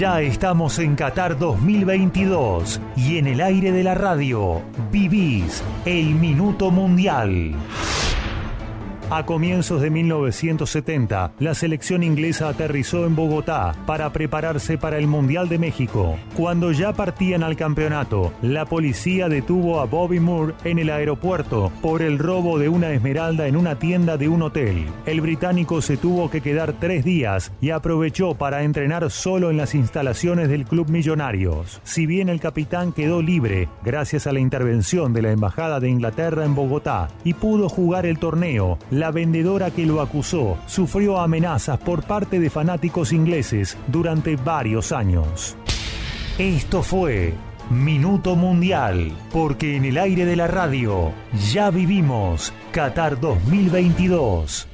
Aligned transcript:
Ya 0.00 0.22
estamos 0.22 0.78
en 0.78 0.96
Qatar 0.96 1.38
2022 1.38 2.80
y 2.96 3.18
en 3.18 3.26
el 3.26 3.42
aire 3.42 3.70
de 3.70 3.84
la 3.84 3.94
radio 3.94 4.62
vivís 4.90 5.62
el 5.84 6.14
Minuto 6.14 6.70
Mundial. 6.70 7.54
A 9.12 9.26
comienzos 9.26 9.82
de 9.82 9.90
1970, 9.90 11.32
la 11.40 11.54
selección 11.54 12.04
inglesa 12.04 12.48
aterrizó 12.48 13.06
en 13.06 13.16
Bogotá 13.16 13.74
para 13.84 14.12
prepararse 14.12 14.78
para 14.78 14.98
el 14.98 15.08
Mundial 15.08 15.48
de 15.48 15.58
México. 15.58 16.16
Cuando 16.36 16.70
ya 16.70 16.92
partían 16.92 17.42
al 17.42 17.56
campeonato, 17.56 18.32
la 18.40 18.66
policía 18.66 19.28
detuvo 19.28 19.80
a 19.80 19.86
Bobby 19.86 20.20
Moore 20.20 20.54
en 20.62 20.78
el 20.78 20.90
aeropuerto 20.90 21.72
por 21.82 22.02
el 22.02 22.20
robo 22.20 22.60
de 22.60 22.68
una 22.68 22.92
esmeralda 22.92 23.48
en 23.48 23.56
una 23.56 23.80
tienda 23.80 24.16
de 24.16 24.28
un 24.28 24.42
hotel. 24.42 24.86
El 25.06 25.20
británico 25.20 25.82
se 25.82 25.96
tuvo 25.96 26.30
que 26.30 26.40
quedar 26.40 26.74
tres 26.74 27.04
días 27.04 27.50
y 27.60 27.70
aprovechó 27.70 28.36
para 28.36 28.62
entrenar 28.62 29.10
solo 29.10 29.50
en 29.50 29.56
las 29.56 29.74
instalaciones 29.74 30.48
del 30.48 30.66
Club 30.66 30.88
Millonarios. 30.88 31.80
Si 31.82 32.06
bien 32.06 32.28
el 32.28 32.38
capitán 32.38 32.92
quedó 32.92 33.22
libre 33.22 33.68
gracias 33.84 34.28
a 34.28 34.32
la 34.32 34.38
intervención 34.38 35.12
de 35.12 35.22
la 35.22 35.32
Embajada 35.32 35.80
de 35.80 35.88
Inglaterra 35.88 36.44
en 36.44 36.54
Bogotá 36.54 37.08
y 37.24 37.34
pudo 37.34 37.68
jugar 37.68 38.06
el 38.06 38.20
torneo, 38.20 38.78
la 39.00 39.10
vendedora 39.10 39.70
que 39.70 39.86
lo 39.86 40.00
acusó 40.00 40.58
sufrió 40.66 41.18
amenazas 41.18 41.78
por 41.78 42.04
parte 42.04 42.38
de 42.38 42.50
fanáticos 42.50 43.12
ingleses 43.12 43.76
durante 43.88 44.36
varios 44.36 44.92
años. 44.92 45.56
Esto 46.38 46.82
fue 46.82 47.34
Minuto 47.70 48.36
Mundial, 48.36 49.12
porque 49.32 49.76
en 49.76 49.84
el 49.86 49.98
aire 49.98 50.26
de 50.26 50.36
la 50.36 50.46
radio 50.46 51.12
ya 51.50 51.70
vivimos 51.70 52.52
Qatar 52.72 53.18
2022. 53.20 54.68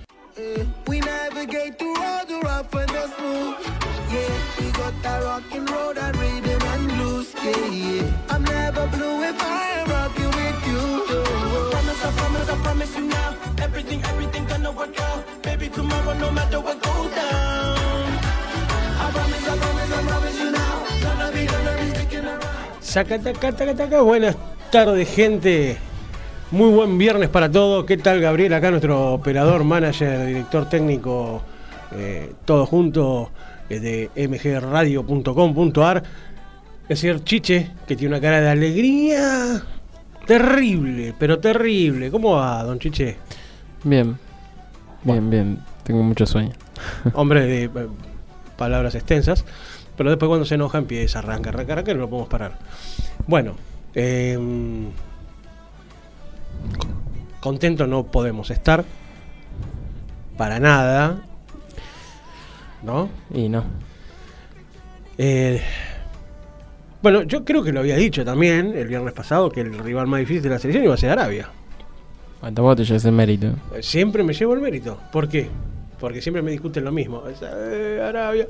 Buenas 24.04 24.36
tardes, 24.70 25.08
gente. 25.14 25.76
Muy 26.50 26.70
buen 26.70 26.96
viernes 26.96 27.28
para 27.28 27.50
todos. 27.50 27.84
¿Qué 27.84 27.96
tal, 27.96 28.20
Gabriel? 28.20 28.54
Acá 28.54 28.70
nuestro 28.70 29.12
operador, 29.12 29.64
manager, 29.64 30.26
director 30.26 30.68
técnico, 30.68 31.42
eh, 31.92 32.32
todo 32.44 32.64
junto 32.64 33.30
eh, 33.68 34.08
de 34.14 34.28
mgradio.com.ar. 34.28 36.02
El 36.88 36.96
señor 36.96 37.24
Chiche, 37.24 37.72
que 37.86 37.96
tiene 37.96 38.14
una 38.14 38.20
cara 38.22 38.40
de 38.40 38.48
alegría 38.48 39.62
terrible, 40.26 41.14
pero 41.18 41.38
terrible. 41.38 42.10
¿Cómo 42.10 42.36
va, 42.36 42.62
don 42.62 42.78
Chiche? 42.78 43.16
Bien, 43.84 44.16
bien, 45.06 45.30
bien. 45.30 45.58
Tengo 45.84 46.02
mucho 46.02 46.26
sueño. 46.26 46.52
Hombre 47.14 47.46
de 47.46 47.64
eh, 47.64 47.70
palabras 48.56 48.94
extensas. 48.94 49.44
Pero 49.96 50.10
después 50.10 50.28
cuando 50.28 50.44
se 50.44 50.56
enoja 50.56 50.78
empieza, 50.78 51.20
arranca, 51.20 51.48
arranca, 51.48 51.72
arranca 51.72 51.90
y 51.92 51.94
no 51.94 52.00
lo 52.00 52.10
podemos 52.10 52.28
parar. 52.28 52.58
Bueno, 53.26 53.54
em, 53.94 54.90
contento 57.40 57.86
no 57.86 58.04
podemos 58.04 58.50
estar. 58.50 58.84
Para 60.36 60.60
nada. 60.60 61.22
¿No? 62.82 63.08
Y 63.32 63.48
no. 63.48 63.64
Eh, 65.16 65.62
bueno, 67.02 67.22
yo 67.22 67.44
creo 67.44 67.62
que 67.62 67.72
lo 67.72 67.80
había 67.80 67.96
dicho 67.96 68.24
también 68.24 68.76
el 68.76 68.88
viernes 68.88 69.14
pasado 69.14 69.50
que 69.50 69.62
el 69.62 69.78
rival 69.78 70.06
más 70.06 70.20
difícil 70.20 70.42
de 70.42 70.48
la 70.50 70.58
selección 70.58 70.84
iba 70.84 70.94
a 70.94 70.98
ser 70.98 71.10
Arabia. 71.10 71.48
¿Cuánto 72.40 72.62
vos 72.62 72.76
te 72.76 72.84
llevas 72.84 73.04
el 73.04 73.12
mérito? 73.12 73.46
Eh, 73.74 73.82
siempre 73.82 74.22
me 74.22 74.32
llevo 74.32 74.54
el 74.54 74.60
mérito. 74.60 74.98
¿Por 75.10 75.28
qué? 75.28 75.48
Porque 75.98 76.20
siempre 76.20 76.42
me 76.42 76.50
discuten 76.50 76.84
lo 76.84 76.92
mismo. 76.92 77.22
Eh, 77.28 78.00
Arabia. 78.02 78.46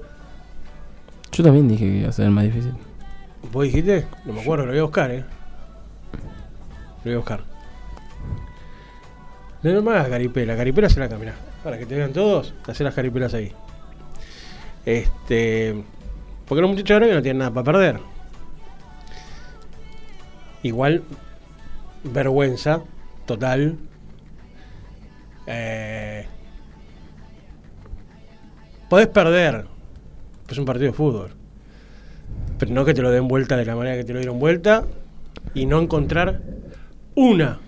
Yo 1.33 1.45
también 1.45 1.69
dije 1.69 1.85
que 1.85 1.97
iba 1.99 2.09
a 2.09 2.13
ser 2.13 2.27
el 2.27 2.31
más 2.33 2.45
difícil. 2.45 2.73
¿Vos 3.53 3.65
dijiste? 3.65 4.07
No 4.25 4.33
me 4.33 4.41
acuerdo, 4.41 4.67
lo 4.67 4.73
voy 4.73 4.81
a 4.81 4.83
buscar, 4.83 5.11
¿eh? 5.11 5.25
Lo 6.99 7.05
voy 7.05 7.13
a 7.13 7.17
buscar. 7.17 7.41
No, 9.63 9.73
no 9.73 9.83
me 9.83 9.93
hagas 9.93 10.09
caripela, 10.09 10.57
caripela 10.57 10.89
se 10.89 11.01
la 11.01 11.09
camina. 11.09 11.35
Para 11.63 11.79
que 11.79 11.87
te 11.87 11.95
vean 11.95 12.13
todos, 12.13 12.55
hacer 12.67 12.85
las 12.85 12.95
caripelas 12.95 13.35
ahí. 13.35 13.53
Este. 14.85 15.75
Porque 16.47 16.63
los 16.63 16.71
muchachos 16.71 16.95
ahora 16.95 17.15
no 17.15 17.23
tienen 17.23 17.39
nada 17.39 17.51
para 17.53 17.65
perder. 17.65 18.01
Igual, 20.63 21.03
vergüenza 22.05 22.83
total. 23.27 23.77
Eh, 25.47 26.25
podés 28.89 29.09
perder, 29.09 29.67
es 30.49 30.59
un 30.59 30.65
partido 30.65 30.87
de 30.87 30.97
fútbol. 30.97 31.31
Pero 32.59 32.73
no 32.73 32.85
que 32.85 32.95
te 32.95 33.03
lo 33.03 33.11
den 33.11 33.29
vuelta 33.29 33.57
de 33.57 33.65
la 33.65 33.77
manera 33.77 33.97
que 33.97 34.05
te 34.05 34.13
lo 34.13 34.19
dieron 34.19 34.39
vuelta 34.39 34.85
y 35.55 35.67
no 35.67 35.81
encontrar 35.81 36.41
una, 37.15 37.61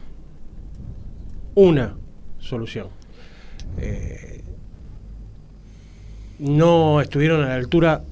una 1.54 1.96
solución. 2.38 2.88
Eh, 3.78 4.42
no 6.38 7.00
estuvieron 7.00 7.42
a 7.44 7.48
la 7.48 7.54
altura 7.54 8.04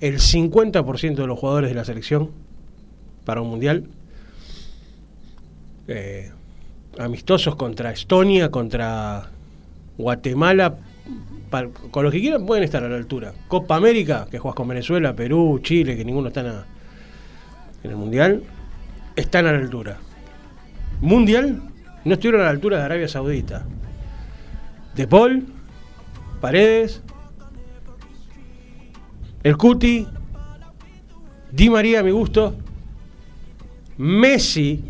el 0.00 0.18
50% 0.18 1.14
de 1.14 1.26
los 1.26 1.38
jugadores 1.38 1.70
de 1.70 1.76
la 1.76 1.84
selección 1.84 2.30
para 3.24 3.40
un 3.40 3.50
mundial. 3.50 3.84
Eh, 5.88 6.32
amistosos 6.98 7.56
contra 7.56 7.90
Estonia, 7.90 8.50
contra 8.50 9.30
Guatemala, 9.98 10.76
con 11.90 12.04
los 12.04 12.12
que 12.12 12.20
quieran 12.20 12.46
pueden 12.46 12.64
estar 12.64 12.82
a 12.84 12.88
la 12.88 12.96
altura. 12.96 13.32
Copa 13.48 13.76
América, 13.76 14.26
que 14.30 14.38
juegas 14.38 14.56
con 14.56 14.68
Venezuela, 14.68 15.14
Perú, 15.14 15.60
Chile, 15.62 15.96
que 15.96 16.04
ninguno 16.04 16.28
está 16.28 16.40
en 16.40 17.90
el 17.90 17.96
Mundial, 17.96 18.42
están 19.14 19.46
a 19.46 19.52
la 19.52 19.58
altura. 19.58 19.98
Mundial, 21.00 21.62
no 22.04 22.14
estuvieron 22.14 22.40
a 22.42 22.44
la 22.44 22.50
altura 22.50 22.78
de 22.78 22.84
Arabia 22.84 23.08
Saudita. 23.08 23.64
De 24.94 25.06
Paul, 25.06 25.46
Paredes, 26.40 27.02
el 29.42 29.56
Cuti, 29.56 30.06
Di 31.52 31.70
María 31.70 32.00
a 32.00 32.02
mi 32.02 32.10
gusto, 32.10 32.54
Messi, 33.98 34.82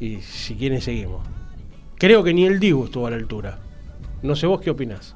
y 0.00 0.20
si 0.20 0.54
quieren 0.54 0.80
seguimos. 0.80 1.26
Creo 1.98 2.22
que 2.22 2.34
ni 2.34 2.44
el 2.44 2.60
Dibu 2.60 2.84
estuvo 2.84 3.06
a 3.06 3.10
la 3.10 3.16
altura. 3.16 3.58
No 4.22 4.36
sé 4.36 4.46
vos 4.46 4.60
qué 4.60 4.70
opinás. 4.70 5.14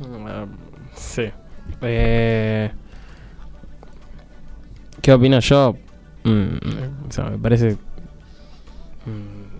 Mm, 0.00 0.44
sí. 0.94 1.30
Eh, 1.82 2.70
¿Qué 5.02 5.12
opino 5.12 5.38
yo? 5.40 5.76
Mm, 6.24 7.08
o 7.08 7.12
sea, 7.12 7.24
me 7.30 7.38
parece. 7.38 7.76
Mm, 9.06 9.50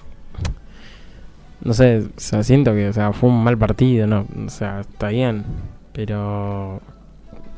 no 1.62 1.74
sé, 1.74 2.08
o 2.32 2.42
siento 2.42 2.72
que 2.72 2.92
sea, 2.92 3.12
fue 3.12 3.28
un 3.28 3.44
mal 3.44 3.56
partido, 3.58 4.06
¿no? 4.06 4.26
O 4.46 4.48
sea, 4.48 4.80
está 4.80 5.08
bien, 5.08 5.44
pero. 5.92 6.80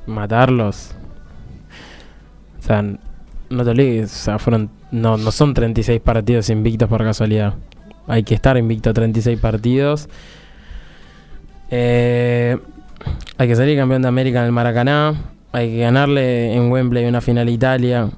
Matarlos. 0.06 0.94
O 2.58 2.62
sea, 2.62 2.84
no 3.52 3.64
te 3.64 3.70
olvides. 3.70 4.28
No, 4.90 5.16
no 5.16 5.32
son 5.32 5.54
36 5.54 6.00
partidos 6.00 6.50
invictos 6.50 6.88
por 6.88 7.02
casualidad. 7.02 7.54
Hay 8.06 8.25
que 8.25 8.34
estar 8.34 8.56
invicto 8.56 8.90
a 8.90 8.93
36 8.93 9.38
partidos. 9.38 10.08
Eh, 11.70 12.58
hay 13.38 13.49
que 13.49 13.56
salir 13.56 13.78
campeón 13.78 14.02
de 14.02 14.08
América 14.08 14.40
en 14.40 14.46
el 14.46 14.52
Maracaná. 14.52 15.14
Hay 15.52 15.70
que 15.70 15.78
ganarle 15.78 16.54
en 16.54 16.70
Wembley 16.70 17.04
una 17.06 17.20
final 17.20 17.49
a 17.49 17.50
Italia. 17.50 18.10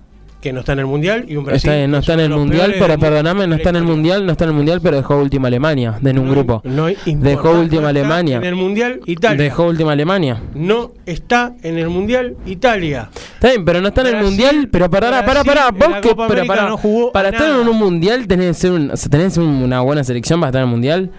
Que 0.44 0.52
no 0.52 0.60
está 0.60 0.74
en 0.74 0.80
el 0.80 0.84
mundial 0.84 1.24
y 1.26 1.36
un 1.36 1.44
Brasil. 1.46 1.90
no 1.90 1.96
está 1.96 2.12
en 2.12 2.20
el 2.20 2.28
mundial, 2.28 2.74
pero 2.78 2.98
perdoname, 2.98 3.46
no 3.46 3.54
está 3.54 3.70
en 3.70 3.76
el 3.76 3.84
mundial, 3.84 4.26
no 4.26 4.32
está 4.32 4.44
en 4.44 4.50
el 4.50 4.56
mundial, 4.56 4.80
pero 4.82 4.98
dejó 4.98 5.16
última 5.16 5.48
Alemania 5.48 5.98
en 6.04 6.18
un 6.18 6.28
grupo. 6.28 6.62
dejó 7.06 7.52
última 7.52 7.88
Alemania. 7.88 8.36
En 8.36 8.44
el 8.44 8.54
mundial 8.54 9.00
Italia. 9.06 9.42
Dejó 9.42 9.64
última 9.64 9.92
Alemania. 9.92 10.42
No 10.54 10.92
está 11.06 11.54
en 11.62 11.78
el 11.78 11.88
mundial 11.88 12.36
Italia. 12.44 13.08
Está 13.36 13.48
bien, 13.48 13.64
pero 13.64 13.80
no 13.80 13.88
está 13.88 14.02
en 14.02 14.16
el 14.16 14.22
mundial, 14.22 14.68
pero 14.70 14.90
para, 14.90 15.24
para, 15.24 15.44
para, 15.44 15.72
para, 15.72 16.46
para, 16.46 16.68
no 16.68 16.76
jugó 16.76 17.10
para 17.10 17.30
estar 17.30 17.48
en 17.48 17.66
un 17.66 17.78
mundial 17.78 18.26
tenés 18.26 18.48
que 18.48 18.54
ser, 18.54 18.72
un, 18.72 18.92
tenés 19.10 19.38
una 19.38 19.80
buena 19.80 20.04
selección 20.04 20.40
para 20.40 20.50
estar 20.50 20.60
en 20.60 20.68
el 20.68 20.70
mundial. 20.70 21.10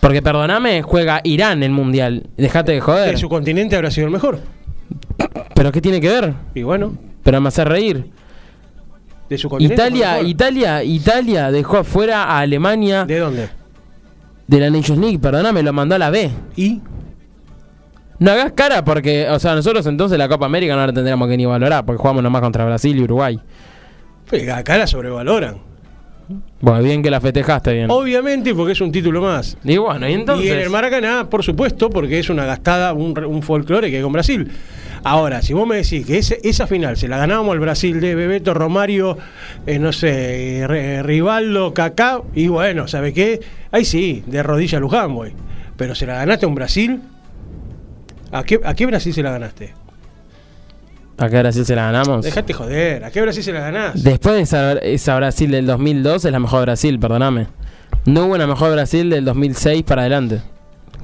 Porque 0.00 0.22
perdoname, 0.22 0.80
juega 0.80 1.20
Irán 1.24 1.58
en 1.58 1.64
el 1.64 1.72
mundial. 1.72 2.22
Dejate 2.38 2.72
de 2.72 2.80
joder. 2.80 3.10
De 3.10 3.18
su 3.18 3.28
continente 3.28 3.76
habrá 3.76 3.90
sido 3.90 4.06
el 4.06 4.14
mejor. 4.14 4.40
¿Pero 5.54 5.72
qué 5.72 5.82
tiene 5.82 6.00
que 6.00 6.08
ver? 6.08 6.32
Y 6.54 6.62
bueno, 6.62 6.96
Pero 7.22 7.38
me 7.42 7.48
hace 7.48 7.62
reír. 7.66 8.16
De 9.28 9.38
su 9.38 9.48
continente. 9.48 9.74
Italia. 9.82 10.22
Italia, 10.22 10.84
Italia 10.84 11.50
dejó 11.50 11.78
afuera 11.78 12.24
a 12.24 12.40
Alemania 12.40 13.04
¿De 13.04 13.18
dónde? 13.18 13.48
de 14.46 14.60
la 14.60 14.70
Nations 14.70 15.00
League, 15.00 15.18
perdóname, 15.18 15.62
lo 15.62 15.72
mandó 15.72 15.96
a 15.96 15.98
la 15.98 16.10
B. 16.10 16.30
¿Y? 16.56 16.80
No 18.18 18.30
hagas 18.30 18.52
cara 18.52 18.84
porque, 18.84 19.28
o 19.28 19.38
sea, 19.38 19.54
nosotros 19.54 19.86
entonces 19.86 20.16
la 20.18 20.28
Copa 20.28 20.46
América 20.46 20.74
no 20.74 20.86
la 20.86 20.92
tendríamos 20.92 21.28
que 21.28 21.36
ni 21.36 21.44
valorar 21.44 21.84
porque 21.84 22.00
jugamos 22.00 22.22
nomás 22.22 22.40
contra 22.42 22.64
Brasil 22.64 22.96
y 22.96 23.02
Uruguay. 23.02 23.38
Pues 24.28 24.48
acá 24.48 24.78
la 24.78 24.86
sobrevaloran. 24.86 25.58
Bueno, 26.60 26.82
bien 26.82 27.02
que 27.02 27.10
la 27.10 27.20
festejaste 27.20 27.72
bien. 27.72 27.90
Obviamente, 27.90 28.54
porque 28.54 28.72
es 28.72 28.80
un 28.80 28.90
título 28.90 29.20
más. 29.20 29.56
Y 29.62 29.76
bueno, 29.76 30.08
y 30.08 30.14
entonces. 30.14 30.46
Y 30.46 30.50
en 30.50 30.58
el 30.60 30.70
Maracaná, 30.70 31.28
por 31.30 31.44
supuesto, 31.44 31.90
porque 31.90 32.18
es 32.18 32.30
una 32.30 32.44
gastada, 32.44 32.92
un, 32.94 33.16
un 33.24 33.42
folclore 33.42 33.90
que 33.90 33.98
hay 33.98 34.02
con 34.02 34.12
Brasil. 34.12 34.50
Ahora, 35.08 35.40
si 35.40 35.52
vos 35.52 35.68
me 35.68 35.76
decís 35.76 36.04
que 36.04 36.18
ese- 36.18 36.40
esa 36.42 36.66
final 36.66 36.96
se 36.96 37.06
la 37.06 37.16
ganábamos 37.16 37.52
al 37.52 37.60
Brasil 37.60 38.00
de 38.00 38.16
Bebeto, 38.16 38.54
Romario, 38.54 39.16
eh, 39.64 39.78
no 39.78 39.92
sé, 39.92 40.62
eh, 40.62 41.02
Rivaldo, 41.04 41.72
Kaká, 41.72 42.22
y 42.34 42.48
bueno, 42.48 42.88
¿sabe 42.88 43.12
qué? 43.12 43.40
Ahí 43.70 43.84
sí, 43.84 44.24
de 44.26 44.42
rodilla 44.42 44.78
a 44.78 44.80
Luján, 44.80 45.14
voy. 45.14 45.32
Pero 45.76 45.94
se 45.94 46.06
la 46.06 46.14
ganaste 46.14 46.46
a 46.46 46.48
un 46.48 46.56
Brasil. 46.56 47.02
¿A 48.32 48.42
qué, 48.42 48.58
¿A 48.64 48.74
qué 48.74 48.84
Brasil 48.86 49.14
se 49.14 49.22
la 49.22 49.30
ganaste? 49.30 49.74
¿A 51.18 51.28
qué 51.30 51.38
Brasil 51.38 51.64
se 51.64 51.76
la 51.76 51.84
ganamos? 51.84 52.24
Dejate 52.24 52.52
joder, 52.52 53.04
¿a 53.04 53.10
qué 53.12 53.22
Brasil 53.22 53.44
se 53.44 53.52
la 53.52 53.60
ganás? 53.60 54.02
Después 54.02 54.34
de 54.34 54.40
esa, 54.42 54.72
esa 54.72 55.14
Brasil 55.16 55.52
del 55.52 55.66
2002 55.66 56.24
es 56.24 56.32
la 56.32 56.40
mejor 56.40 56.62
Brasil, 56.62 56.98
perdóname. 56.98 57.46
No 58.06 58.24
hubo 58.26 58.34
una 58.34 58.48
mejor 58.48 58.72
Brasil 58.72 59.08
del 59.08 59.24
2006 59.24 59.84
para 59.84 60.02
adelante 60.02 60.40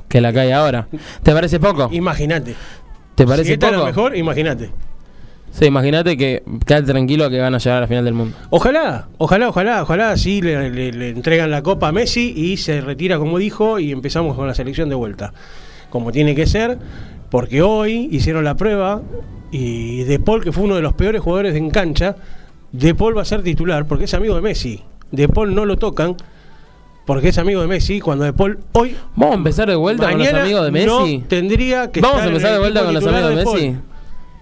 que 0.08 0.20
la 0.20 0.32
que 0.32 0.40
hay 0.40 0.50
ahora. 0.50 0.88
¿Te 1.22 1.32
parece 1.32 1.58
poco? 1.60 1.88
Imagínate. 1.92 2.54
¿Te 3.14 3.26
parece 3.26 3.46
si 3.48 3.52
esta 3.54 3.68
es 3.68 3.72
poco? 3.74 3.86
mejor, 3.86 4.16
imagínate. 4.16 4.70
Sí, 5.50 5.66
imagínate 5.66 6.16
que 6.16 6.42
quédate 6.64 6.86
tranquilo 6.92 7.28
que 7.28 7.38
van 7.38 7.54
a 7.54 7.58
llegar 7.58 7.76
a 7.78 7.80
la 7.82 7.86
final 7.86 8.04
del 8.06 8.14
mundo. 8.14 8.34
Ojalá, 8.48 9.08
ojalá, 9.18 9.50
ojalá, 9.50 9.82
ojalá 9.82 10.16
sí 10.16 10.40
le, 10.40 10.70
le- 10.70 10.92
le 10.92 11.10
entregan 11.10 11.50
la 11.50 11.62
copa 11.62 11.88
a 11.88 11.92
Messi 11.92 12.32
y 12.34 12.56
se 12.56 12.80
retira 12.80 13.18
como 13.18 13.36
dijo 13.38 13.78
y 13.78 13.92
empezamos 13.92 14.34
con 14.34 14.46
la 14.46 14.54
selección 14.54 14.88
de 14.88 14.94
vuelta. 14.94 15.34
Como 15.90 16.10
tiene 16.10 16.34
que 16.34 16.46
ser, 16.46 16.78
porque 17.30 17.60
hoy 17.60 18.08
hicieron 18.10 18.44
la 18.44 18.54
prueba 18.56 19.02
y 19.50 20.04
De 20.04 20.18
Paul, 20.18 20.42
que 20.42 20.52
fue 20.52 20.64
uno 20.64 20.76
de 20.76 20.80
los 20.82 20.94
peores 20.94 21.20
jugadores 21.20 21.54
en 21.54 21.68
cancha, 21.68 22.16
De 22.72 22.94
Paul 22.94 23.14
va 23.18 23.20
a 23.20 23.26
ser 23.26 23.42
titular 23.42 23.86
porque 23.86 24.04
es 24.04 24.14
amigo 24.14 24.34
de 24.34 24.40
Messi. 24.40 24.82
De 25.10 25.28
Paul 25.28 25.54
no 25.54 25.66
lo 25.66 25.76
tocan 25.76 26.16
porque 27.06 27.28
es 27.28 27.38
amigo 27.38 27.60
de 27.60 27.66
Messi. 27.66 28.00
Cuando 28.00 28.24
De 28.24 28.32
Paul 28.32 28.58
hoy 28.72 28.96
Vamos 29.16 29.34
a 29.34 29.38
empezar 29.38 29.68
de 29.68 29.74
vuelta 29.76 30.08
con 30.10 30.18
los 30.18 30.32
amigos 30.32 30.64
de 30.64 30.70
Messi. 30.70 31.18
no 31.18 31.24
tendría 31.28 31.90
que 31.90 32.00
Vamos 32.00 32.16
a 32.16 32.18
estar 32.20 32.28
empezar 32.32 32.52
de 32.52 32.58
vuelta 32.58 32.84
con 32.84 32.94
los 32.94 33.06
amigos 33.06 33.28
de. 33.30 33.36
Messi. 33.36 33.76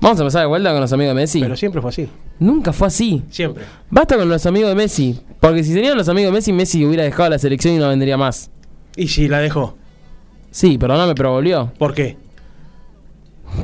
Vamos 0.03 0.19
a 0.19 0.23
empezar 0.23 0.41
de 0.43 0.47
vuelta 0.47 0.71
con 0.73 0.81
los 0.81 0.93
amigos 0.93 1.15
de 1.15 1.21
Messi. 1.21 1.41
Pero 1.41 1.57
siempre 1.57 1.81
fue 1.83 1.91
así, 1.91 2.09
Nunca 2.39 2.73
fue 2.73 2.87
así. 2.89 3.23
siempre. 3.31 3.65
Basta 3.91 4.17
con 4.17 4.29
los 4.29 4.47
amigos 4.47 4.71
de 4.71 4.75
Messi. 4.75 5.21
Porque 5.41 5.63
si 5.65 5.73
serían 5.73 5.97
los 5.97 6.09
amigos 6.09 6.33
de 6.33 6.39
Messi, 6.39 6.53
Messi 6.53 6.85
hubiera 6.85 7.03
dejado 7.05 7.29
la 7.31 7.39
selección 7.39 7.75
y 7.75 7.79
no 7.79 7.89
vendría 7.89 8.17
más. 8.17 8.51
Y 8.97 9.09
si 9.09 9.29
la 9.29 9.39
dejó, 9.41 9.77
Sí, 10.51 10.79
perdóname, 10.79 11.15
pero 11.15 11.33
volvió. 11.33 11.73
¿por 11.79 11.95
qué? 11.95 12.17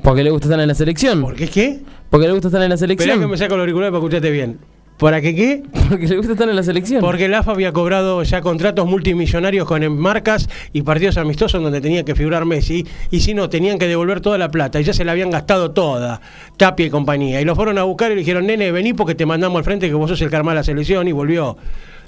Porque 0.02 0.22
le 0.24 0.30
gusta 0.30 0.46
estar 0.48 0.60
en 0.60 0.68
la 0.68 0.74
selección. 0.74 1.20
¿Por 1.22 1.34
qué 1.34 1.48
qué? 1.48 1.80
Porque 2.10 2.26
le 2.26 2.32
gusta 2.32 2.48
estar 2.48 2.62
en 2.62 2.68
la 2.68 2.74
Esperá 2.76 2.96
selección. 2.96 3.20
que 3.20 3.26
me 3.26 3.36
saco 3.36 3.54
el 3.54 3.60
auricular 3.60 3.90
para 3.90 3.98
escucharte 3.98 4.30
bien. 4.30 4.58
¿Para 4.98 5.20
qué 5.20 5.34
qué? 5.34 5.62
Porque 5.90 6.06
le 6.08 6.16
gusta 6.16 6.32
estar 6.32 6.48
en 6.48 6.56
la 6.56 6.62
selección. 6.62 7.00
Porque 7.02 7.26
el 7.26 7.34
AFA 7.34 7.52
había 7.52 7.70
cobrado 7.72 8.22
ya 8.22 8.40
contratos 8.40 8.86
multimillonarios 8.86 9.66
con 9.66 9.98
marcas 9.98 10.48
y 10.72 10.82
partidos 10.82 11.18
amistosos 11.18 11.62
donde 11.62 11.80
tenía 11.82 12.02
que 12.04 12.14
figurar 12.14 12.46
Messi. 12.46 12.86
Y 13.10 13.20
si 13.20 13.34
no, 13.34 13.50
tenían 13.50 13.78
que 13.78 13.86
devolver 13.88 14.20
toda 14.22 14.38
la 14.38 14.50
plata. 14.50 14.80
Y 14.80 14.84
ya 14.84 14.94
se 14.94 15.04
la 15.04 15.12
habían 15.12 15.30
gastado 15.30 15.72
toda. 15.72 16.20
Tapia 16.56 16.86
y 16.86 16.90
compañía. 16.90 17.40
Y 17.42 17.44
lo 17.44 17.54
fueron 17.54 17.76
a 17.76 17.82
buscar 17.82 18.10
y 18.10 18.14
le 18.14 18.20
dijeron, 18.20 18.46
nene, 18.46 18.72
vení 18.72 18.94
porque 18.94 19.14
te 19.14 19.26
mandamos 19.26 19.58
al 19.58 19.64
frente 19.64 19.86
que 19.88 19.94
vos 19.94 20.08
sos 20.08 20.20
el 20.22 20.30
que 20.30 20.36
armás 20.36 20.54
la 20.54 20.64
selección. 20.64 21.06
Y 21.06 21.12
volvió. 21.12 21.58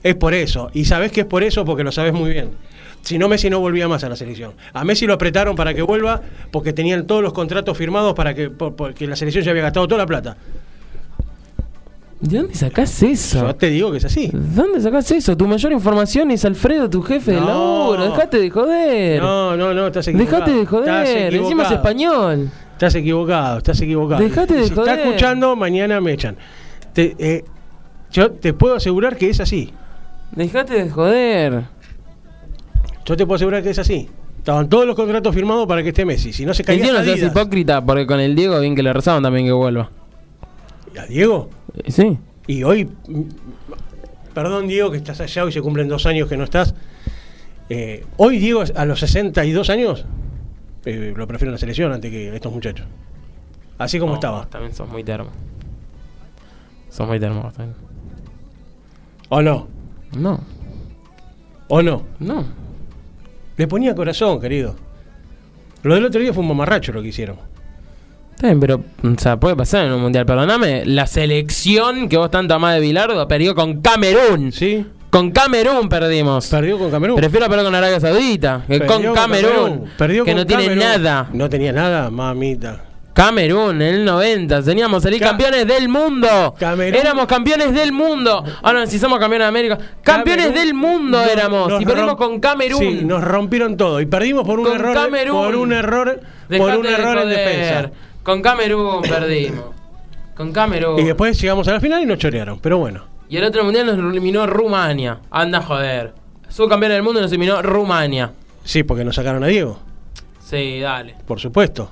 Es 0.02 0.14
por 0.14 0.32
eso. 0.32 0.70
Y 0.72 0.86
sabés 0.86 1.12
que 1.12 1.20
es 1.20 1.26
por 1.26 1.42
eso 1.42 1.64
porque 1.66 1.84
lo 1.84 1.92
sabés 1.92 2.14
muy 2.14 2.30
bien. 2.30 2.52
Si 3.02 3.18
no, 3.18 3.28
Messi 3.28 3.50
no 3.50 3.60
volvía 3.60 3.86
más 3.86 4.02
a 4.04 4.08
la 4.08 4.16
selección. 4.16 4.52
A 4.72 4.84
Messi 4.84 5.06
lo 5.06 5.12
apretaron 5.14 5.54
para 5.56 5.74
que 5.74 5.82
vuelva 5.82 6.22
porque 6.50 6.72
tenían 6.72 7.06
todos 7.06 7.22
los 7.22 7.32
contratos 7.32 7.76
firmados 7.76 8.14
para 8.14 8.34
que 8.34 8.48
por- 8.50 8.74
porque 8.76 9.06
la 9.06 9.14
selección 9.14 9.44
ya 9.44 9.50
había 9.50 9.62
gastado 9.64 9.86
toda 9.86 9.98
la 9.98 10.06
plata. 10.06 10.36
¿De 12.20 12.38
dónde 12.38 12.54
sacás 12.54 13.00
eso? 13.02 13.46
Yo 13.46 13.54
te 13.54 13.70
digo 13.70 13.92
que 13.92 13.98
es 13.98 14.04
así. 14.04 14.28
¿Dónde 14.32 14.80
sacás 14.80 15.08
eso? 15.12 15.36
Tu 15.36 15.46
mayor 15.46 15.70
información 15.72 16.30
es 16.32 16.44
Alfredo, 16.44 16.90
tu 16.90 17.00
jefe 17.02 17.30
de 17.32 17.40
No. 17.40 17.46
laburo. 17.46 18.10
Dejate 18.10 18.38
de 18.40 18.50
joder. 18.50 19.22
No, 19.22 19.56
no, 19.56 19.72
no, 19.72 19.86
estás 19.86 20.08
equivocado. 20.08 20.40
Dejate 20.40 20.58
de 20.58 20.66
joder. 20.66 21.34
Encima 21.34 21.62
es 21.64 21.70
español. 21.70 22.50
Estás 22.72 22.94
equivocado, 22.96 23.58
estás 23.58 23.80
equivocado. 23.80 24.20
Dejate 24.22 24.54
de 24.54 24.64
si 24.64 24.70
joder. 24.74 24.88
estás 24.94 25.06
escuchando, 25.06 25.54
mañana 25.56 26.00
me 26.00 26.12
echan. 26.12 26.36
Te- 26.92 27.14
eh, 27.18 27.44
yo 28.10 28.32
te 28.32 28.52
puedo 28.52 28.74
asegurar 28.74 29.16
que 29.16 29.30
es 29.30 29.38
así. 29.40 29.72
Dejate 30.32 30.74
de 30.84 30.90
joder. 30.90 31.64
Yo 33.04 33.16
te 33.16 33.24
puedo 33.26 33.36
asegurar 33.36 33.62
que 33.62 33.70
es 33.70 33.78
así. 33.78 34.08
Estaban 34.38 34.68
todos 34.68 34.86
los 34.86 34.96
contratos 34.96 35.34
firmados 35.34 35.66
para 35.66 35.82
que 35.82 35.90
esté 35.90 36.04
Messi. 36.04 36.32
Si 36.32 36.44
no 36.44 36.52
se 36.54 36.64
caía 36.64 36.80
Encima 36.80 36.98
no 36.98 37.04
seas 37.04 37.22
hipócrita 37.22 37.84
porque 37.84 38.06
con 38.06 38.18
el 38.18 38.34
Diego 38.34 38.58
bien 38.60 38.74
que 38.74 38.82
le 38.82 38.92
rezaban 38.92 39.22
también 39.22 39.46
que 39.46 39.52
vuelva. 39.52 39.90
¿A 40.98 41.06
Diego? 41.06 41.50
Sí. 41.86 42.18
Y 42.46 42.62
hoy, 42.64 42.88
perdón 44.34 44.68
Diego 44.68 44.90
que 44.90 44.96
estás 44.96 45.20
allá, 45.20 45.44
hoy 45.44 45.52
se 45.52 45.60
cumplen 45.62 45.88
dos 45.88 46.06
años 46.06 46.28
que 46.28 46.36
no 46.36 46.44
estás. 46.44 46.74
Eh, 47.68 48.04
hoy 48.16 48.38
Diego 48.38 48.62
a 48.74 48.84
los 48.86 49.00
62 49.00 49.68
años 49.68 50.06
eh, 50.86 51.12
lo 51.14 51.26
prefiero 51.26 51.50
en 51.50 51.52
la 51.54 51.58
selección 51.58 51.92
antes 51.92 52.10
que 52.10 52.34
estos 52.34 52.52
muchachos. 52.52 52.86
Así 53.76 53.98
como 53.98 54.12
No, 54.12 54.16
estaba. 54.16 54.46
También 54.46 54.74
sos 54.74 54.88
muy 54.88 55.04
termo. 55.04 55.30
Sos 56.88 57.06
muy 57.06 57.20
termo 57.20 57.52
también. 57.54 57.76
¿O 59.28 59.42
no? 59.42 59.68
No, 60.16 60.40
¿O 61.68 61.82
no? 61.82 62.02
no. 62.18 62.44
Le 63.58 63.68
ponía 63.68 63.94
corazón, 63.94 64.40
querido. 64.40 64.74
Lo 65.82 65.94
del 65.94 66.06
otro 66.06 66.20
día 66.20 66.32
fue 66.32 66.40
un 66.42 66.48
mamarracho 66.48 66.92
lo 66.92 67.02
que 67.02 67.08
hicieron. 67.08 67.36
Pero, 68.40 68.76
o 69.02 69.18
sea, 69.18 69.38
puede 69.38 69.56
pasar 69.56 69.86
en 69.86 69.92
un 69.92 70.00
mundial. 70.00 70.24
Perdóname, 70.26 70.84
la 70.86 71.06
selección 71.06 72.08
que 72.08 72.16
vos 72.16 72.30
tanto 72.30 72.54
amás 72.54 72.74
de 72.74 72.80
Bilardo 72.80 73.26
perdió 73.26 73.54
con 73.54 73.80
Camerún. 73.80 74.52
¿Sí? 74.52 74.84
Con 75.10 75.30
Camerún 75.30 75.88
perdimos. 75.88 76.46
Perdió 76.48 76.78
con 76.78 76.90
Camerún. 76.90 77.16
Prefiero 77.16 77.46
perder 77.48 77.64
con 77.64 77.74
Arabia 77.74 77.98
Saudita 77.98 78.62
que 78.68 78.78
Perdió 78.78 79.06
con 79.06 79.14
Camerún. 79.14 79.84
Perdió 79.96 80.24
que 80.24 80.30
con 80.32 80.40
no 80.40 80.46
tiene 80.46 80.64
Camerún. 80.64 80.84
nada. 80.84 81.28
No 81.32 81.48
tenía 81.48 81.72
nada, 81.72 82.10
mamita. 82.10 82.84
Camerún, 83.14 83.82
en 83.82 83.94
el 83.96 84.04
90. 84.04 84.62
Teníamos 84.62 85.02
salir 85.02 85.18
Ca- 85.18 85.30
campeones 85.30 85.66
del 85.66 85.88
mundo. 85.88 86.54
Camerún. 86.56 87.00
Éramos 87.00 87.26
campeones 87.26 87.74
del 87.74 87.90
mundo. 87.90 88.44
Ahora, 88.62 88.86
si 88.86 88.96
somos 89.00 89.18
campeones 89.18 89.46
de 89.46 89.48
América. 89.48 89.78
Campeones 90.02 90.46
Camerún 90.46 90.64
del 90.66 90.74
mundo 90.74 91.20
éramos. 91.24 91.82
y 91.82 91.84
perdimos 91.84 92.14
con 92.14 92.38
Camerún. 92.38 92.78
Sí, 92.78 93.00
nos 93.04 93.24
rompieron 93.24 93.76
todo. 93.76 94.00
Y 94.00 94.06
perdimos 94.06 94.44
por 94.46 94.60
un 94.60 94.66
Con 94.66 94.76
error. 94.76 94.94
Camerún. 94.94 95.44
Por 95.46 95.56
un 95.56 95.72
error. 95.72 96.20
Dejate 96.48 96.70
por 96.70 96.76
un 96.78 96.86
de 96.86 96.92
error 96.92 97.18
en 97.18 97.28
defensa. 97.28 97.90
Con 98.28 98.42
Camerún 98.42 99.00
perdimos. 99.00 99.64
Con 100.36 100.52
Camerún. 100.52 100.98
Y 100.98 101.04
después 101.04 101.40
llegamos 101.40 101.66
a 101.66 101.72
la 101.72 101.80
final 101.80 102.02
y 102.02 102.04
nos 102.04 102.18
chorearon. 102.18 102.58
Pero 102.60 102.76
bueno. 102.76 103.04
Y 103.26 103.38
el 103.38 103.44
otro 103.44 103.64
mundial 103.64 103.86
nos 103.86 103.98
eliminó 103.98 104.46
Rumania. 104.46 105.20
Anda 105.30 105.60
a 105.60 105.62
joder. 105.62 106.12
Subcampeón 106.46 106.92
del 106.92 107.02
mundo 107.02 107.22
nos 107.22 107.30
eliminó 107.32 107.62
Rumania. 107.62 108.32
Sí, 108.64 108.82
porque 108.82 109.02
nos 109.02 109.14
sacaron 109.14 109.42
a 109.44 109.46
Diego. 109.46 109.78
Sí, 110.44 110.78
dale. 110.78 111.14
Por 111.26 111.40
supuesto. 111.40 111.90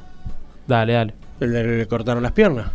Dale, 0.67 0.93
dale. 0.93 1.15
Le, 1.41 1.79
le 1.79 1.87
cortaron 1.87 2.23
las 2.23 2.33
piernas. 2.33 2.67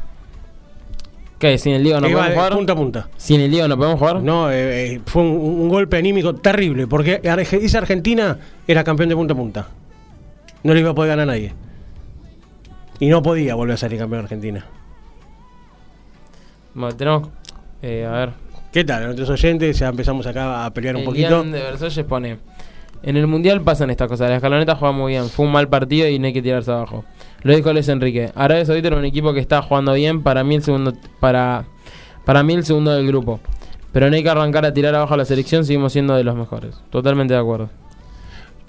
¿Qué? 1.38 1.60
¿Sin 1.60 1.74
el 1.74 1.84
Diego 1.84 2.02
no 2.02 2.10
Iba 2.10 2.18
podemos 2.22 2.30
de 2.30 2.36
jugar? 2.42 2.54
punta 2.58 2.74
a 2.74 2.76
punta. 2.76 3.10
¿Sin 3.18 3.42
el 3.42 3.52
Diego 3.52 3.68
no 3.68 3.78
podemos 3.78 4.00
jugar? 4.00 4.24
No, 4.24 4.50
eh, 4.50 4.94
eh, 4.96 5.02
fue 5.06 5.22
un, 5.22 5.30
un 5.30 5.70
golpe 5.70 5.98
anímico 5.98 6.34
terrible, 6.34 6.88
porque 6.88 7.22
esa 7.24 7.78
Argentina 7.78 8.40
era 8.68 8.84
campeón 8.84 9.10
de 9.10 9.16
punta 9.16 9.34
a 9.36 9.38
punta. 9.38 9.68
No 10.64 10.74
le 10.74 10.80
iba 10.80 10.90
a 10.90 10.96
poder 10.96 11.10
ganar 11.10 11.24
a 11.24 11.26
nadie. 11.34 11.54
Y 13.02 13.10
no 13.10 13.24
podía 13.24 13.56
volver 13.56 13.74
a 13.74 13.78
salir 13.78 13.98
campeón 13.98 14.22
de 14.22 14.26
Argentina. 14.26 14.66
Bueno, 16.76 16.96
tenemos. 16.96 17.30
eh, 17.82 18.06
a 18.08 18.12
ver. 18.12 18.30
¿Qué 18.72 18.84
tal? 18.84 19.06
Nuestros 19.06 19.28
oyentes 19.32 19.80
ya 19.80 19.90
empezamos 19.90 20.28
acá 20.28 20.66
a 20.66 20.72
pelear 20.72 20.96
un 20.96 21.04
poquito. 21.04 21.28
Elian 21.28 21.52
de 21.52 21.62
Versalles 21.64 22.06
pone. 22.06 22.38
En 23.02 23.18
el 23.18 23.26
mundial 23.26 23.62
pasan 23.62 23.90
estas 23.90 24.08
cosas. 24.08 24.30
La 24.30 24.36
escaloneta 24.36 24.76
juega 24.76 24.94
muy 24.94 25.14
bien. 25.14 25.28
Fue 25.30 25.48
un 25.48 25.52
mal 25.52 25.68
partido 25.68 26.08
y 26.08 26.20
no 26.20 26.28
hay 26.28 26.34
que 26.34 26.44
tirarse 26.44 26.70
abajo. 26.70 27.04
Lo 27.42 27.56
dijo 27.56 27.74
Luis 27.74 27.90
Enrique. 27.90 28.32
Arabia 28.36 28.66
Saudita 28.66 28.90
era 28.90 28.98
un 28.98 29.06
equipo 29.06 29.34
que 29.34 29.40
está 29.40 29.64
jugando 29.64 29.94
bien. 29.94 30.22
Para 30.22 30.44
mí 30.44 30.54
el 30.54 30.62
segundo. 30.62 30.94
Para, 31.20 31.66
para 32.24 32.44
mí 32.44 32.54
el 32.54 32.64
segundo 32.64 32.92
del 32.92 33.08
grupo. 33.08 33.40
Pero 33.92 34.12
no 34.12 34.16
hay 34.16 34.22
que 34.22 34.30
arrancar 34.30 34.64
a 34.64 34.74
tirar 34.74 34.94
abajo 34.94 35.16
a 35.16 35.18
la 35.18 35.26
selección. 35.26 35.66
Seguimos 35.66 35.92
siendo 35.92 36.16
de 36.16 36.24
los 36.24 36.36
mejores. 36.36 36.80
Totalmente 36.92 37.34
de 37.34 37.40
acuerdo. 37.40 37.72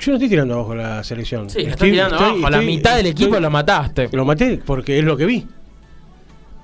Yo 0.02 0.10
no 0.10 0.16
estoy 0.16 0.30
tirando 0.30 0.54
abajo 0.54 0.74
la 0.74 1.04
selección. 1.04 1.48
Sí, 1.48 1.60
estás 1.60 1.78
tirando 1.78 2.16
abajo. 2.16 2.50
la 2.50 2.60
mitad 2.60 2.96
del 2.96 3.06
equipo 3.06 3.38
lo 3.38 3.50
mataste. 3.50 4.08
Lo 4.10 4.24
maté 4.24 4.58
porque 4.58 4.98
es 4.98 5.04
lo 5.04 5.16
que 5.16 5.26
vi. 5.26 5.46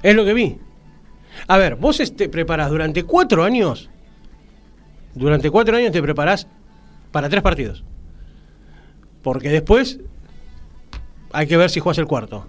Es 0.02 0.16
lo 0.16 0.24
que 0.24 0.34
vi. 0.34 0.58
A 1.46 1.56
ver, 1.56 1.76
vos 1.76 2.02
te 2.16 2.28
preparás 2.28 2.68
durante 2.68 3.04
cuatro 3.04 3.44
años. 3.44 3.90
Durante 5.14 5.50
cuatro 5.52 5.76
años 5.76 5.92
te 5.92 6.02
preparás 6.02 6.48
para 7.12 7.28
tres 7.28 7.40
partidos. 7.40 7.84
Porque 9.22 9.50
después 9.50 10.00
hay 11.30 11.46
que 11.46 11.56
ver 11.56 11.70
si 11.70 11.78
jugás 11.78 11.98
el 11.98 12.06
cuarto. 12.06 12.44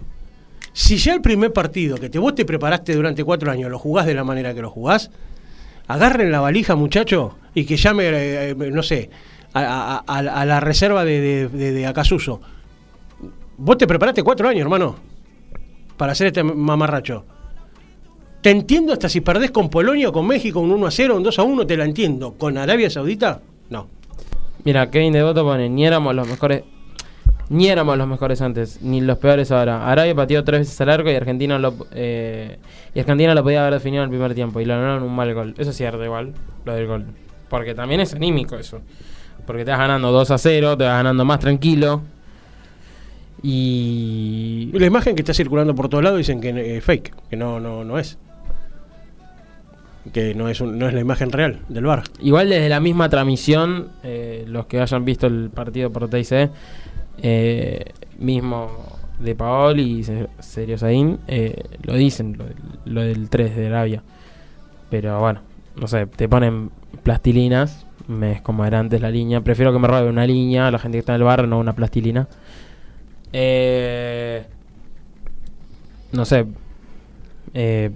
Si 0.72 0.96
ya 0.96 1.14
el 1.14 1.20
primer 1.20 1.52
partido 1.52 1.98
que 1.98 2.10
te, 2.10 2.18
vos 2.18 2.34
te 2.34 2.44
preparaste 2.44 2.96
durante 2.96 3.22
cuatro 3.22 3.52
años 3.52 3.70
lo 3.70 3.78
jugás 3.78 4.06
de 4.06 4.14
la 4.14 4.24
manera 4.24 4.54
que 4.54 4.62
lo 4.62 4.70
jugás, 4.70 5.12
agarren 5.86 6.32
la 6.32 6.40
valija, 6.40 6.74
muchacho, 6.74 7.38
y 7.54 7.64
que 7.64 7.76
llame, 7.76 8.08
eh, 8.08 8.50
eh, 8.50 8.54
no 8.72 8.82
sé, 8.82 9.10
a, 9.54 10.02
a- 10.06 10.44
la 10.46 10.60
reserva 10.60 11.04
de, 11.04 11.20
de, 11.20 11.48
de- 11.48 11.72
de 11.72 11.86
Acasuso. 11.86 12.40
Vos 13.56 13.76
te 13.78 13.86
preparaste 13.86 14.22
cuatro 14.22 14.48
años, 14.48 14.62
hermano, 14.62 14.96
para 15.96 16.12
hacer 16.12 16.28
este 16.28 16.42
mamarracho. 16.42 17.24
Te 18.40 18.50
entiendo 18.50 18.92
hasta 18.94 19.08
si 19.08 19.20
perdés 19.20 19.50
con 19.50 19.68
Polonia 19.68 20.08
o 20.08 20.12
con 20.12 20.26
México 20.26 20.60
un 20.60 20.70
1 20.70 20.86
a 20.86 20.90
0, 20.90 21.16
un 21.16 21.22
2 21.22 21.38
a 21.38 21.42
1, 21.42 21.66
te 21.66 21.76
la 21.76 21.84
entiendo. 21.84 22.32
¿Con 22.38 22.56
Arabia 22.56 22.88
Saudita? 22.88 23.40
No. 23.68 23.86
Mira, 24.64 24.90
Kevin 24.90 25.12
Devoto 25.12 25.44
pone, 25.44 25.68
ni 25.68 25.84
éramos 25.84 26.14
los 26.14 26.26
mejores, 26.26 26.62
ni 27.50 27.68
éramos 27.68 27.98
los 27.98 28.06
mejores 28.08 28.40
antes, 28.40 28.80
ni 28.80 29.02
los 29.02 29.18
peores 29.18 29.50
ahora. 29.50 29.90
Arabia 29.90 30.14
pateó 30.14 30.42
tres 30.42 30.60
veces 30.60 30.80
al 30.80 30.88
arco 30.88 31.10
y 31.10 31.14
Argentina 31.14 31.58
lo, 31.58 31.74
eh, 31.92 32.56
y 32.94 33.00
Argentina 33.00 33.34
lo 33.34 33.42
podía 33.42 33.60
haber 33.60 33.74
definido 33.74 34.02
en 34.04 34.08
el 34.10 34.10
primer 34.16 34.34
tiempo 34.34 34.58
y 34.60 34.64
lo 34.64 34.74
ganaron 34.74 35.02
un 35.02 35.14
mal 35.14 35.34
gol. 35.34 35.54
Eso 35.58 35.68
es 35.70 35.76
cierto 35.76 36.02
igual, 36.02 36.32
lo 36.64 36.74
del 36.74 36.86
gol. 36.86 37.04
Porque 37.50 37.74
también 37.74 38.00
es 38.00 38.14
anímico 38.14 38.56
eso. 38.56 38.80
Porque 39.50 39.64
te 39.64 39.72
vas 39.72 39.80
ganando 39.80 40.12
2 40.12 40.30
a 40.30 40.38
0, 40.38 40.76
te 40.76 40.84
vas 40.84 40.92
ganando 40.98 41.24
más 41.24 41.40
tranquilo. 41.40 42.02
Y... 43.42 44.70
La 44.74 44.86
imagen 44.86 45.16
que 45.16 45.22
está 45.22 45.34
circulando 45.34 45.74
por 45.74 45.88
todos 45.88 46.04
lados 46.04 46.18
dicen 46.18 46.40
que 46.40 46.76
es 46.76 46.84
fake, 46.84 47.12
que 47.30 47.36
no, 47.36 47.58
no, 47.58 47.82
no 47.82 47.98
es. 47.98 48.16
Que 50.12 50.36
no 50.36 50.48
es, 50.48 50.60
un- 50.60 50.78
no 50.78 50.86
es 50.86 50.94
la 50.94 51.00
imagen 51.00 51.32
real 51.32 51.58
del 51.68 51.84
bar. 51.84 52.04
Igual 52.20 52.48
desde 52.48 52.68
la 52.68 52.78
misma 52.78 53.08
transmisión, 53.08 53.88
eh, 54.04 54.44
los 54.46 54.66
que 54.66 54.80
hayan 54.80 55.04
visto 55.04 55.26
el 55.26 55.50
partido 55.50 55.90
por 55.90 56.08
TIC, 56.08 56.48
eh, 57.20 57.84
mismo 58.20 58.70
de 59.18 59.34
Paol 59.34 59.80
y 59.80 60.04
Se- 60.04 60.28
Serio 60.38 60.78
Saín, 60.78 61.18
eh, 61.26 61.60
lo 61.82 61.94
dicen, 61.94 62.36
lo, 62.38 62.44
lo 62.84 63.00
del 63.00 63.28
3 63.28 63.56
de 63.56 63.66
Arabia. 63.66 64.02
Pero 64.90 65.18
bueno, 65.18 65.40
no 65.74 65.88
sé, 65.88 66.06
te 66.06 66.28
ponen 66.28 66.70
plastilinas, 67.02 67.84
me 68.10 68.42
como 68.42 68.64
era 68.64 68.78
antes 68.78 69.00
la 69.00 69.10
línea. 69.10 69.40
Prefiero 69.40 69.72
que 69.72 69.78
me 69.78 69.88
robe 69.88 70.08
una 70.08 70.26
línea, 70.26 70.70
la 70.70 70.78
gente 70.78 70.96
que 70.96 71.00
está 71.00 71.14
en 71.14 71.20
el 71.20 71.24
bar, 71.24 71.46
no 71.48 71.58
una 71.58 71.74
plastilina. 71.74 72.28
Eh, 73.32 74.44
no 76.12 76.24
sé. 76.24 76.46
Eh, 77.54 77.90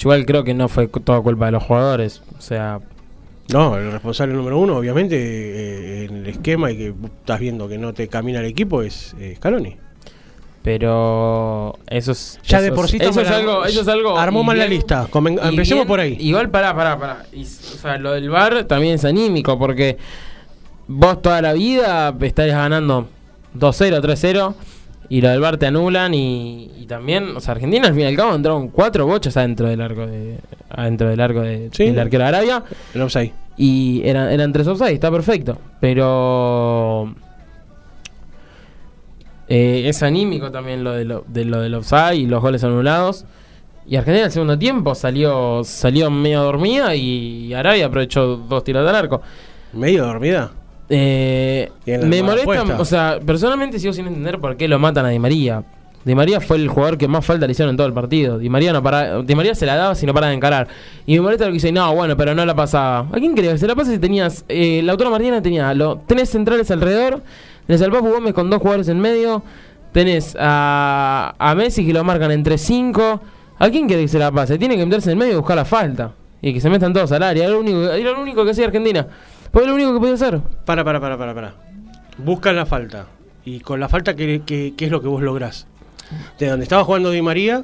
igual 0.00 0.26
creo 0.26 0.44
que 0.44 0.54
no 0.54 0.68
fue 0.68 0.88
todo 0.88 1.22
culpa 1.22 1.46
de 1.46 1.52
los 1.52 1.62
jugadores. 1.62 2.22
O 2.38 2.40
sea, 2.40 2.80
No, 3.52 3.76
el 3.76 3.92
responsable 3.92 4.34
número 4.34 4.58
uno, 4.58 4.76
obviamente, 4.76 5.16
eh, 5.16 6.04
en 6.04 6.16
el 6.16 6.26
esquema 6.26 6.70
y 6.70 6.76
que 6.76 6.94
estás 7.04 7.40
viendo 7.40 7.68
que 7.68 7.78
no 7.78 7.92
te 7.92 8.08
camina 8.08 8.40
el 8.40 8.46
equipo 8.46 8.82
es 8.82 9.14
eh, 9.18 9.34
Scaloni. 9.36 9.76
Pero 10.64 11.78
eso 11.88 12.12
es. 12.12 12.40
Ya 12.44 12.56
eso 12.58 12.64
de 12.64 12.72
por 12.72 12.88
sí 12.88 12.96
eso 13.00 13.20
es 13.20 13.30
algo, 13.30 13.64
eso 13.66 13.82
es 13.82 13.88
algo. 13.88 14.18
Armó 14.18 14.42
mal 14.42 14.58
la 14.58 14.66
lista. 14.66 15.06
Comen- 15.10 15.38
empecemos 15.42 15.82
bien- 15.84 15.86
por 15.88 16.00
ahí. 16.00 16.16
Igual, 16.18 16.48
pará, 16.50 16.74
pará, 16.74 16.98
pará. 16.98 17.26
Y 17.34 17.42
o 17.42 17.46
sea, 17.46 17.98
lo 17.98 18.12
del 18.12 18.30
bar 18.30 18.64
también 18.64 18.94
es 18.94 19.04
anímico 19.04 19.58
porque 19.58 19.98
vos 20.88 21.20
toda 21.22 21.40
la 21.42 21.52
vida 21.52 22.14
estarías 22.22 22.56
ganando 22.56 23.08
2-0, 23.58 24.00
3-0 24.00 24.54
y 25.10 25.20
lo 25.20 25.28
del 25.28 25.40
bar 25.40 25.58
te 25.58 25.66
anulan 25.66 26.14
y, 26.14 26.70
y 26.78 26.86
también, 26.86 27.36
o 27.36 27.40
sea, 27.40 27.52
Argentina 27.52 27.86
al 27.86 27.92
fin 27.94 28.02
y 28.04 28.06
al 28.06 28.16
cabo 28.16 28.34
entraron 28.34 28.68
cuatro 28.68 29.06
bochas 29.06 29.36
adentro 29.36 29.68
del 29.68 29.82
arco 29.82 30.06
de, 30.06 30.38
adentro 30.70 31.08
del 31.10 31.20
arco 31.20 31.40
de, 31.42 31.68
Sí. 31.72 31.84
del 31.84 31.98
arquero 31.98 32.22
de 32.24 32.28
Arabia 32.28 32.64
El 32.94 33.02
offside. 33.02 33.32
y 33.58 34.00
eran, 34.04 34.30
eran 34.32 34.50
tres 34.52 34.66
offside, 34.66 34.94
está 34.94 35.10
perfecto. 35.10 35.58
Pero 35.78 37.14
eh, 39.48 39.84
es 39.86 40.02
anímico 40.02 40.50
también 40.50 40.84
lo, 40.84 40.92
de 40.92 41.04
lo, 41.04 41.24
de 41.26 41.44
lo 41.44 41.60
del 41.60 41.74
offside 41.74 42.14
y 42.14 42.26
los 42.26 42.40
goles 42.40 42.64
anulados. 42.64 43.24
Y 43.86 43.96
Argentina 43.96 44.20
en 44.20 44.26
el 44.26 44.32
segundo 44.32 44.58
tiempo 44.58 44.94
salió 44.94 45.62
salió 45.64 46.10
medio 46.10 46.42
dormida 46.42 46.94
y 46.94 47.52
Arabia 47.52 47.86
aprovechó 47.86 48.36
dos 48.36 48.64
tiros 48.64 48.88
al 48.88 48.94
arco. 48.94 49.20
Medio 49.74 50.06
dormida. 50.06 50.52
Eh, 50.88 51.70
la 51.86 51.98
me 52.06 52.22
molesta, 52.22 52.78
o 52.78 52.84
sea, 52.84 53.18
personalmente 53.24 53.78
sigo 53.78 53.92
sin 53.92 54.06
entender 54.06 54.38
por 54.38 54.56
qué 54.56 54.68
lo 54.68 54.78
matan 54.78 55.06
a 55.06 55.10
Di 55.10 55.18
María. 55.18 55.64
Di 56.04 56.14
María 56.14 56.40
fue 56.40 56.58
el 56.58 56.68
jugador 56.68 56.98
que 56.98 57.08
más 57.08 57.24
falta 57.24 57.46
le 57.46 57.52
hicieron 57.52 57.70
en 57.70 57.76
todo 57.78 57.86
el 57.86 57.94
partido. 57.94 58.38
Di 58.38 58.50
María 58.50 58.72
no 58.72 58.82
para, 58.82 59.22
Di 59.22 59.34
María 59.34 59.54
se 59.54 59.64
la 59.64 59.76
daba 59.76 59.94
si 59.94 60.04
no 60.04 60.12
para 60.12 60.28
de 60.28 60.34
encarar. 60.34 60.68
Y 61.06 61.14
me 61.14 61.22
molesta 61.22 61.46
lo 61.46 61.50
que 61.50 61.54
dice, 61.54 61.72
no, 61.72 61.94
bueno, 61.94 62.16
pero 62.16 62.34
no 62.34 62.44
la 62.44 62.54
pasaba. 62.54 63.08
¿A 63.10 63.18
quién 63.18 63.34
crees? 63.34 63.60
Se 63.60 63.66
la 63.66 63.74
pasa 63.74 63.90
si 63.90 63.98
tenías, 63.98 64.44
eh, 64.48 64.82
Lautaro 64.82 65.10
Martínez 65.10 65.42
tenía, 65.42 65.72
lo, 65.72 65.96
tenés 66.06 66.28
centrales 66.28 66.70
alrededor, 66.70 67.22
tenés 67.66 67.82
al 67.82 67.90
Papu 67.90 68.08
Gómez 68.10 68.34
con 68.34 68.50
dos 68.50 68.60
jugadores 68.60 68.88
en 68.88 69.00
medio, 69.00 69.42
tenés 69.92 70.36
a, 70.38 71.34
a 71.38 71.54
Messi 71.54 71.86
que 71.86 71.92
lo 71.92 72.04
marcan 72.04 72.30
entre 72.30 72.58
cinco. 72.58 73.20
¿A 73.58 73.70
quién 73.70 73.86
querés 73.86 74.04
que 74.04 74.08
se 74.08 74.18
la 74.18 74.32
pase? 74.32 74.58
Tiene 74.58 74.76
que 74.76 74.84
meterse 74.84 75.10
en 75.10 75.12
el 75.12 75.18
medio 75.18 75.32
y 75.34 75.36
buscar 75.36 75.56
la 75.56 75.64
falta. 75.64 76.12
Y 76.42 76.52
que 76.52 76.60
se 76.60 76.68
metan 76.68 76.92
todos 76.92 77.10
al 77.12 77.22
área. 77.22 77.44
Era 77.44 77.52
lo 77.52 77.60
único, 77.60 77.82
era 77.90 78.10
lo 78.10 78.20
único 78.20 78.44
que 78.44 78.50
hacía 78.50 78.66
Argentina. 78.66 79.06
Fue 79.52 79.66
lo 79.66 79.74
único 79.74 79.94
que 79.94 80.00
podía 80.00 80.14
hacer. 80.14 80.40
Para, 80.64 80.84
para, 80.84 81.00
para, 81.00 81.16
para, 81.16 81.34
para. 81.34 81.54
Buscan 82.18 82.56
la 82.56 82.66
falta. 82.66 83.06
Y 83.44 83.60
con 83.60 83.78
la 83.78 83.88
falta, 83.88 84.14
¿qué, 84.14 84.42
qué, 84.44 84.74
qué 84.76 84.84
es 84.86 84.90
lo 84.90 85.00
que 85.00 85.08
vos 85.08 85.22
lográs? 85.22 85.66
De 86.38 86.48
donde 86.48 86.64
estaba 86.64 86.82
jugando 86.84 87.10
Di 87.10 87.22
María, 87.22 87.62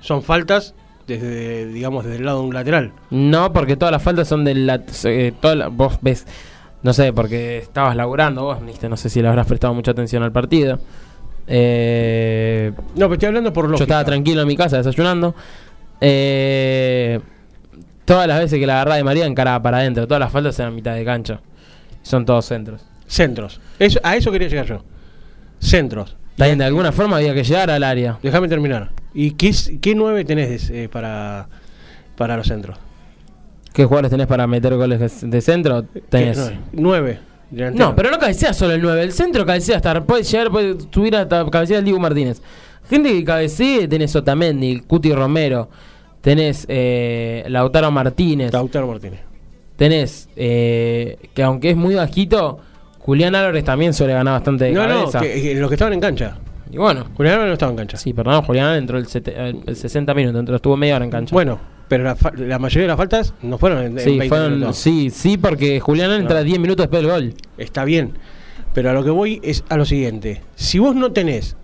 son 0.00 0.22
faltas 0.22 0.74
desde, 1.06 1.66
digamos, 1.66 2.04
desde 2.04 2.18
el 2.18 2.24
lado 2.26 2.40
de 2.42 2.46
un 2.48 2.54
lateral. 2.54 2.92
No, 3.10 3.52
porque 3.52 3.76
todas 3.76 3.92
las 3.92 4.02
faltas 4.02 4.28
son 4.28 4.44
del 4.44 4.68
eh, 5.04 5.32
toda 5.40 5.54
la- 5.54 5.68
vos 5.68 5.98
ves, 6.00 6.26
no 6.84 6.92
sé, 6.92 7.14
porque 7.14 7.58
estabas 7.58 7.96
laburando 7.96 8.42
vos, 8.44 8.58
no 8.60 8.96
sé 8.98 9.08
si 9.08 9.22
le 9.22 9.28
habrás 9.28 9.46
prestado 9.46 9.72
mucha 9.72 9.92
atención 9.92 10.22
al 10.22 10.32
partido. 10.32 10.78
Eh, 11.46 12.72
No, 12.94 13.06
pero 13.06 13.14
estoy 13.14 13.28
hablando 13.28 13.52
por 13.54 13.64
lógica. 13.64 13.78
yo 13.78 13.84
estaba 13.84 14.04
tranquilo 14.04 14.42
en 14.42 14.48
mi 14.48 14.54
casa 14.56 14.76
desayunando. 14.76 15.34
Eh, 16.02 17.20
todas 18.04 18.28
las 18.28 18.38
veces 18.38 18.58
que 18.60 18.66
la 18.66 18.74
agarraba 18.74 18.96
de 18.96 19.04
María 19.04 19.24
encaraba 19.24 19.62
para 19.62 19.78
adentro, 19.78 20.06
todas 20.06 20.20
las 20.20 20.30
faltas 20.30 20.58
eran 20.60 20.74
mitad 20.74 20.94
de 20.94 21.06
cancha. 21.06 21.40
Son 22.02 22.26
todos 22.26 22.44
centros. 22.44 22.82
Centros. 23.06 23.62
Eso, 23.78 23.98
a 24.02 24.16
eso 24.16 24.30
quería 24.30 24.48
llegar 24.48 24.66
yo. 24.66 24.84
Centros. 25.58 26.16
También 26.36 26.58
de 26.58 26.66
alguna 26.66 26.92
forma 26.92 27.16
había 27.16 27.32
que 27.32 27.44
llegar 27.44 27.70
al 27.70 27.82
área. 27.82 28.18
Déjame 28.22 28.46
terminar. 28.48 28.90
¿Y 29.14 29.30
qué, 29.30 29.94
nueve 29.94 30.26
tenés 30.26 30.68
eh, 30.68 30.90
para, 30.92 31.48
para 32.16 32.36
los 32.36 32.46
centros? 32.46 32.76
¿Qué 33.74 33.84
jugadores 33.84 34.12
tenés 34.12 34.28
para 34.28 34.46
meter 34.46 34.76
goles 34.76 35.28
de 35.28 35.40
centro? 35.40 35.82
Tenés. 36.08 36.38
¿Qué 36.38 36.56
nueve? 36.72 37.18
No, 37.50 37.94
pero 37.96 38.10
no 38.12 38.20
cabecea 38.20 38.54
solo 38.54 38.72
el 38.72 38.80
9. 38.80 39.02
El 39.02 39.12
centro 39.12 39.44
cabecea 39.44 39.76
hasta. 39.76 40.00
Puede 40.04 40.22
llegar, 40.22 40.50
puede 40.50 40.76
subir 40.92 41.16
hasta 41.16 41.44
cabecear 41.50 41.80
el 41.80 41.84
Diego 41.84 41.98
Martínez. 41.98 42.40
Gente 42.88 43.10
que 43.10 43.24
cabecee, 43.24 43.88
tenés 43.88 44.14
Otamendi, 44.14 44.80
Cuti 44.80 45.12
Romero. 45.12 45.68
Tenés 46.20 46.66
eh, 46.68 47.44
Lautaro 47.48 47.90
Martínez. 47.90 48.52
Lautaro 48.52 48.86
Martínez. 48.86 49.20
Tenés, 49.74 50.28
eh, 50.36 51.18
que 51.34 51.42
aunque 51.42 51.70
es 51.70 51.76
muy 51.76 51.96
bajito, 51.96 52.60
Julián 53.00 53.34
Álvarez 53.34 53.64
también 53.64 53.92
suele 53.92 54.12
ganar 54.12 54.34
bastante 54.34 54.66
de 54.66 54.72
No, 54.72 54.86
no, 54.86 55.10
que, 55.10 55.42
que 55.42 55.54
los 55.56 55.68
que 55.68 55.74
estaban 55.74 55.94
en 55.94 56.00
cancha. 56.00 56.36
Y 56.74 56.78
bueno, 56.78 57.04
Julián 57.16 57.38
no 57.46 57.52
estaba 57.52 57.70
en 57.70 57.76
cancha. 57.78 57.96
sí, 57.96 58.12
perdón, 58.12 58.42
Julián 58.42 58.74
entró 58.76 58.98
el, 58.98 59.06
el 59.66 59.76
60 59.76 60.12
minutos, 60.14 60.40
entró, 60.40 60.56
estuvo 60.56 60.76
media 60.76 60.96
hora 60.96 61.04
en 61.04 61.10
cancha. 61.10 61.32
Bueno, 61.32 61.58
pero 61.88 62.02
la, 62.36 62.58
mayoría 62.58 62.82
de 62.82 62.88
las 62.88 62.96
faltas 62.96 63.32
no 63.42 63.58
fueron 63.58 63.78
en, 63.84 63.92
en 63.98 64.04
sí, 64.04 64.10
20 64.18 64.28
fueron- 64.28 64.52
minutos. 64.54 64.76
sí, 64.76 65.10
sí, 65.10 65.36
porque 65.38 65.78
Julián 65.80 66.10
entra 66.12 66.38
No. 66.38 66.44
10 66.44 66.58
minutos 66.58 66.84
después 66.84 67.02
del 67.02 67.10
gol. 67.12 67.34
Está 67.58 67.84
bien. 67.84 68.14
Pero 68.72 68.90
a 68.90 68.92
lo 68.92 69.04
que 69.04 69.10
voy 69.10 69.40
es 69.44 69.62
a 69.68 69.76
lo 69.76 69.84
siguiente. 69.84 70.42
Si 70.56 70.80
vos 70.80 70.96
no 70.96 71.12
tenés 71.12 71.56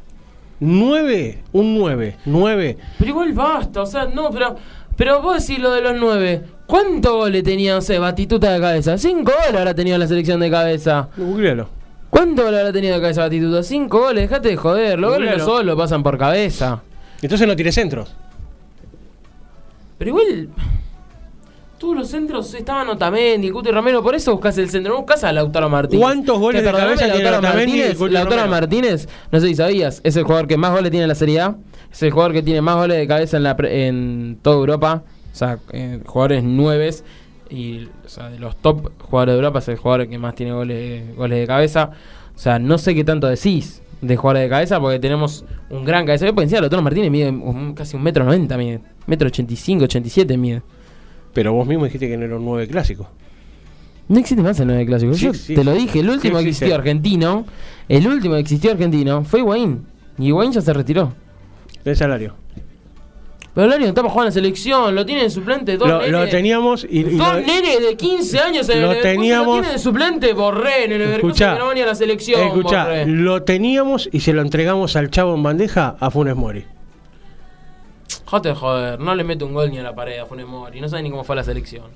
nueve, 0.61 1.43
un 1.53 1.75
nueve, 1.77 2.17
nueve, 2.27 2.77
Pero 2.99 3.11
igual 3.11 3.33
basta, 3.33 3.83
o 3.83 3.87
sea, 3.87 4.05
no, 4.07 4.31
pero 4.31 4.57
pero 4.97 5.23
vos 5.23 5.45
decís 5.47 5.61
lo 5.61 5.73
de 5.73 5.81
los 5.81 5.95
nueve. 5.99 6.43
¿Cuántos 6.67 7.13
goles 7.15 7.43
tenía, 7.43 7.75
no 7.75 7.81
sé, 7.81 7.99
Batituta 7.99 8.53
de 8.53 8.61
cabeza? 8.61 8.97
Cinco 8.99 9.33
goles 9.33 9.59
habrá 9.59 9.75
tenido 9.75 9.99
la 9.99 10.07
selección 10.07 10.39
de 10.39 10.51
cabeza. 10.51 11.09
googlealo. 11.17 11.69
¿Cuántos 12.11 12.45
goles 12.45 12.61
habrá 12.61 12.73
tenido 12.73 12.95
de 12.97 13.01
cabeza 13.01 13.23
Batituta? 13.23 13.63
Cinco 13.63 14.01
goles, 14.01 14.29
dejate 14.29 14.49
de 14.51 14.57
joder. 14.57 14.99
Los 14.99 15.15
goles 15.15 15.39
no 15.39 15.45
solo 15.45 15.77
pasan 15.77 16.03
por 16.03 16.19
cabeza. 16.19 16.83
Entonces 17.23 17.47
no 17.47 17.57
tiré 17.57 17.73
centros. 17.73 18.15
Pero 19.99 20.09
igual. 20.11 20.49
Todos 21.79 21.97
los 21.97 22.09
centros 22.09 22.53
estaban 22.53 22.89
Otamendi, 22.91 23.51
Cuti 23.51 23.71
Romero, 23.71 24.03
por 24.03 24.15
eso 24.15 24.33
buscas 24.33 24.59
el 24.59 24.69
centro, 24.69 24.93
no 24.93 24.99
buscas 24.99 25.25
a 25.25 25.33
Lautaro 25.33 25.71
Martínez. 25.71 26.03
¿Cuántos 26.03 26.39
goles 26.39 26.61
Que, 26.61 26.67
de 26.67 26.73
cabeza 26.75 27.05
tiene 27.07 27.23
Lautaro 27.23 27.39
y 27.39 27.57
Martínez? 27.57 27.97
Cuti 27.97 28.13
Lautaro 28.13 28.37
Romero? 28.37 28.51
Martínez, 28.51 29.09
no 29.33 29.41
sé 29.41 29.47
si 29.47 29.55
sabías, 29.55 30.03
es 30.05 30.15
el 30.17 30.25
jugador 30.25 30.47
que 30.47 30.59
más 30.59 30.73
goles 30.73 30.91
tiene 30.91 31.05
en 31.05 31.09
la 31.09 31.15
Serie 31.15 31.41
A, 31.41 31.57
es 31.91 32.03
el 32.03 32.11
jugador 32.11 32.35
que 32.35 32.43
tiene 32.43 32.61
más 32.61 32.77
goles 32.77 32.99
de 32.99 33.07
cabeza 33.07 33.39
en, 33.39 33.43
la 33.45 33.57
en 33.63 34.39
toda 34.43 34.57
Europa, 34.57 35.05
o 35.33 35.35
sea, 35.35 35.59
eh, 35.73 36.01
jugadores 36.05 36.45
nueves, 36.45 37.03
y 37.51 37.89
o 38.05 38.09
sea, 38.09 38.31
de 38.31 38.39
los 38.39 38.57
top 38.57 38.91
jugadores 39.03 39.33
de 39.35 39.37
Europa 39.39 39.59
es 39.59 39.69
el 39.69 39.77
jugador 39.77 40.09
que 40.09 40.19
más 40.19 40.35
tiene 40.35 40.53
goles, 40.53 41.17
goles 41.17 41.39
de 41.41 41.47
cabeza. 41.47 41.91
O 42.35 42.39
sea, 42.39 42.59
no 42.59 42.79
sé 42.79 42.95
qué 42.95 43.05
tanto 43.05 43.27
decís 43.27 43.83
de 44.01 44.17
jugadores 44.17 44.45
de 44.45 44.49
cabeza, 44.51 44.81
porque 44.81 44.99
tenemos 44.99 45.45
un 45.69 45.85
gran 45.85 46.07
cabeza. 46.07 46.27
Yo 46.27 46.35
pensé, 46.35 46.59
Lautaro 46.61 46.83
Martínez 46.83 47.11
mide 47.11 47.29
un- 47.31 47.75
casi 47.75 47.97
un 47.97 48.03
metro 48.03 48.25
noventa, 48.25 48.57
mide, 48.57 48.81
metro 49.07 49.29
ochenta 49.29 49.53
y 49.53 49.57
cinco, 49.57 49.85
ochenta 49.85 50.07
y 50.07 50.11
siete 50.11 50.37
mide. 50.37 50.63
Pero 51.35 51.53
vos 51.53 51.67
mismo 51.67 51.85
dijiste 51.85 52.09
que 52.09 52.17
no 52.17 52.25
era 52.25 52.37
un 52.37 52.45
nueve 52.45 52.67
clásico. 52.67 53.09
No 54.09 54.19
existe 54.19 54.43
más 54.43 54.59
el 54.59 54.67
9 54.67 54.87
clásico. 54.87 55.15
Sí, 55.15 55.27
Yo 55.27 55.35
sí. 55.35 55.55
te 55.55 55.63
lo 55.63 55.73
dije, 55.73 56.01
el 56.01 56.11
último 56.11 56.39
Sí 56.39 56.43
que 56.45 56.51
existió 56.51 56.75
argentino, 56.75 57.47
el 57.89 58.09
último 58.09 58.35
que 58.35 58.41
existió 58.41 58.73
argentino 58.73 59.23
fue 59.23 59.39
Higuaín. 59.39 59.87
Y 60.19 60.27
Higuaín 60.27 60.51
ya 60.51 60.61
se 60.61 60.73
retiró. 60.73 61.13
de 61.85 61.95
salario. 61.95 62.35
Pero 63.53 63.73
está 63.73 63.95
para 64.03 64.11
jugar 64.11 64.25
en 64.27 64.29
la 64.29 64.33
selección, 64.33 64.95
lo 64.95 65.05
tiene 65.05 65.25
de 65.25 65.31
suplente 65.31 65.77
dos 65.77 65.89
Lo, 65.89 66.07
lo 66.07 66.29
teníamos 66.29 66.85
y, 66.89 67.01
y 67.01 67.03
Dos 67.03 67.35
lo- 67.35 67.41
nenes 67.41 67.81
de 67.81 67.97
15 67.97 68.39
años 68.39 68.69
en 68.69 68.81
lo 68.83 68.93
el 68.93 69.03
teníamos- 69.03 69.57
Lo 69.57 69.63
tiene 69.63 69.73
de 69.73 69.79
suplente 69.81 70.33
Borré 70.35 70.85
en 70.85 70.93
el 70.93 71.03
Escuchá, 71.03 71.55
que 71.55 71.59
no 71.59 71.71
a 71.71 71.75
la 71.75 71.95
selección. 71.97 72.41
escuchá, 72.43 72.85
Borré. 72.85 73.07
lo 73.07 73.43
teníamos 73.43 74.09
y 74.13 74.21
se 74.21 74.33
lo 74.33 74.43
entregamos 74.43 74.95
al 74.95 75.11
chavo 75.11 75.35
en 75.35 75.43
bandeja 75.43 75.97
a 75.99 76.11
Funes 76.13 76.37
Mori. 76.37 76.65
Joder, 78.27 78.55
joder, 78.55 79.01
no 79.01 79.15
le 79.17 79.25
mete 79.25 79.43
un 79.45 79.53
gol 79.53 79.71
ni 79.71 79.79
a 79.79 79.83
la 79.83 79.95
pared 79.97 80.21
a 80.21 80.27
Funes 80.27 80.47
Mori. 80.47 80.81
No 80.81 80.89
sabe 80.89 81.03
ni 81.03 81.11
cómo 81.11 81.25
fue 81.25 81.35
la 81.35 81.43
selección. 81.43 81.87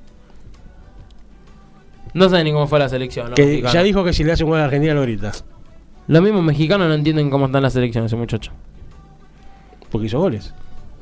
No 2.14 2.28
sabe 2.28 2.42
ni 2.44 2.52
cómo 2.52 2.66
fue 2.66 2.80
la 2.80 2.88
selección. 2.88 3.32
Que 3.34 3.62
ya 3.62 3.82
dijo 3.84 4.02
que 4.04 4.12
si 4.12 4.24
le 4.24 4.32
hace 4.32 4.42
un 4.42 4.50
gol 4.50 4.58
a 4.60 4.64
Argentina 4.64 4.94
lo 4.94 5.02
grita. 5.02 5.30
Los 6.08 6.22
mismos 6.22 6.42
mexicanos 6.42 6.88
no 6.88 6.94
entienden 6.94 7.30
cómo 7.30 7.46
está 7.46 7.58
en 7.58 7.62
la 7.62 7.70
selección 7.70 8.04
ese 8.06 8.16
muchacho. 8.16 8.50
Porque 9.90 10.06
hizo 10.08 10.18
goles. 10.18 10.52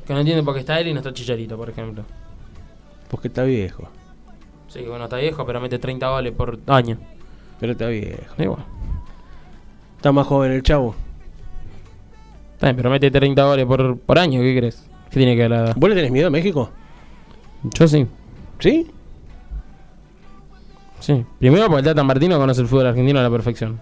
Que 0.05 0.13
no 0.13 0.19
entienden 0.19 0.43
por 0.43 0.53
qué 0.53 0.61
está 0.61 0.79
él 0.79 0.87
y 0.87 0.93
no 0.93 0.99
está 0.99 1.13
Chicharito, 1.13 1.57
por 1.57 1.69
ejemplo. 1.69 2.03
Porque 3.09 3.29
está 3.29 3.43
viejo. 3.43 3.87
Sí, 4.67 4.81
bueno, 4.87 5.05
está 5.05 5.17
viejo, 5.17 5.45
pero 5.45 5.61
mete 5.61 5.79
30 5.79 6.09
goles 6.09 6.33
por 6.33 6.59
año. 6.67 6.97
Pero 7.59 7.73
está 7.73 7.87
viejo. 7.87 8.33
Igual. 8.37 8.65
Está 9.97 10.11
más 10.11 10.27
joven 10.27 10.51
el 10.51 10.63
chavo. 10.63 10.95
Está 12.53 12.67
bien, 12.67 12.75
pero 12.75 12.89
mete 12.89 13.11
30 13.11 13.43
goles 13.43 13.65
por, 13.65 13.99
por 13.99 14.19
año, 14.19 14.41
¿qué 14.41 14.57
crees? 14.57 14.89
¿Qué 15.09 15.19
tiene 15.19 15.35
que 15.35 15.43
ver 15.43 15.51
la? 15.51 15.73
¿Vos 15.75 15.89
le 15.89 15.95
tenés 15.95 16.11
miedo 16.11 16.27
a 16.27 16.31
México? 16.31 16.69
Yo 17.63 17.87
sí. 17.87 18.07
¿Sí? 18.59 18.91
Sí. 20.99 21.25
Primero 21.39 21.67
porque 21.67 21.79
el 21.79 21.85
Tata 21.85 22.03
Martino 22.03 22.37
conoce 22.37 22.61
el 22.61 22.67
fútbol 22.67 22.87
argentino 22.87 23.19
a 23.19 23.23
la 23.23 23.29
perfección. 23.29 23.79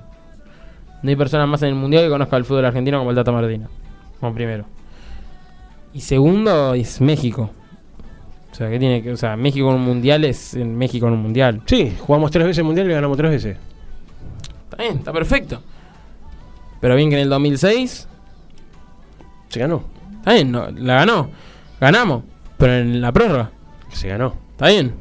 No 1.02 1.10
hay 1.10 1.16
persona 1.16 1.46
más 1.46 1.62
en 1.64 1.70
el 1.70 1.76
mundial 1.76 2.04
que 2.04 2.10
conozca 2.10 2.38
el 2.38 2.46
fútbol 2.46 2.66
argentino 2.66 2.98
como 3.00 3.12
el 3.12 3.16
Tata 3.16 3.32
Martino. 3.32 3.68
Como 4.20 4.34
primero. 4.34 4.66
Y 5.94 6.02
segundo 6.02 6.74
es 6.74 7.02
México. 7.02 7.52
O 8.52 8.56
sea, 8.56 8.70
¿qué 8.70 8.80
tiene 8.80 9.02
que.? 9.02 9.12
O 9.12 9.18
sea, 9.18 9.36
México 9.36 9.70
en 9.70 9.76
un 9.76 9.86
mundial 9.86 10.26
es 10.26 10.54
en 10.54 10.78
México 10.78 11.08
en 11.08 11.14
un 11.14 11.22
mundial. 11.22 11.62
Sí, 11.66 11.96
jugamos 12.00 12.32
tres 12.32 12.46
veces 12.46 12.60
el 12.60 12.66
mundial 12.66 12.90
y 12.90 12.94
ganamos 12.94 13.18
tres 13.18 13.32
veces. 13.32 13.58
Está 14.70 14.84
bien, 14.84 14.98
está 14.98 15.14
perfecto. 15.14 15.62
Pero 16.80 16.96
bien 16.96 17.10
que 17.10 17.16
en 17.16 17.24
el 17.24 17.30
2006. 17.30 18.08
Se 19.50 19.60
ganó. 19.60 19.84
Está 20.18 20.34
bien, 20.34 20.52
no, 20.52 20.70
la 20.72 20.96
ganó. 20.96 21.30
Ganamos. 21.80 22.24
Pero 22.58 22.74
en 22.74 23.02
la 23.02 23.12
prórroga. 23.12 23.52
Se 23.90 24.08
ganó. 24.08 24.36
Está 24.52 24.68
bien. 24.70 24.94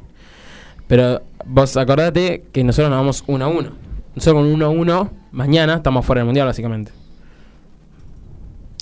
Pero 0.86 1.22
vos 1.44 1.76
acordate 1.76 2.44
que 2.52 2.64
nosotros 2.64 2.90
nos 2.90 2.98
vamos 2.98 3.24
1 3.26 3.44
a 3.44 3.48
1. 3.48 3.70
Nosotros 4.14 4.42
con 4.42 4.52
1 4.52 4.66
a 4.66 4.68
1, 4.68 5.10
mañana 5.32 5.74
estamos 5.76 6.04
fuera 6.04 6.20
del 6.20 6.26
mundial, 6.26 6.46
básicamente. 6.46 6.99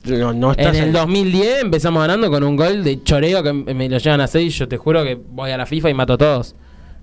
No, 0.05 0.33
no 0.33 0.52
En 0.57 0.75
el 0.76 0.85
ahí. 0.85 0.90
2010 0.90 1.62
empezamos 1.62 2.00
ganando 2.00 2.31
con 2.31 2.43
un 2.45 2.57
gol 2.57 2.85
de 2.85 3.02
choreo 3.02 3.43
que 3.43 3.52
me 3.52 3.88
lo 3.88 3.99
llevan 3.99 4.21
a 4.21 4.26
6. 4.26 4.55
Yo 4.59 4.69
te 4.69 4.76
juro 4.76 5.02
que 5.05 5.14
voy 5.17 5.50
a 5.50 5.57
la 5.57 5.67
FIFA 5.67 5.90
y 5.90 5.95
mato 5.95 6.14
a 6.14 6.19
todos. 6.19 6.55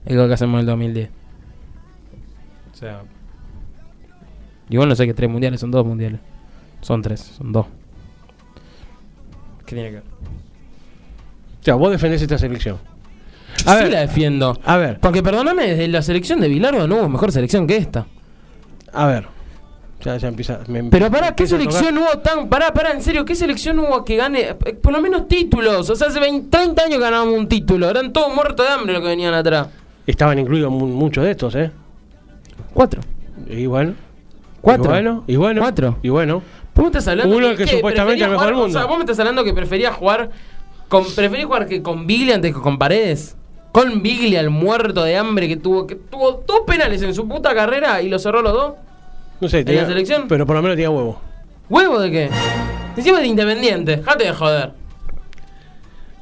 El 0.05 0.17
gol 0.17 0.27
que 0.27 0.33
hacemos 0.35 0.55
en 0.55 0.59
el 0.61 0.65
2010. 0.67 1.09
O 2.73 2.77
sea. 2.77 3.01
Igual 4.69 4.89
no 4.89 4.95
sé 4.95 5.05
que 5.05 5.13
tres 5.13 5.29
mundiales, 5.29 5.59
son 5.59 5.71
dos 5.71 5.85
mundiales. 5.85 6.19
Son 6.81 7.01
tres, 7.01 7.19
son 7.37 7.51
dos. 7.51 7.65
¿Qué 9.65 9.75
tiene 9.75 9.89
que 9.89 9.95
ver? 9.95 10.03
O 11.61 11.63
sea, 11.63 11.75
vos 11.75 11.91
defendés 11.91 12.21
esta 12.21 12.37
selección. 12.37 12.77
Yo 13.63 13.71
A 13.71 13.77
sí 13.77 13.83
ver. 13.83 13.91
la 13.91 13.99
defiendo. 14.01 14.59
A 14.65 14.77
ver, 14.77 14.99
Porque 14.99 15.23
perdóname, 15.23 15.67
desde 15.67 15.87
la 15.87 16.01
selección 16.01 16.39
de 16.39 16.47
Bilardo 16.49 16.87
no 16.87 16.97
hubo 16.97 17.09
mejor 17.09 17.31
selección 17.31 17.65
que 17.67 17.77
esta. 17.77 18.05
a 18.93 19.07
ver. 19.07 19.27
Ya, 20.05 20.17
ya 20.17 20.27
empieza. 20.27 20.59
me- 20.67 20.83
Pero 20.83 21.09
pará, 21.09 21.33
¿qué 21.35 21.47
selección 21.47 21.97
hubo 21.97 22.19
tan... 22.19 22.47
Pará, 22.47 22.71
pará, 22.73 22.91
en 22.91 23.01
serio, 23.01 23.25
¿qué 23.25 23.33
selección 23.33 23.79
hubo 23.79 24.05
que 24.05 24.15
gane 24.15 24.49
eh, 24.49 24.53
por 24.53 24.93
lo 24.93 25.01
menos 25.01 25.27
títulos? 25.27 25.89
O 25.89 25.95
sea, 25.95 26.09
hace 26.09 26.19
20, 26.19 26.47
30 26.55 26.83
años 26.83 26.99
ganábamos 26.99 27.33
un 27.35 27.47
título. 27.49 27.89
Eran 27.89 28.13
todos 28.13 28.33
muertos 28.33 28.67
de 28.67 28.71
hambre 28.71 28.93
los 28.93 29.01
que 29.01 29.07
venían 29.07 29.33
atrás. 29.33 29.67
Estaban 30.05 30.37
incluidos 30.37 30.71
mu- 30.71 30.85
muchos 30.85 31.23
de 31.23 31.31
estos, 31.31 31.55
¿eh? 31.55 31.71
Cuatro. 32.73 33.01
Y 33.49 33.65
bueno. 33.65 33.95
Cuatro. 34.61 34.83
Y 34.85 34.87
bueno, 34.89 35.23
y 35.27 35.35
bueno. 35.37 35.61
Cuatro. 35.61 35.97
Y 36.03 36.09
bueno. 36.09 36.41
Vos 36.75 36.83
me 36.83 36.87
estás 36.87 37.07
hablando 37.07 37.35
Uno 37.35 37.55
que 37.55 37.65
supuestamente 37.67 37.93
prefería 37.95 38.25
es 38.25 38.27
el 38.27 38.29
mejor 38.31 38.45
del 38.45 38.53
jugar- 38.55 38.63
mundo. 38.67 38.77
O 38.77 38.81
sea, 38.81 38.87
vos 38.87 38.97
me 38.97 39.03
estás 39.03 39.19
hablando 39.19 39.43
que 39.43 39.53
prefería 39.53 39.91
jugar 39.91 40.29
con 40.87 41.03
preferís 41.15 41.45
jugar 41.45 41.65
que 41.67 41.81
con 41.81 42.05
Biglia 42.05 42.35
antes 42.35 42.53
que 42.53 42.61
con 42.61 42.77
Paredes. 42.77 43.35
Con 43.71 44.03
Biglia, 44.03 44.39
el 44.39 44.51
muerto 44.51 45.03
de 45.03 45.17
hambre 45.17 45.47
que 45.47 45.57
tuvo 45.57 45.87
que 45.87 45.95
tuvo 45.95 46.43
dos 46.45 46.61
penales 46.67 47.01
en 47.01 47.13
su 47.15 47.27
puta 47.27 47.55
carrera 47.55 48.01
y 48.03 48.09
lo 48.09 48.19
cerró 48.19 48.41
los 48.43 48.53
dos. 48.53 48.73
No 49.41 49.49
sé, 49.49 49.63
la 49.63 49.85
selección? 49.85 50.27
Pero 50.27 50.45
por 50.45 50.55
lo 50.55 50.61
menos 50.61 50.75
tenía 50.75 50.89
huevo. 50.89 51.19
¿Huevo 51.69 51.99
de 51.99 52.11
qué? 52.11 52.29
Encima 52.95 53.19
de 53.19 53.27
Independiente, 53.27 54.01
jate 54.01 54.25
de 54.25 54.33
joder. 54.33 54.71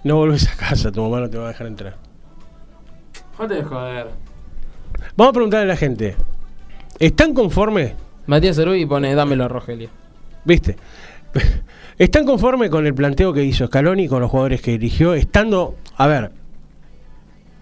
No 0.04 0.18
volvés 0.18 0.50
a 0.50 0.56
casa, 0.56 0.92
tu 0.92 1.02
mamá 1.02 1.20
no 1.20 1.30
te 1.30 1.38
va 1.38 1.46
a 1.46 1.48
dejar 1.50 1.68
entrar. 1.68 1.96
Jate 3.38 3.56
de 3.56 3.64
joder. 3.64 4.08
Vamos 5.16 5.30
a 5.30 5.34
preguntarle 5.34 5.66
a 5.66 5.68
la 5.68 5.78
gente. 5.78 6.16
¿Están 7.00 7.34
conformes? 7.34 7.94
Matías 8.26 8.56
Cerulli 8.56 8.86
pone 8.86 9.14
dámelo 9.16 9.46
a 9.46 9.48
Rogelio. 9.48 9.90
¿Viste? 10.46 10.76
¿Están 11.98 12.26
conformes 12.26 12.70
con 12.70 12.86
el 12.86 12.94
planteo 12.94 13.34
que 13.34 13.44
hizo 13.44 13.68
Scaloni 13.68 14.08
con 14.08 14.22
los 14.22 14.32
jugadores 14.32 14.62
que 14.62 14.76
eligió? 14.76 15.14
Estando, 15.14 15.76
a 15.98 16.08
ver, 16.08 16.32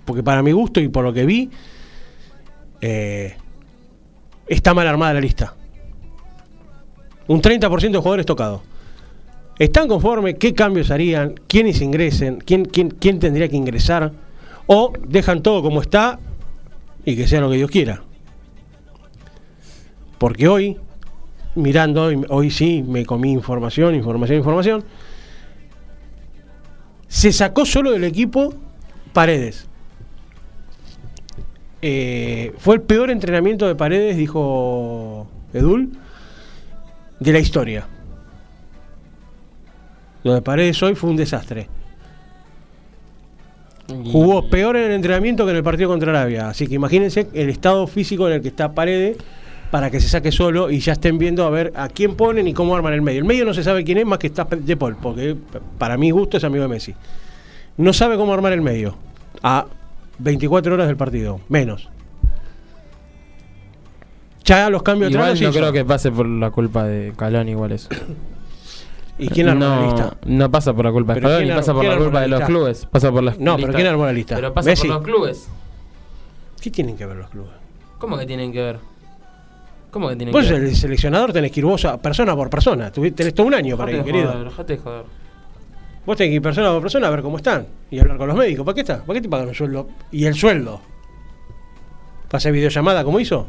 porque 0.05 0.23
para 0.23 0.41
mi 0.41 0.51
gusto 0.51 0.79
y 0.79 0.87
por 0.87 1.03
lo 1.03 1.13
que 1.13 1.25
vi, 1.25 1.49
eh, 2.81 3.35
está 4.55 4.73
mal 4.73 4.87
armada 4.87 5.13
la 5.13 5.21
lista. 5.21 5.55
Un 7.27 7.41
30% 7.41 7.91
de 7.91 7.97
jugadores 7.97 8.25
tocados. 8.25 8.61
¿Están 9.57 9.87
conformes? 9.87 10.35
¿Qué 10.39 10.53
cambios 10.53 10.91
harían? 10.91 11.35
¿Quiénes 11.47 11.81
ingresen? 11.81 12.39
¿Quién, 12.45 12.65
quién, 12.65 12.89
quién 12.89 13.19
tendría 13.19 13.47
que 13.47 13.55
ingresar? 13.55 14.11
¿O 14.67 14.91
dejan 15.07 15.41
todo 15.41 15.61
como 15.61 15.81
está 15.81 16.19
y 17.05 17.15
que 17.15 17.27
sea 17.27 17.41
lo 17.41 17.49
que 17.49 17.57
Dios 17.57 17.71
quiera? 17.71 18.01
Porque 20.17 20.47
hoy, 20.47 20.77
mirando, 21.55 22.03
hoy, 22.03 22.21
hoy 22.29 22.51
sí 22.51 22.83
me 22.85 23.05
comí 23.05 23.31
información, 23.31 23.95
información, 23.95 24.37
información. 24.37 24.83
Se 27.07 27.31
sacó 27.31 27.65
solo 27.65 27.91
del 27.91 28.03
equipo 28.03 28.53
Paredes. 29.13 29.67
Eh, 31.81 32.53
fue 32.59 32.75
el 32.75 32.81
peor 32.81 33.09
entrenamiento 33.09 33.67
de 33.67 33.75
Paredes, 33.75 34.17
dijo 34.17 35.27
Edul, 35.53 35.91
de 37.19 37.33
la 37.33 37.39
historia. 37.39 37.87
Lo 40.23 40.33
de 40.33 40.41
Paredes 40.41 40.81
hoy 40.83 40.95
fue 40.95 41.09
un 41.09 41.15
desastre. 41.15 41.67
Jugó 43.87 44.49
peor 44.49 44.77
en 44.77 44.83
el 44.83 44.91
entrenamiento 44.91 45.43
que 45.45 45.51
en 45.51 45.57
el 45.57 45.63
partido 45.63 45.89
contra 45.89 46.11
Arabia. 46.11 46.49
Así 46.49 46.67
que 46.67 46.75
imagínense 46.75 47.27
el 47.33 47.49
estado 47.49 47.87
físico 47.87 48.27
en 48.27 48.35
el 48.35 48.41
que 48.41 48.49
está 48.49 48.73
Paredes 48.73 49.17
para 49.71 49.89
que 49.89 49.99
se 49.99 50.07
saque 50.07 50.31
solo 50.31 50.69
y 50.69 50.79
ya 50.79 50.93
estén 50.93 51.17
viendo 51.17 51.45
a 51.45 51.49
ver 51.49 51.73
a 51.75 51.87
quién 51.87 52.15
ponen 52.15 52.47
y 52.47 52.53
cómo 52.53 52.75
arman 52.75 52.93
el 52.93 53.01
medio. 53.01 53.19
El 53.19 53.25
medio 53.25 53.45
no 53.45 53.53
se 53.53 53.63
sabe 53.63 53.83
quién 53.83 53.97
es 53.97 54.05
más 54.05 54.19
que 54.19 54.27
está 54.27 54.45
De 54.45 54.77
Paul, 54.77 54.97
porque 55.01 55.35
para 55.77 55.97
mi 55.97 56.11
gusto 56.11 56.37
es 56.37 56.43
amigo 56.43 56.63
de 56.63 56.69
Messi. 56.69 56.93
No 57.77 57.93
sabe 57.93 58.17
cómo 58.17 58.33
armar 58.33 58.53
el 58.53 58.61
medio. 58.61 58.95
A 59.41 59.65
24 60.21 60.73
horas 60.73 60.88
del 60.88 60.97
partido, 60.97 61.39
menos. 61.49 61.89
Ya 64.43 64.69
los 64.69 64.81
cambios 64.84 65.10
atrás 65.13 65.39
Igual 65.39 65.53
no 65.53 65.60
creo 65.60 65.71
que 65.71 65.86
pase 65.86 66.12
por 66.12 66.27
la 66.27 66.49
culpa 66.51 66.84
de 66.84 67.13
Calón 67.15 67.47
igual 67.49 67.71
eso. 67.71 67.89
¿Y 69.17 69.27
quién 69.29 69.49
armó 69.49 69.65
no, 69.65 69.75
la 69.81 69.86
lista? 69.86 70.17
No 70.25 70.49
pasa 70.51 70.73
por 70.73 70.86
la 70.86 70.91
culpa 70.91 71.13
de 71.13 71.21
Calón 71.21 71.38
¿quién 71.38 71.47
ni 71.47 71.51
ar- 71.51 71.57
pasa 71.60 71.73
por 71.73 71.86
la 71.86 71.97
culpa 71.97 72.13
la 72.13 72.21
de 72.21 72.27
los 72.27 72.41
clubes. 72.41 72.86
Pasa 72.88 73.12
por 73.12 73.23
la 73.23 73.36
No, 73.38 73.55
pero 73.57 73.73
¿quién 73.73 73.88
armó 73.88 74.05
la 74.05 74.13
lista? 74.13 74.36
Pero 74.36 74.53
pasa 74.53 74.69
Messi. 74.69 74.88
por 74.88 74.95
los 74.97 75.05
clubes. 75.05 75.49
¿Qué 76.60 76.71
tienen 76.71 76.97
que 76.97 77.05
ver 77.05 77.17
los 77.17 77.29
clubes? 77.29 77.51
¿Cómo 77.99 78.17
que 78.17 78.25
tienen 78.25 78.51
que 78.51 78.62
ver? 78.62 78.79
¿Cómo 79.91 80.10
que 80.10 80.15
tienen 80.15 80.34
Vos, 80.34 80.45
que 80.47 80.53
ver? 80.53 80.63
el 80.63 80.75
seleccionador, 80.75 81.34
tenés 81.34 81.51
que 81.51 81.60
ir 81.60 81.65
vos 81.65 81.86
a- 81.86 81.97
persona 82.01 82.36
por 82.36 82.49
persona. 82.49 82.91
Tenés 82.91 83.34
todo 83.36 83.45
un 83.47 83.53
año 83.53 83.77
para 83.77 83.91
ir, 83.91 84.03
querido. 84.03 84.31
joder, 84.31 84.45
dejate 84.45 84.73
de 84.73 84.79
joder. 84.79 85.03
Vos 86.05 86.17
tenés 86.17 86.31
que 86.31 86.35
ir 86.35 86.41
persona 86.41 86.71
por 86.71 86.81
persona 86.81 87.07
a 87.07 87.11
ver 87.11 87.21
cómo 87.21 87.37
están 87.37 87.67
y 87.91 87.99
hablar 87.99 88.17
con 88.17 88.27
los 88.27 88.37
médicos. 88.37 88.65
¿Para 88.65 88.75
qué 88.75 88.81
está? 88.81 89.03
¿Para 89.03 89.17
qué 89.17 89.21
te 89.21 89.29
pagan 89.29 89.47
un 89.49 89.55
sueldo? 89.55 89.87
¿Y 90.11 90.25
el 90.25 90.33
sueldo? 90.33 90.81
¿Para 92.27 92.37
hacer 92.37 92.51
videollamada 92.53 93.03
como 93.03 93.19
hizo? 93.19 93.47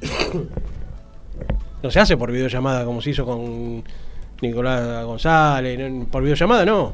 no 1.82 1.90
se 1.90 2.00
hace 2.00 2.16
por 2.16 2.32
videollamada 2.32 2.84
como 2.84 3.02
se 3.02 3.10
hizo 3.10 3.26
con 3.26 3.84
Nicolás 4.40 5.04
González. 5.04 6.06
Por 6.10 6.22
videollamada 6.22 6.64
no. 6.64 6.92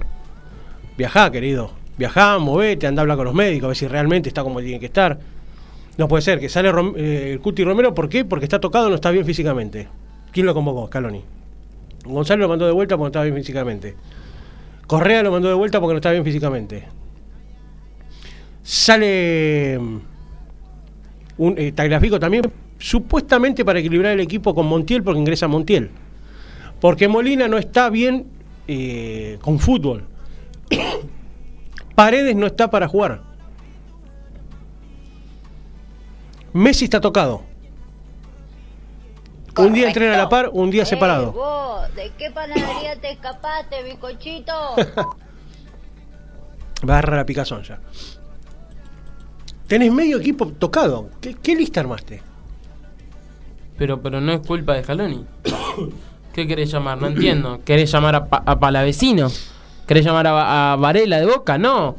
Viajá, 0.99 1.31
querido. 1.31 1.71
Viajá, 1.97 2.39
movete, 2.39 2.87
anda 2.87 3.01
a 3.01 3.05
hablar 3.05 3.17
con 3.17 3.27
los 3.27 3.35
médicos, 3.35 3.65
a 3.65 3.69
ver 3.69 3.77
si 3.77 3.89
realmente 3.89 4.29
está 4.29 4.43
como 4.43 4.61
tiene 4.61 4.81
que 4.81 4.87
estar. 4.87 5.19
No 5.97 6.09
puede 6.09 6.23
ser 6.23 6.41
que 6.41 6.49
sale 6.49 6.71
eh, 6.97 7.33
el 7.33 7.41
Cuti 7.41 7.65
Romero, 7.65 7.95
¿por 7.95 8.09
qué? 8.09 8.25
Porque 8.25 8.45
está 8.45 8.61
tocado, 8.61 8.91
no 8.91 8.97
está 8.97 9.11
bien 9.11 9.25
físicamente. 9.25 9.89
¿Quién 10.31 10.45
lo 10.45 10.53
convocó? 10.53 10.87
Scaloni. 10.89 11.36
Gonzalo 12.07 12.43
lo 12.43 12.49
mandó 12.49 12.67
de 12.67 12.73
vuelta 12.73 12.97
porque 12.97 13.05
no 13.05 13.09
estaba 13.09 13.25
bien 13.25 13.37
físicamente. 13.37 13.95
Correa 14.87 15.23
lo 15.23 15.33
mandó 15.33 15.49
de 15.49 15.55
vuelta 15.55 15.81
porque 15.81 15.95
no 15.95 15.99
estaba 15.99 16.13
bien 16.13 16.25
físicamente. 16.25 16.85
Sale 18.63 19.79
mm, 19.79 19.99
un 21.39 21.55
eh, 21.57 21.73
también, 21.73 22.51
supuestamente 22.79 23.65
para 23.65 23.79
equilibrar 23.79 24.13
el 24.13 24.21
equipo 24.21 24.55
con 24.55 24.67
Montiel, 24.67 25.03
porque 25.03 25.21
ingresa 25.21 25.49
Montiel. 25.49 25.91
Porque 26.81 27.09
Molina 27.09 27.49
no 27.49 27.59
está 27.59 27.91
bien 27.91 28.27
eh, 28.69 29.39
con 29.41 29.59
fútbol. 29.59 30.05
Paredes 31.95 32.37
no 32.37 32.47
está 32.47 32.71
para 32.71 32.89
jugar. 32.89 33.23
Messi 36.53 36.85
está 36.85 37.01
tocado. 37.01 37.43
Un 39.59 39.73
día 39.73 39.89
entrena 39.89 40.15
a 40.15 40.19
la 40.19 40.29
par, 40.29 40.51
un 40.53 40.71
día 40.71 40.83
Eh, 40.83 40.87
separado. 40.87 41.33
vos, 41.33 41.95
¿De 41.95 42.11
qué 42.19 42.31
panadería 42.31 42.97
te 43.01 43.13
escapaste, 43.13 43.83
bicochito? 43.85 44.53
Va 44.53 44.77
a 46.95 46.99
agarrar 46.99 47.17
la 47.19 47.27
picazón 47.27 47.63
ya. 47.63 47.79
Tenés 49.67 49.93
medio 49.93 50.19
equipo 50.19 50.47
tocado. 50.49 51.11
¿Qué, 51.21 51.35
qué 51.35 51.57
lista 51.57 51.81
armaste? 51.81 52.23
Pero, 53.79 54.01
pero 54.01 54.21
no 54.21 54.33
es 54.33 54.41
culpa 54.47 54.75
de 54.75 54.85
Scaloni. 54.85 55.25
¿Qué 56.33 56.47
querés 56.47 56.71
llamar? 56.71 57.01
No 57.01 57.09
entiendo. 57.09 57.61
¿Querés 57.65 57.91
llamar 57.91 58.15
a, 58.15 58.27
Pa- 58.27 58.43
a 58.45 58.59
Palavecino? 58.59 59.29
¿Querés 59.87 60.05
llamar 60.05 60.27
a, 60.27 60.73
a 60.73 60.77
Varela 60.77 61.19
de 61.19 61.27
Boca? 61.27 61.59
No. 61.59 61.97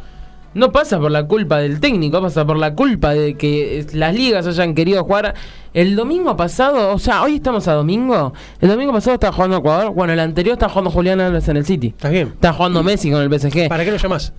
No 0.57 0.71
pasa 0.71 0.99
por 0.99 1.11
la 1.11 1.27
culpa 1.27 1.59
del 1.59 1.79
técnico, 1.79 2.19
pasa 2.19 2.43
por 2.43 2.57
la 2.57 2.73
culpa 2.73 3.13
de 3.13 3.35
que 3.35 3.85
las 3.93 4.15
ligas 4.15 4.47
hayan 4.47 4.73
querido 4.73 5.03
jugar. 5.03 5.35
El 5.71 5.95
domingo 5.95 6.35
pasado, 6.35 6.95
o 6.95 6.97
sea, 6.97 7.21
hoy 7.21 7.35
estamos 7.35 7.67
a 7.67 7.73
domingo. 7.73 8.33
El 8.59 8.69
domingo 8.69 8.91
pasado 8.91 9.13
estaba 9.13 9.31
jugando 9.33 9.57
Ecuador. 9.57 9.93
Bueno, 9.93 10.13
el 10.13 10.19
anterior 10.19 10.53
estaba 10.53 10.73
jugando 10.73 10.89
Julián 10.89 11.21
Álvarez 11.21 11.47
en 11.47 11.57
el 11.57 11.65
City. 11.65 11.89
¿Estás 11.89 12.09
bien? 12.09 12.29
Está 12.29 12.53
jugando 12.53 12.81
Messi 12.81 13.11
con 13.11 13.21
el 13.21 13.39
PSG. 13.39 13.69
¿Para 13.69 13.85
qué 13.85 13.91
lo 13.91 13.97
llamás? 13.97 14.33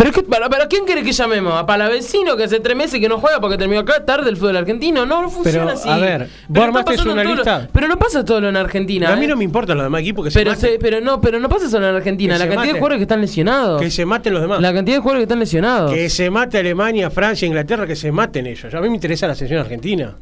¿Pero, 0.00 0.12
qué, 0.12 0.22
para, 0.22 0.48
para 0.48 0.66
quién 0.66 0.86
quiere 0.86 1.02
que 1.02 1.12
llamemos? 1.12 1.52
¿A 1.52 1.66
Palavecino 1.66 2.34
que 2.34 2.44
hace 2.44 2.58
tres 2.58 2.74
meses 2.74 2.98
que 2.98 3.06
no 3.08 3.18
juega 3.18 3.38
porque 3.38 3.58
terminó 3.58 3.82
acá 3.82 4.02
tarde 4.06 4.30
el 4.30 4.36
fútbol 4.38 4.56
argentino? 4.56 5.04
No, 5.04 5.20
no 5.20 5.28
funciona 5.28 5.66
Pero, 5.66 5.78
así. 5.78 5.88
a 5.90 5.96
ver, 5.98 6.28
vos 6.48 6.64
armaste 6.64 7.02
una 7.02 7.22
lo- 7.22 7.34
lista. 7.34 7.68
pero 7.70 7.86
no 7.86 7.98
pasa 7.98 8.24
todo 8.24 8.48
en 8.48 8.56
Argentina. 8.56 9.12
a 9.12 9.16
mí 9.16 9.26
¿eh? 9.26 9.28
no 9.28 9.36
me 9.36 9.44
importan 9.44 9.76
los 9.76 9.84
demás 9.84 10.00
equipos 10.00 10.24
que 10.24 10.30
se 10.30 10.38
pero, 10.38 10.52
maten. 10.52 10.70
se- 10.70 10.78
pero 10.78 11.02
no, 11.02 11.20
pero 11.20 11.38
no 11.38 11.50
pasa 11.50 11.68
solo 11.68 11.86
en 11.90 11.96
Argentina. 11.96 12.32
Que 12.34 12.38
La 12.38 12.44
se 12.46 12.48
cantidad 12.50 12.72
de 12.72 12.78
jugadores 12.78 12.96
que 12.98 13.02
están 13.02 13.20
lesionados. 13.20 13.82
Que 13.82 13.90
se 13.90 14.06
maten 14.06 14.32
los 14.32 14.40
demás. 14.42 14.60
La 14.62 14.72
cantidad 14.72 14.96
de 14.96 15.00
jugadores 15.02 15.20
que 15.20 15.24
están 15.24 15.38
lesionados. 15.40 15.92
Que 15.92 16.08
se 16.08 16.30
mate 16.30 16.56
Alemania, 16.58 17.10
Francia, 17.10 17.44
Inglaterra, 17.46 17.86
que 17.86 17.94
se 17.96 18.10
maten 18.10 18.46
ellos. 18.46 18.72
A 18.72 18.80
mí 18.80 18.88
me 18.88 18.94
interesa 18.94 19.26
la 19.28 19.34
selección 19.34 19.60
argentina. 19.60 20.16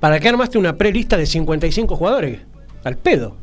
¿Para 0.00 0.18
qué 0.18 0.28
armaste 0.28 0.58
una 0.58 0.76
prelista 0.76 1.16
de 1.16 1.26
55 1.26 1.94
jugadores? 1.94 2.40
Al 2.82 2.96
pedo. 2.96 3.36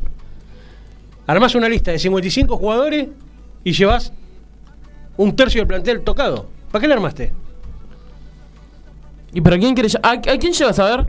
Armás 1.26 1.56
una 1.56 1.70
lista 1.70 1.92
de 1.92 2.00
55 2.00 2.58
jugadores 2.58 3.08
y 3.64 3.72
llevas 3.72 4.12
un 5.18 5.36
tercio 5.36 5.62
del 5.62 5.68
plantel 5.68 6.02
tocado. 6.02 6.48
¿Para 6.72 6.82
qué 6.82 6.88
le 6.88 6.94
armaste? 6.94 7.34
¿Y 9.34 9.42
pero 9.42 9.56
a 9.56 9.60
quién 9.60 9.74
querés 9.76 9.96
¿A, 10.02 10.12
a 10.12 10.20
quién 10.22 10.54
llevas 10.54 10.80
a 10.80 10.86
ver? 10.98 11.08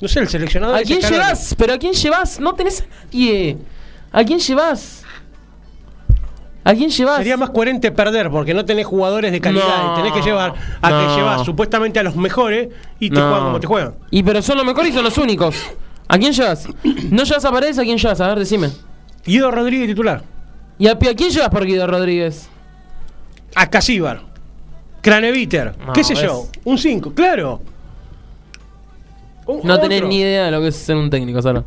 No 0.00 0.08
sé, 0.08 0.20
el 0.20 0.28
seleccionador. 0.28 0.76
¿A 0.76 0.82
quién 0.82 1.00
llevas? 1.00 1.54
¿Pero 1.56 1.72
a 1.74 1.78
quién 1.78 1.92
llevas? 1.92 2.40
No 2.40 2.54
tenés 2.54 2.80
a 2.82 2.84
nadie. 3.06 3.58
¿A 4.12 4.24
quién 4.24 4.38
llevas? 4.38 5.02
¿A 6.66 6.72
quién 6.74 6.88
llevas? 6.90 7.18
Sería 7.18 7.36
más 7.36 7.50
coherente 7.50 7.92
perder 7.92 8.30
porque 8.30 8.54
no 8.54 8.64
tenés 8.64 8.86
jugadores 8.86 9.30
de 9.32 9.40
calidad 9.40 9.82
No, 9.84 9.92
y 9.92 9.96
tenés 9.96 10.12
que 10.12 10.22
llevar 10.22 10.54
a 10.80 10.90
no. 10.90 11.00
que 11.08 11.14
llevas 11.14 11.44
supuestamente 11.44 11.98
a 11.98 12.02
los 12.02 12.16
mejores 12.16 12.68
y 12.98 13.10
te 13.10 13.16
No. 13.16 13.28
juegan 13.28 13.44
como 13.44 13.60
te 13.60 13.66
juegan. 13.66 13.94
Y 14.10 14.22
pero 14.22 14.40
son 14.40 14.56
los 14.56 14.64
mejores 14.66 14.90
y 14.90 14.94
son 14.94 15.04
los 15.04 15.18
únicos. 15.18 15.56
¿A 16.08 16.18
quién 16.18 16.32
llevas? 16.32 16.66
¿No 17.10 17.24
llevas 17.24 17.44
a 17.44 17.50
Paredes? 17.50 17.78
¿A 17.78 17.82
quién 17.82 17.98
llevas? 17.98 18.20
A 18.20 18.28
ver, 18.28 18.38
decime. 18.38 18.70
Guido 19.26 19.50
Rodríguez 19.50 19.88
titular. 19.88 20.22
¿Y 20.78 20.86
a, 20.86 20.92
a 20.92 20.96
quién 20.98 21.30
llevas 21.30 21.50
por 21.50 21.64
Guido 21.66 21.86
Rodríguez? 21.86 22.48
A 23.54 23.68
Casíbar. 23.70 24.20
Craneviter. 25.00 25.74
No, 25.86 25.92
¿Qué 25.92 26.02
sé 26.02 26.14
yo? 26.14 26.46
Un 26.64 26.78
5, 26.78 27.12
claro. 27.14 27.60
Un- 29.46 29.60
No 29.64 29.78
tenés 29.78 29.98
otro. 29.98 30.08
ni 30.08 30.20
idea 30.20 30.46
de 30.46 30.50
lo 30.50 30.60
que 30.62 30.68
es 30.68 30.76
ser 30.76 30.96
un 30.96 31.10
técnico, 31.10 31.40
Sara. 31.42 31.62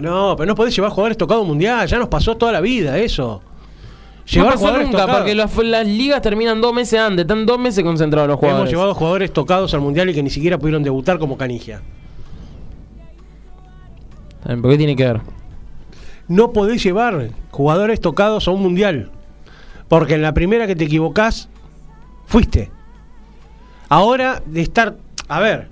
No, 0.00 0.34
pero 0.36 0.46
no 0.46 0.54
podés 0.54 0.74
llevar 0.74 0.90
jugadores 0.90 1.18
tocados 1.18 1.46
mundial. 1.46 1.86
Ya 1.86 1.98
nos 1.98 2.08
pasó 2.08 2.36
toda 2.36 2.52
la 2.52 2.60
vida 2.60 2.98
eso. 2.98 3.42
No 3.44 4.24
Llevar 4.32 4.48
pasó 4.52 4.58
jugadores 4.58 4.86
nunca, 4.86 4.98
tocados. 5.00 5.20
porque 5.20 5.34
las, 5.34 5.56
las 5.58 5.86
ligas 5.86 6.20
terminan 6.22 6.60
dos 6.60 6.72
meses 6.74 6.98
antes. 7.00 7.22
Están 7.24 7.44
dos 7.46 7.58
meses 7.58 7.82
concentrados 7.84 8.28
los 8.28 8.34
Hemos 8.36 8.40
jugadores. 8.50 8.70
llevado 8.70 8.94
jugadores 8.94 9.32
tocados 9.32 9.72
al 9.74 9.80
mundial 9.80 10.08
y 10.10 10.14
que 10.14 10.22
ni 10.22 10.30
siquiera 10.30 10.58
pudieron 10.58 10.82
debutar 10.82 11.18
como 11.18 11.36
Canigia. 11.36 11.80
¿Por 14.44 14.70
qué 14.70 14.78
tiene 14.78 14.96
que 14.96 15.04
ver? 15.04 15.20
No 16.26 16.52
podés 16.52 16.82
llevar 16.82 17.30
jugadores 17.50 18.00
tocados 18.00 18.48
a 18.48 18.50
un 18.50 18.62
mundial. 18.62 19.10
Porque 19.88 20.14
en 20.14 20.22
la 20.22 20.34
primera 20.34 20.66
que 20.66 20.76
te 20.76 20.84
equivocás, 20.84 21.48
fuiste. 22.26 22.70
Ahora 23.88 24.42
de 24.44 24.60
estar. 24.62 24.96
A 25.28 25.40
ver, 25.40 25.70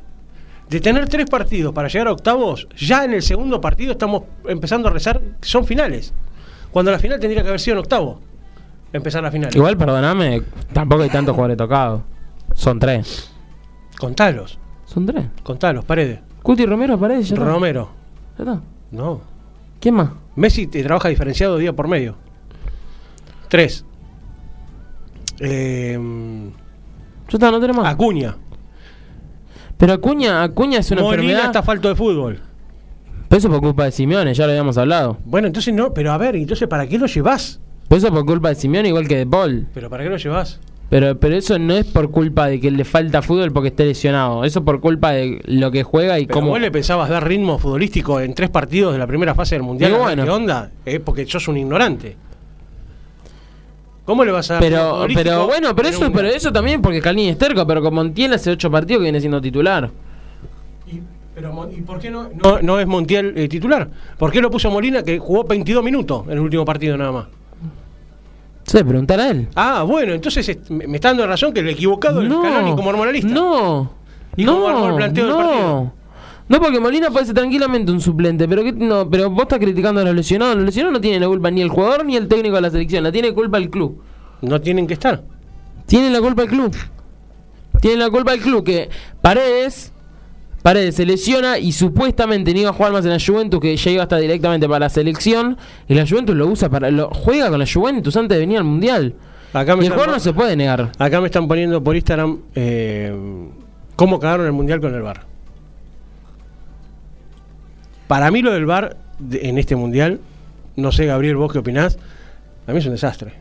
de 0.69 0.81
tener 0.81 1.09
tres 1.09 1.27
partidos 1.27 1.73
para 1.75 1.89
llegar 1.89 2.09
a 2.09 2.13
octavos, 2.13 2.69
ya 2.77 3.05
en 3.05 3.15
el 3.15 3.23
segundo 3.23 3.61
partido 3.61 3.93
estamos 3.93 4.25
empezando 4.47 4.89
a 4.89 4.91
rezar 4.91 5.21
son 5.43 5.65
finales. 5.67 6.13
Cuando 6.71 6.91
la 6.91 6.99
final 6.99 7.21
tendría 7.21 7.43
que 7.43 7.49
haber 7.49 7.61
sido 7.61 7.75
en 7.77 7.81
octavo. 7.81 8.21
Empezar 8.93 9.23
la 9.23 9.31
final. 9.31 9.55
Igual, 9.55 9.77
perdóname, 9.77 10.43
tampoco 10.73 11.03
hay 11.03 11.11
tantos 11.11 11.35
jugadores 11.35 11.57
tocados. 11.59 12.03
Son 12.55 12.79
tres. 12.79 13.31
Contalos, 13.99 14.59
Son 14.85 15.05
tres. 15.07 15.25
contalos, 15.43 15.85
paredes. 15.85 16.21
Cuti 16.43 16.65
Romero, 16.65 16.99
Paredes, 16.99 17.29
ya. 17.31 17.37
Romero. 17.37 17.91
Ya 18.39 18.45
está. 18.45 18.61
No. 18.93 19.21
¿Quién 19.81 19.95
más? 19.95 20.11
Messi 20.37 20.67
te 20.67 20.83
trabaja 20.83 21.09
diferenciado 21.09 21.57
día 21.59 21.73
por 21.73 21.89
medio. 21.89 22.15
Tres. 23.49 23.85
Eh, 25.41 25.99
no 25.99 27.61
tenemos. 27.61 27.87
Acuña. 27.87 28.37
Pero 29.77 29.93
Acuña, 29.93 30.43
Acuña 30.43 30.79
es 30.79 30.91
una 30.91 31.03
Molina 31.03 31.23
enfermedad. 31.23 31.47
está 31.47 31.63
falto 31.63 31.89
de 31.89 31.95
fútbol. 31.95 32.41
Pero 33.29 33.39
eso 33.39 33.51
por 33.51 33.61
culpa 33.61 33.85
de 33.85 33.93
Simeone, 33.93 34.33
ya 34.33 34.47
lo 34.47 34.53
habíamos 34.53 34.79
hablado. 34.79 35.19
Bueno, 35.25 35.49
entonces 35.49 35.75
no, 35.75 35.93
pero 35.93 36.13
a 36.13 36.19
ver, 36.19 36.37
entonces 36.37 36.69
¿para 36.69 36.87
qué 36.87 36.99
lo 36.99 37.07
llevas? 37.07 37.61
Pero 37.89 37.99
eso 37.99 38.11
por 38.11 38.25
culpa 38.25 38.51
de 38.51 38.55
Simeone 38.55 38.89
igual 38.89 39.09
que 39.09 39.17
de 39.17 39.27
Paul. 39.27 39.67
Pero 39.75 39.91
¿para 39.91 40.05
qué 40.05 40.11
lo 40.11 40.17
llevas? 40.17 40.61
Pero, 40.89 41.19
pero 41.19 41.35
eso 41.35 41.59
no 41.59 41.75
es 41.75 41.85
por 41.85 42.13
culpa 42.13 42.47
de 42.47 42.61
que 42.61 42.71
le 42.71 42.85
falta 42.85 43.21
fútbol 43.21 43.51
porque 43.53 43.69
esté 43.69 43.85
lesionado. 43.85 44.45
Eso 44.45 44.65
por 44.65 44.81
culpa 44.81 45.11
de 45.11 45.41
lo 45.47 45.73
que 45.73 45.83
juega 45.83 46.21
y 46.21 46.27
Pero 46.27 46.39
cómo. 46.41 46.51
vos 46.51 46.61
le 46.61 46.71
pensabas 46.71 47.09
dar 47.11 47.27
ritmo 47.27 47.59
futbolístico 47.59 48.21
en 48.21 48.35
tres 48.35 48.51
partidos 48.51 48.93
de 48.93 49.01
la 49.01 49.07
primera 49.09 49.35
fase 49.35 49.57
del 49.57 49.65
mundial. 49.65 49.93
Bueno. 49.99 50.23
¿Qué 50.25 50.31
onda? 50.31 50.71
Eh, 50.87 51.01
porque 51.01 51.27
sos 51.27 51.49
un 51.49 51.57
ignorante. 51.57 52.17
¿Cómo 54.07 54.25
le 54.25 54.31
vas 54.33 54.51
a 54.53 54.61
Pero, 54.61 55.05
pero 55.13 55.47
bueno, 55.47 55.75
pero 55.75 55.89
eso, 55.89 56.07
un 56.07 56.13
pero 56.13 56.29
eso 56.29 56.53
también 56.53 56.81
porque 56.81 57.03
Calini 57.03 57.29
es 57.29 57.37
terco, 57.39 57.67
pero 57.67 57.83
como 57.83 57.97
Montiel 58.03 58.33
hace 58.33 58.53
ocho 58.53 58.71
partidos 58.71 59.01
que 59.01 59.05
viene 59.05 59.21
siendo 59.21 59.41
titular. 59.41 59.91
Y, 60.87 61.01
pero, 61.35 61.53
Mon- 61.53 61.73
¿y 61.73 61.81
por 61.83 61.99
qué 61.99 62.09
no, 62.09 62.31
no, 62.43 62.63
no 62.63 62.79
es 62.79 62.87
Montiel 62.87 63.37
eh, 63.37 63.49
titular? 63.49 63.89
¿Por 64.17 64.31
qué 64.31 64.41
lo 64.41 64.49
puso 64.51 64.71
Molina 64.71 65.03
que 65.03 65.19
jugó 65.19 65.43
22 65.43 65.83
minutos 65.83 66.23
en 66.27 66.35
el 66.35 66.39
último 66.39 66.65
partido 66.65 66.97
nada 66.97 67.11
más? 67.11 67.27
Sí, 68.63 68.83
preguntar 68.85 69.21
a 69.21 69.31
él. 69.31 69.49
Ah, 69.57 69.83
bueno, 69.83 70.13
entonces 70.13 70.57
me 70.71 70.97
está 70.97 71.09
dando 71.09 71.27
razón 71.27 71.53
que 71.53 71.61
el 71.61 71.69
equivocado 71.69 72.23
es 72.23 72.29
Scaloni 72.29 72.75
como 72.77 72.91
armó 72.91 73.05
la 73.05 73.13
lista. 73.13 73.29
No. 73.29 73.91
¿Y 74.37 74.45
no, 74.45 74.53
cómo 74.55 74.69
armó 74.69 74.89
el 74.89 74.95
planteo 74.97 75.25
del 75.27 75.33
no. 75.37 75.39
partido? 75.39 75.93
No, 76.49 76.61
porque 76.61 76.79
Molina 76.79 77.11
puede 77.11 77.27
ser 77.27 77.35
tranquilamente 77.35 77.91
un 77.91 78.01
suplente, 78.01 78.47
pero, 78.47 78.63
¿qué- 78.63 78.73
no, 78.73 79.09
pero 79.11 79.31
vos 79.31 79.43
estás 79.43 79.59
criticando 79.59 80.01
a 80.01 80.05
los 80.05 80.15
lesionados. 80.15 80.57
Los 80.57 80.65
lesionados 80.67 80.93
no 80.95 81.01
tienen 81.01 81.21
la 81.23 81.27
culpa 81.29 81.51
ni 81.51 81.61
el 81.63 81.69
jugador 81.69 82.05
ni 82.05 82.17
el 82.17 82.29
técnico 82.29 82.55
de 82.57 82.63
la 82.63 82.71
selección, 82.71 83.03
la 83.03 83.11
tiene 83.13 83.33
culpa 83.33 83.59
el 83.59 83.69
club. 83.71 84.01
No 84.43 84.61
tienen 84.61 84.87
que 84.87 84.95
estar. 84.95 85.25
Tienen 85.87 86.13
la 86.13 86.21
culpa 86.21 86.43
el 86.43 86.49
club. 86.49 86.75
Tienen 87.81 87.99
la 88.01 88.11
culpa 88.11 88.33
el 88.33 88.41
club 88.41 88.65
que 88.65 88.89
Paredes 89.21 89.93
Paredes 90.63 90.97
se 90.97 91.07
lesiona 91.07 91.59
y 91.59 91.71
supuestamente 91.71 92.53
no 92.53 92.59
iba 92.61 92.71
a 92.71 92.73
jugar 92.73 92.91
más 92.93 93.05
en 93.05 93.13
la 93.13 93.19
Juventus, 93.25 93.61
que 93.61 93.77
ya 93.77 93.91
iba 93.93 94.03
hasta 94.03 94.17
directamente 94.19 94.67
para 94.67 94.81
la 94.87 94.89
selección. 94.89 95.57
Y 95.87 95.95
la 95.95 96.05
Juventus 96.07 96.35
lo 96.35 96.49
usa 96.49 96.69
para. 96.69 96.91
Lo, 96.91 97.09
juega 97.11 97.51
con 97.51 97.61
la 97.61 97.67
Juventus 97.73 98.17
antes 98.17 98.37
de 98.37 98.41
venir 98.41 98.59
al 98.59 98.65
mundial. 98.65 99.15
Acá 99.53 99.77
me, 99.77 99.85
Y 99.85 99.87
el 99.87 99.93
jugador 99.93 100.15
no 100.15 100.21
se 100.21 100.33
puede 100.33 100.57
negar. 100.57 100.91
acá 100.99 101.21
me 101.21 101.27
están 101.27 101.47
poniendo 101.47 101.83
por 101.85 101.95
Instagram 101.95 102.39
eh, 102.57 103.15
cómo 103.95 104.19
cagaron 104.19 104.47
el 104.47 104.53
mundial 104.53 104.81
con 104.81 104.93
el 104.93 105.03
bar. 105.03 105.25
Para 108.09 108.31
mí 108.31 108.43
lo 108.43 108.53
del 108.53 108.67
bar 108.67 108.97
en 109.33 109.59
este 109.59 109.77
mundial, 109.77 110.21
no 110.77 110.93
sé 110.93 111.07
Gabriel, 111.07 111.37
vos 111.37 111.53
qué 111.53 111.59
opinás, 111.59 111.99
a 112.67 112.73
mí 112.73 112.79
es 112.79 112.87
un 112.87 112.93
desastre. 112.93 113.33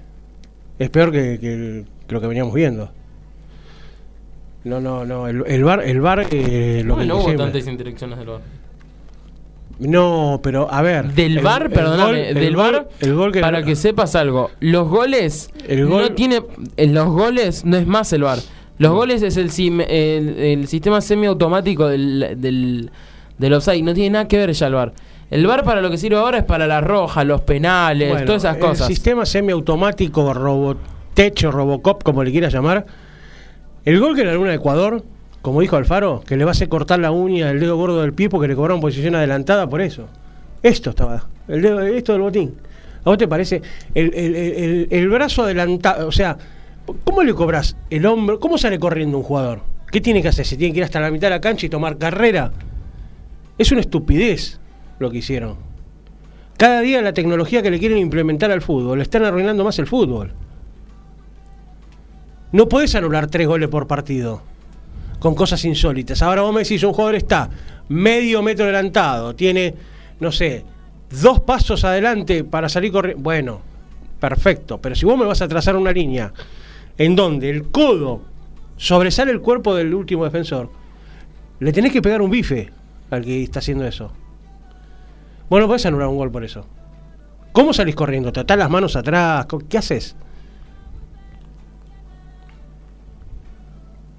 Es 0.79 0.89
peor 0.89 1.11
que, 1.11 1.39
que 1.39 1.85
lo 2.09 2.21
que 2.21 2.27
veníamos 2.27 2.53
viendo. 2.53 2.91
No, 4.63 4.81
no, 4.81 5.05
no, 5.05 5.27
el, 5.27 5.43
el 5.45 5.63
bar, 5.63 5.83
el 5.83 6.01
bar, 6.01 6.25
eh, 6.31 6.81
lo 6.83 6.97
que 6.97 7.05
no 7.05 7.17
hubo 7.19 7.35
tantas 7.35 7.67
interacciones 7.67 8.17
del 8.17 8.27
VAR. 8.27 8.41
No, 9.77 10.39
pero 10.41 10.71
a 10.71 10.81
ver. 10.81 11.11
Del 11.13 11.37
el- 11.37 11.43
VAR, 11.43 11.63
el 11.63 11.69
perdóname, 11.71 12.25
gol- 12.27 12.33
del 12.33 12.55
VAR, 12.55 12.89
el 13.01 13.13
gol 13.13 13.31
que 13.31 13.41
para 13.41 13.61
que 13.63 13.75
sepas 13.75 14.15
algo, 14.15 14.49
los 14.61 14.87
goles 14.87 15.49
El 15.67 15.85
gol- 15.85 16.01
no 16.01 16.11
tiene 16.13 16.41
en 16.77 16.93
los 16.93 17.07
goles 17.09 17.65
no 17.65 17.77
es 17.77 17.85
más 17.85 18.11
el 18.13 18.23
VAR. 18.23 18.39
Los 18.77 18.91
goles 18.91 19.21
es 19.21 19.37
el, 19.37 19.51
sim- 19.51 19.81
el, 19.81 20.37
el 20.39 20.67
sistema 20.67 20.99
semiautomático 20.99 21.87
del, 21.87 22.35
del, 22.37 22.89
del 23.37 23.53
offside, 23.53 23.83
no 23.83 23.93
tiene 23.93 24.11
nada 24.11 24.27
que 24.27 24.37
ver 24.37 24.51
ya 24.51 24.67
el 24.67 24.73
VAR. 24.73 24.93
El 25.31 25.45
VAR 25.47 25.63
para 25.63 25.81
lo 25.81 25.89
que 25.89 25.97
sirve 25.97 26.17
ahora 26.17 26.37
es 26.37 26.43
para 26.43 26.67
la 26.67 26.81
roja, 26.81 27.23
los 27.23 27.41
penales, 27.41 28.09
Bueno, 28.11 28.25
todas 28.25 28.43
esas 28.43 28.57
cosas. 28.57 28.89
El 28.89 28.95
sistema 28.95 29.25
semiautomático, 29.25 30.33
robotecho, 30.33 31.51
robocop, 31.51 32.03
como 32.03 32.23
le 32.23 32.31
quieras 32.31 32.53
llamar. 32.53 32.85
El 33.85 33.99
gol 33.99 34.15
que 34.15 34.23
le 34.23 34.31
alguna 34.31 34.49
de 34.51 34.55
Ecuador, 34.57 35.03
como 35.41 35.61
dijo 35.61 35.75
Alfaro, 35.75 36.21
que 36.25 36.37
le 36.37 36.45
va 36.45 36.51
a 36.51 36.53
hacer 36.53 36.69
cortar 36.69 36.99
la 36.99 37.11
uña 37.11 37.47
del 37.47 37.59
dedo 37.59 37.75
gordo 37.77 38.01
del 38.01 38.13
pie 38.13 38.29
porque 38.29 38.47
le 38.47 38.55
cobraron 38.55 38.81
posición 38.81 39.15
adelantada 39.15 39.67
por 39.67 39.81
eso. 39.81 40.07
Esto 40.63 40.91
estaba, 40.91 41.27
el 41.47 41.61
dedo, 41.61 41.81
esto 41.81 42.13
del 42.13 42.21
botín. 42.21 42.55
¿A 43.03 43.09
vos 43.09 43.17
te 43.19 43.27
parece 43.27 43.61
el, 43.93 44.11
el- 44.15 44.35
el- 44.35 44.87
el 44.89 45.09
brazo 45.09 45.43
adelantado? 45.43 46.07
O 46.07 46.11
sea, 46.11 46.37
¿cómo 47.03 47.21
le 47.21 47.33
cobras 47.35 47.75
el 47.91 48.05
hombro? 48.07 48.39
¿Cómo 48.39 48.57
sale 48.57 48.79
corriendo 48.79 49.17
un 49.17 49.23
jugador? 49.23 49.59
¿Qué 49.91 50.01
tiene 50.01 50.23
que 50.23 50.29
hacer? 50.29 50.45
¿Se 50.45 50.57
tiene 50.57 50.73
que 50.73 50.79
ir 50.79 50.83
hasta 50.83 50.99
la 50.99 51.11
mitad 51.11 51.27
de 51.27 51.35
la 51.35 51.41
cancha 51.41 51.67
y 51.67 51.69
tomar 51.69 51.97
carrera? 51.99 52.51
Es 53.57 53.71
una 53.71 53.81
estupidez 53.81 54.59
lo 54.99 55.09
que 55.09 55.19
hicieron. 55.19 55.57
Cada 56.57 56.81
día 56.81 57.01
la 57.01 57.13
tecnología 57.13 57.61
que 57.61 57.71
le 57.71 57.79
quieren 57.79 57.97
implementar 57.97 58.51
al 58.51 58.61
fútbol, 58.61 58.97
le 58.97 59.03
están 59.03 59.23
arruinando 59.23 59.63
más 59.63 59.77
el 59.79 59.87
fútbol. 59.87 60.33
No 62.51 62.69
podés 62.69 62.95
anular 62.95 63.27
tres 63.27 63.47
goles 63.47 63.69
por 63.69 63.87
partido 63.87 64.41
con 65.19 65.35
cosas 65.35 65.63
insólitas. 65.65 66.21
Ahora 66.21 66.43
vos 66.43 66.53
me 66.53 66.61
decís, 66.61 66.83
un 66.83 66.93
jugador 66.93 67.15
está 67.15 67.49
medio 67.89 68.41
metro 68.41 68.65
adelantado, 68.65 69.35
tiene, 69.35 69.73
no 70.19 70.31
sé, 70.31 70.63
dos 71.21 71.39
pasos 71.41 71.83
adelante 71.83 72.43
para 72.43 72.69
salir 72.69 72.91
corriendo. 72.91 73.23
Bueno, 73.23 73.61
perfecto. 74.19 74.79
Pero 74.79 74.95
si 74.95 75.05
vos 75.05 75.17
me 75.17 75.25
vas 75.25 75.41
a 75.41 75.47
trazar 75.47 75.75
una 75.75 75.91
línea 75.91 76.31
en 76.97 77.15
donde 77.15 77.49
el 77.49 77.69
codo 77.69 78.21
sobresale 78.77 79.31
el 79.31 79.41
cuerpo 79.41 79.75
del 79.75 79.93
último 79.93 80.23
defensor, 80.25 80.69
le 81.59 81.71
tenés 81.71 81.91
que 81.91 82.01
pegar 82.01 82.21
un 82.21 82.29
bife 82.29 82.71
al 83.09 83.23
que 83.23 83.43
está 83.43 83.59
haciendo 83.59 83.85
eso. 83.85 84.11
Vos 85.49 85.59
no 85.59 85.67
podés 85.67 85.85
anular 85.85 86.07
un 86.07 86.17
gol 86.17 86.31
por 86.31 86.43
eso. 86.43 86.65
¿Cómo 87.51 87.73
salís 87.73 87.95
corriendo? 87.95 88.31
¿Te 88.31 88.41
atás 88.41 88.57
las 88.57 88.69
manos 88.69 88.95
atrás? 88.95 89.45
¿Qué 89.69 89.77
haces? 89.77 90.15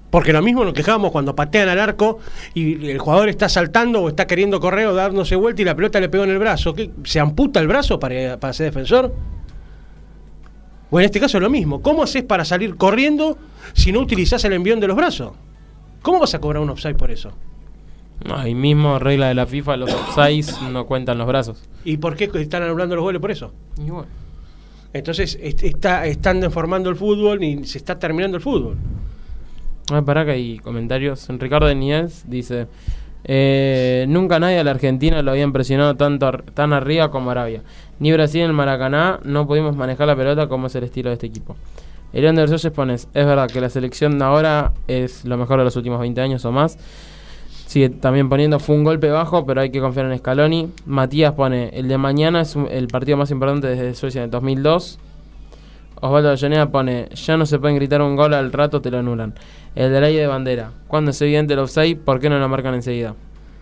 Porque 0.09 0.31
lo 0.31 0.41
mismo 0.41 0.63
nos 0.63 0.73
quejamos 0.73 1.11
cuando 1.11 1.35
patean 1.35 1.69
al 1.69 1.79
arco 1.79 2.19
y 2.53 2.89
el 2.89 2.97
jugador 2.97 3.29
está 3.29 3.49
saltando 3.49 4.01
o 4.01 4.09
está 4.09 4.25
queriendo 4.25 4.59
correr 4.59 4.87
o 4.87 4.95
dándose 4.95 5.35
vuelta 5.35 5.61
y 5.61 5.65
la 5.65 5.75
pelota 5.75 5.99
le 5.99 6.09
pegó 6.09 6.23
en 6.23 6.31
el 6.31 6.39
brazo. 6.39 6.73
¿Qué? 6.73 6.89
¿Se 7.03 7.19
amputa 7.19 7.59
el 7.59 7.67
brazo 7.67 7.99
para, 7.99 8.39
para 8.39 8.53
ser 8.53 8.67
defensor? 8.67 9.13
O 10.89 10.99
en 10.99 11.05
este 11.05 11.19
caso 11.19 11.39
lo 11.39 11.49
mismo. 11.49 11.81
¿Cómo 11.81 12.03
haces 12.03 12.23
para 12.23 12.45
salir 12.45 12.77
corriendo 12.77 13.37
si 13.73 13.91
no 13.91 13.99
utilizás 13.99 14.43
el 14.45 14.53
envión 14.53 14.79
de 14.79 14.87
los 14.87 14.95
brazos? 14.95 15.33
¿Cómo 16.01 16.19
vas 16.19 16.33
a 16.33 16.39
cobrar 16.39 16.63
un 16.63 16.69
offside 16.69 16.95
por 16.95 17.11
eso? 17.11 17.33
Ahí 18.29 18.55
mismo, 18.55 18.99
regla 18.99 19.27
de 19.27 19.35
la 19.35 19.45
FIFA, 19.45 19.77
los 19.77 19.93
offsides 19.93 20.59
no 20.71 20.85
cuentan 20.85 21.17
los 21.17 21.27
brazos. 21.27 21.63
¿Y 21.85 21.97
por 21.97 22.15
qué 22.15 22.29
están 22.33 22.63
anulando 22.63 22.95
los 22.95 23.03
goles 23.03 23.21
por 23.21 23.31
eso? 23.31 23.53
Y 23.77 23.89
bueno. 23.89 24.07
Entonces 24.93 25.37
est- 25.41 25.63
está, 25.63 26.05
están 26.07 26.39
deformando 26.41 26.89
el 26.89 26.95
fútbol 26.95 27.43
y 27.43 27.63
se 27.65 27.77
está 27.77 27.99
terminando 27.99 28.37
el 28.37 28.43
fútbol. 28.43 28.75
Ah, 29.91 30.01
pará 30.01 30.25
que 30.25 30.31
hay 30.31 30.57
comentarios. 30.59 31.27
Ricardo 31.29 31.71
Niels 31.73 32.25
dice: 32.27 32.67
eh, 33.23 34.05
Nunca 34.09 34.39
nadie 34.39 34.59
a 34.59 34.63
la 34.63 34.71
Argentina 34.71 35.21
lo 35.21 35.31
había 35.31 35.43
impresionado 35.43 35.95
tanto 35.95 36.25
ar- 36.27 36.43
tan 36.53 36.73
arriba 36.73 37.11
como 37.11 37.31
Arabia. 37.31 37.61
Ni 37.99 38.11
Brasil 38.11 38.41
en 38.41 38.47
el 38.47 38.53
Maracaná 38.53 39.19
no 39.23 39.47
pudimos 39.47 39.75
manejar 39.75 40.07
la 40.07 40.15
pelota 40.15 40.47
como 40.47 40.67
es 40.67 40.75
el 40.75 40.83
estilo 40.85 41.09
de 41.09 41.13
este 41.13 41.27
equipo. 41.27 41.55
Elian 42.13 42.35
de 42.35 42.41
Versalles 42.41 42.71
pones: 42.73 43.07
Es 43.13 43.25
verdad 43.25 43.47
que 43.49 43.61
la 43.61 43.69
selección 43.69 44.17
de 44.17 44.25
ahora 44.25 44.73
es 44.87 45.23
lo 45.25 45.37
mejor 45.37 45.59
de 45.59 45.65
los 45.65 45.75
últimos 45.75 45.99
20 45.99 46.19
años 46.21 46.43
o 46.45 46.51
más. 46.51 46.77
Sigue 47.67 47.89
también 47.89 48.27
poniendo: 48.29 48.57
Fue 48.59 48.75
un 48.75 48.83
golpe 48.83 49.09
bajo, 49.11 49.45
pero 49.45 49.61
hay 49.61 49.69
que 49.69 49.79
confiar 49.79 50.05
en 50.11 50.17
Scaloni. 50.17 50.69
Matías 50.87 51.33
pone: 51.33 51.69
El 51.73 51.87
de 51.87 51.97
mañana 51.99 52.41
es 52.41 52.55
un- 52.55 52.67
el 52.71 52.87
partido 52.87 53.17
más 53.17 53.29
importante 53.29 53.67
desde 53.67 53.93
Suecia 53.93 54.19
en 54.21 54.25
el 54.25 54.31
2002. 54.31 54.97
Osvaldo 55.99 56.29
Avellaneda 56.29 56.69
pone, 56.69 57.09
ya 57.13 57.37
no 57.37 57.45
se 57.45 57.57
pueden 57.59 57.75
gritar 57.75 58.01
un 58.01 58.15
gol 58.15 58.33
al 58.33 58.51
rato, 58.51 58.81
te 58.81 58.91
lo 58.91 58.99
anulan. 58.99 59.33
El 59.75 59.91
del 59.91 60.03
aire 60.03 60.21
de 60.21 60.27
bandera, 60.27 60.71
cuando 60.87 61.11
es 61.11 61.21
evidente 61.21 61.53
el 61.53 61.59
offside, 61.59 61.97
¿por 61.97 62.19
qué 62.19 62.29
no 62.29 62.37
lo 62.39 62.47
marcan 62.47 62.73
enseguida? 62.75 63.15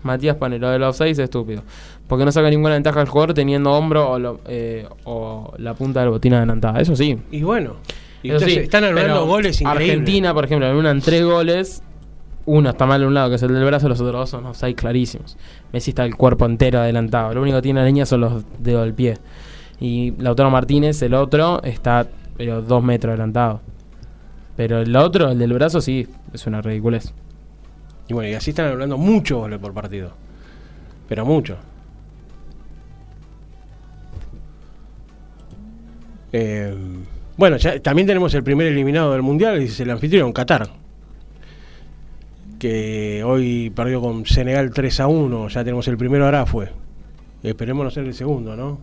Matías 0.04 0.36
pone, 0.36 0.60
lo 0.60 0.70
del 0.70 0.84
offside 0.84 1.12
es 1.12 1.20
estúpido. 1.20 1.63
Porque 2.08 2.26
no 2.26 2.32
saca 2.32 2.50
ninguna 2.50 2.74
ventaja 2.76 3.00
al 3.02 3.08
jugador 3.08 3.34
teniendo 3.34 3.72
hombro 3.72 4.12
o, 4.12 4.20
lo- 4.20 4.39
eh, 4.48 4.86
o 5.06 5.54
la 5.58 5.74
punta 5.74 6.02
del 6.02 6.10
botín 6.10 6.34
adelantada. 6.34 6.80
Eso 6.80 6.96
sí. 6.96 7.18
Y 7.32 7.41
bueno, 7.41 7.78
Eso 8.22 8.34
entonces 8.34 8.54
sí, 8.54 8.60
están 8.60 8.84
anulando 8.84 9.26
goles 9.26 9.62
increíbles. 9.62 9.89
Argentina, 9.89 10.34
por 10.34 10.46
ejemplo, 10.46 10.68
anulan 10.68 11.02
tres 11.02 11.24
goles. 11.24 11.82
Uno 12.48 12.70
está 12.70 12.86
mal 12.86 13.02
de 13.02 13.08
un 13.08 13.14
lado, 13.14 13.30
que 13.30 13.36
es 13.36 13.44
el 13.44 13.54
del 13.54 13.66
brazo, 13.66 13.90
los 13.90 14.00
otros 14.00 14.14
dos 14.14 14.30
son 14.30 14.46
offside 14.46 14.76
clarísimos. 14.76 15.36
Messi 15.74 15.92
está 15.92 16.06
el 16.06 16.16
cuerpo 16.16 16.46
entero 16.46 16.80
adelantado. 16.80 17.34
Lo 17.34 17.42
único 17.42 17.58
que 17.58 17.64
tiene 17.64 17.80
la 17.80 17.86
línea 17.88 18.06
son 18.06 18.22
los 18.22 18.44
dedos 18.60 18.84
del 18.86 18.94
pie. 18.94 19.18
Y 19.80 20.12
Lautaro 20.20 20.52
Martínez, 20.52 21.02
el 21.02 21.16
otro, 21.16 21.62
está 21.64 22.08
pero 22.38 22.62
dos 22.62 22.84
metros 22.84 23.12
adelantado. 23.12 23.62
Pero 24.56 24.80
el 24.80 24.96
otro, 24.96 25.32
el 25.32 25.40
del 25.40 25.54
brazo, 25.54 25.82
sí, 25.82 26.08
es 26.34 26.46
una 26.48 26.62
ridiculez. 26.62 27.14
Y 28.08 28.14
bueno, 28.14 28.30
y 28.30 28.34
así 28.34 28.52
están 28.52 28.68
anulando 28.68 28.98
muchos 28.98 29.40
goles 29.40 29.60
por 29.60 29.74
partido. 29.74 30.12
Pero 31.10 31.26
mucho. 31.26 31.58
Eh, 36.32 36.76
bueno, 37.38 37.58
también 37.82 38.08
tenemos 38.08 38.34
el 38.34 38.44
primer 38.44 38.68
eliminado 38.68 39.12
del 39.12 39.22
Mundial, 39.22 39.58
es 39.58 39.80
el 39.80 39.90
anfitrión, 39.90 40.32
Qatar. 40.32 40.70
Que 42.60 43.24
hoy 43.24 43.70
perdió 43.70 44.02
con 44.02 44.26
Senegal 44.26 44.72
3 44.72 45.00
a 45.02 45.08
1. 45.08 45.50
Ya 45.50 45.63
tenemos 45.63 45.88
el 45.88 45.98
primero, 45.98 46.26
ahora 46.26 46.46
fue. 46.46 46.70
Esperemos 47.44 47.84
no 47.84 47.91
ser 47.91 48.06
el 48.06 48.13
segundo, 48.13 48.56
¿no? 48.56 48.80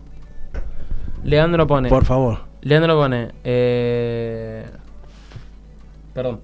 Leandro 1.23 1.65
pone. 1.67 1.89
Por 1.89 2.05
favor. 2.05 2.39
Leandro 2.61 2.95
pone. 2.95 3.29
Eh, 3.43 4.65
perdón. 6.13 6.41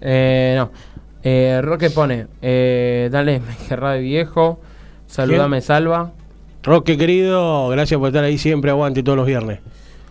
Eh, 0.00 0.54
no. 0.56 0.70
Eh, 1.22 1.60
Roque 1.62 1.90
pone. 1.90 2.26
Eh, 2.42 3.08
dale, 3.10 3.40
Gerrard 3.68 4.00
viejo. 4.00 4.60
Saludame, 5.06 5.60
salva. 5.60 6.12
Roque, 6.62 6.98
querido, 6.98 7.68
gracias 7.68 7.98
por 7.98 8.08
estar 8.08 8.24
ahí 8.24 8.38
siempre. 8.38 8.70
Aguante 8.70 9.02
todos 9.02 9.16
los 9.16 9.26
viernes. 9.26 9.60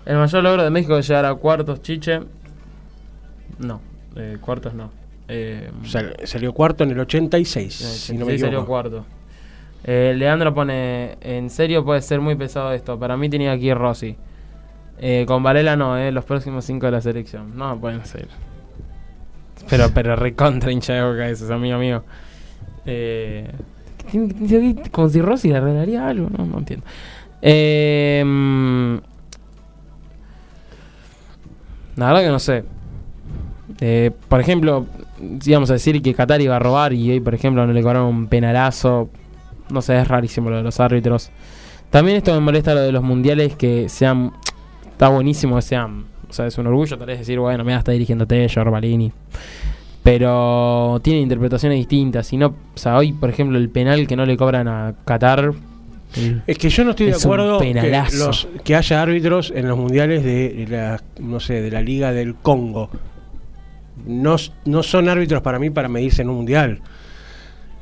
El 0.06 0.18
mayor 0.18 0.44
logro 0.44 0.64
de 0.64 0.70
México 0.70 0.98
es 0.98 1.08
llegar 1.08 1.26
a 1.26 1.36
cuartos, 1.36 1.82
chiche. 1.82 2.22
No, 3.60 3.82
eh, 4.16 4.38
cuartos 4.40 4.74
no. 4.74 4.90
Eh, 5.28 5.72
Sal- 5.84 6.16
salió 6.24 6.54
cuarto 6.54 6.84
en 6.84 6.92
el 6.92 7.00
86, 7.00 7.74
si 7.74 8.14
no 8.14 8.20
me 8.26 8.34
86 8.34 8.42
salió 8.42 8.66
cuarto. 8.66 9.06
Eh, 9.84 10.14
Leandro 10.18 10.54
pone, 10.54 11.18
en 11.22 11.50
serio 11.50 11.84
puede 11.86 12.02
ser 12.02 12.20
muy 12.22 12.36
pesado 12.36 12.72
esto. 12.74 12.98
Para 13.00 13.16
mí 13.18 13.30
tenía 13.30 13.52
aquí 13.52 13.74
Rossi. 13.74 14.16
Eh, 15.00 15.26
con 15.28 15.44
Varela 15.44 15.76
no, 15.76 15.98
eh, 15.98 16.12
los 16.12 16.26
próximos 16.26 16.66
cinco 16.66 16.88
de 16.88 16.92
la 16.94 17.02
selección. 17.02 17.56
No, 17.58 17.80
pueden 17.80 18.04
ser. 18.06 18.28
Pero, 19.70 19.90
pero 19.94 20.16
recontra 20.16 20.72
hincha 20.72 20.94
de 20.94 21.04
boca 21.04 21.30
eso, 21.30 21.54
amigo 21.54 21.78
mío. 21.78 22.04
Eh, 22.86 23.52
como 24.92 25.10
si 25.10 25.22
Rossi 25.22 25.50
le 25.50 25.58
arreglaría 25.58 26.08
algo, 26.08 26.30
no, 26.36 26.46
no 26.46 26.58
entiendo. 26.60 26.86
Eh, 27.42 28.24
la 31.96 32.08
verdad 32.08 32.22
que 32.22 32.30
no 32.30 32.40
sé. 32.40 32.64
Eh, 33.82 34.12
por 34.30 34.40
ejemplo, 34.40 34.86
íbamos 35.46 35.70
a 35.70 35.74
decir 35.74 36.02
que 36.02 36.14
Qatar 36.14 36.42
iba 36.42 36.56
a 36.56 36.60
robar 36.60 36.94
y 36.94 37.12
hoy, 37.12 37.20
por 37.20 37.34
ejemplo, 37.36 37.66
no 37.66 37.74
le 37.74 37.82
cobraron 37.82 38.08
un 38.08 38.28
penalazo. 38.28 39.10
No 39.70 39.82
sé, 39.82 40.00
es 40.00 40.08
rarísimo 40.08 40.50
lo 40.50 40.58
de 40.58 40.64
los 40.64 40.80
árbitros. 40.80 41.30
También 41.90 42.18
esto 42.18 42.34
me 42.34 42.40
molesta 42.40 42.74
lo 42.74 42.82
de 42.82 42.92
los 42.92 43.04
mundiales 43.04 43.56
que 43.56 43.90
sean. 43.90 44.32
Está 44.92 45.10
buenísimo 45.10 45.56
que 45.58 45.62
sean. 45.62 46.06
O 46.30 46.34
sea, 46.34 46.48
es 46.48 46.58
un 46.58 46.68
orgullo 46.68 46.98
tal 46.98 47.08
vez 47.08 47.20
decir, 47.20 47.40
bueno, 47.40 47.64
me 47.64 47.76
está 47.76 47.92
dirigiéndote, 47.92 48.48
yo, 48.48 48.66
Balini. 48.66 49.12
Pero 50.04 51.00
tienen 51.04 51.24
interpretaciones 51.24 51.78
distintas. 51.80 52.32
Y 52.32 52.38
no, 52.38 52.48
o 52.48 52.78
sea, 52.78 52.98
hoy, 52.98 53.14
por 53.14 53.30
ejemplo, 53.30 53.58
el 53.58 53.70
penal 53.70 54.08
que 54.08 54.16
no 54.16 54.26
le 54.26 54.38
cobran 54.38 54.68
a 54.68 54.94
Qatar. 55.06 55.52
Es 56.48 56.58
que 56.58 56.70
yo 56.70 56.86
no 56.86 56.92
estoy 56.92 57.08
de 57.08 57.16
acuerdo 57.16 57.60
que, 57.60 57.74
penalazo. 57.74 58.28
los- 58.28 58.48
que 58.64 58.76
haya 58.78 59.02
árbitros 59.02 59.52
en 59.54 59.68
los 59.68 59.78
mundiales 59.78 60.24
de 60.24 60.66
la, 60.70 61.02
no 61.20 61.40
sé, 61.42 61.62
de 61.62 61.70
la 61.72 61.82
Liga 61.82 62.14
del 62.14 62.36
Congo. 62.36 62.90
No, 64.08 64.36
no 64.66 64.84
son 64.84 65.10
árbitros 65.10 65.42
para 65.42 65.60
mí 65.60 65.70
para 65.70 65.88
medirse 65.90 66.22
en 66.22 66.30
un 66.30 66.38
mundial. 66.38 66.82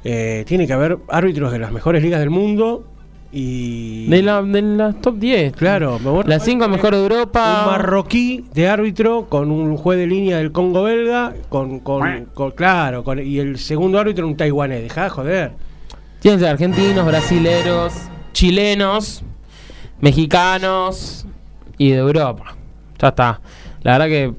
Eh, 0.03 0.43
tiene 0.47 0.67
que 0.67 0.73
haber 0.73 0.97
árbitros 1.09 1.51
de 1.51 1.59
las 1.59 1.71
mejores 1.71 2.03
ligas 2.03 2.19
del 2.19 2.29
mundo 2.29 2.85
y... 3.31 4.05
de, 4.07 4.21
la, 4.21 4.41
de 4.43 4.61
las 4.61 5.01
top 5.01 5.15
10. 5.17 5.53
Claro, 5.55 5.99
Las 6.25 6.43
5 6.43 6.67
mejor 6.69 6.93
de 6.95 7.01
Europa. 7.01 7.63
Un 7.65 7.71
marroquí 7.71 8.45
de 8.53 8.67
árbitro 8.69 9.25
con 9.27 9.49
un 9.51 9.75
juez 9.77 9.97
de 9.97 10.07
línea 10.07 10.38
del 10.38 10.51
Congo 10.51 10.83
belga, 10.83 11.33
con, 11.49 11.79
con, 11.79 12.25
con- 12.33 12.51
claro, 12.51 13.03
con- 13.03 13.19
y 13.25 13.39
el 13.39 13.57
segundo 13.57 13.99
árbitro 13.99 14.27
un 14.27 14.38
taiwanés. 14.38 14.83
Dejá 14.83 15.05
de 15.05 15.09
joder. 15.09 15.51
Tienen 16.19 16.39
que 16.39 16.45
ser 16.45 16.53
argentinos, 16.53 17.05
brasileros, 17.05 17.93
chilenos, 18.31 19.23
mexicanos 19.99 21.25
y 21.77 21.89
de 21.91 21.97
Europa. 21.97 22.55
Ya 22.99 23.09
está. 23.09 23.41
La 23.81 23.93
verdad 23.97 24.05
que 24.07 24.33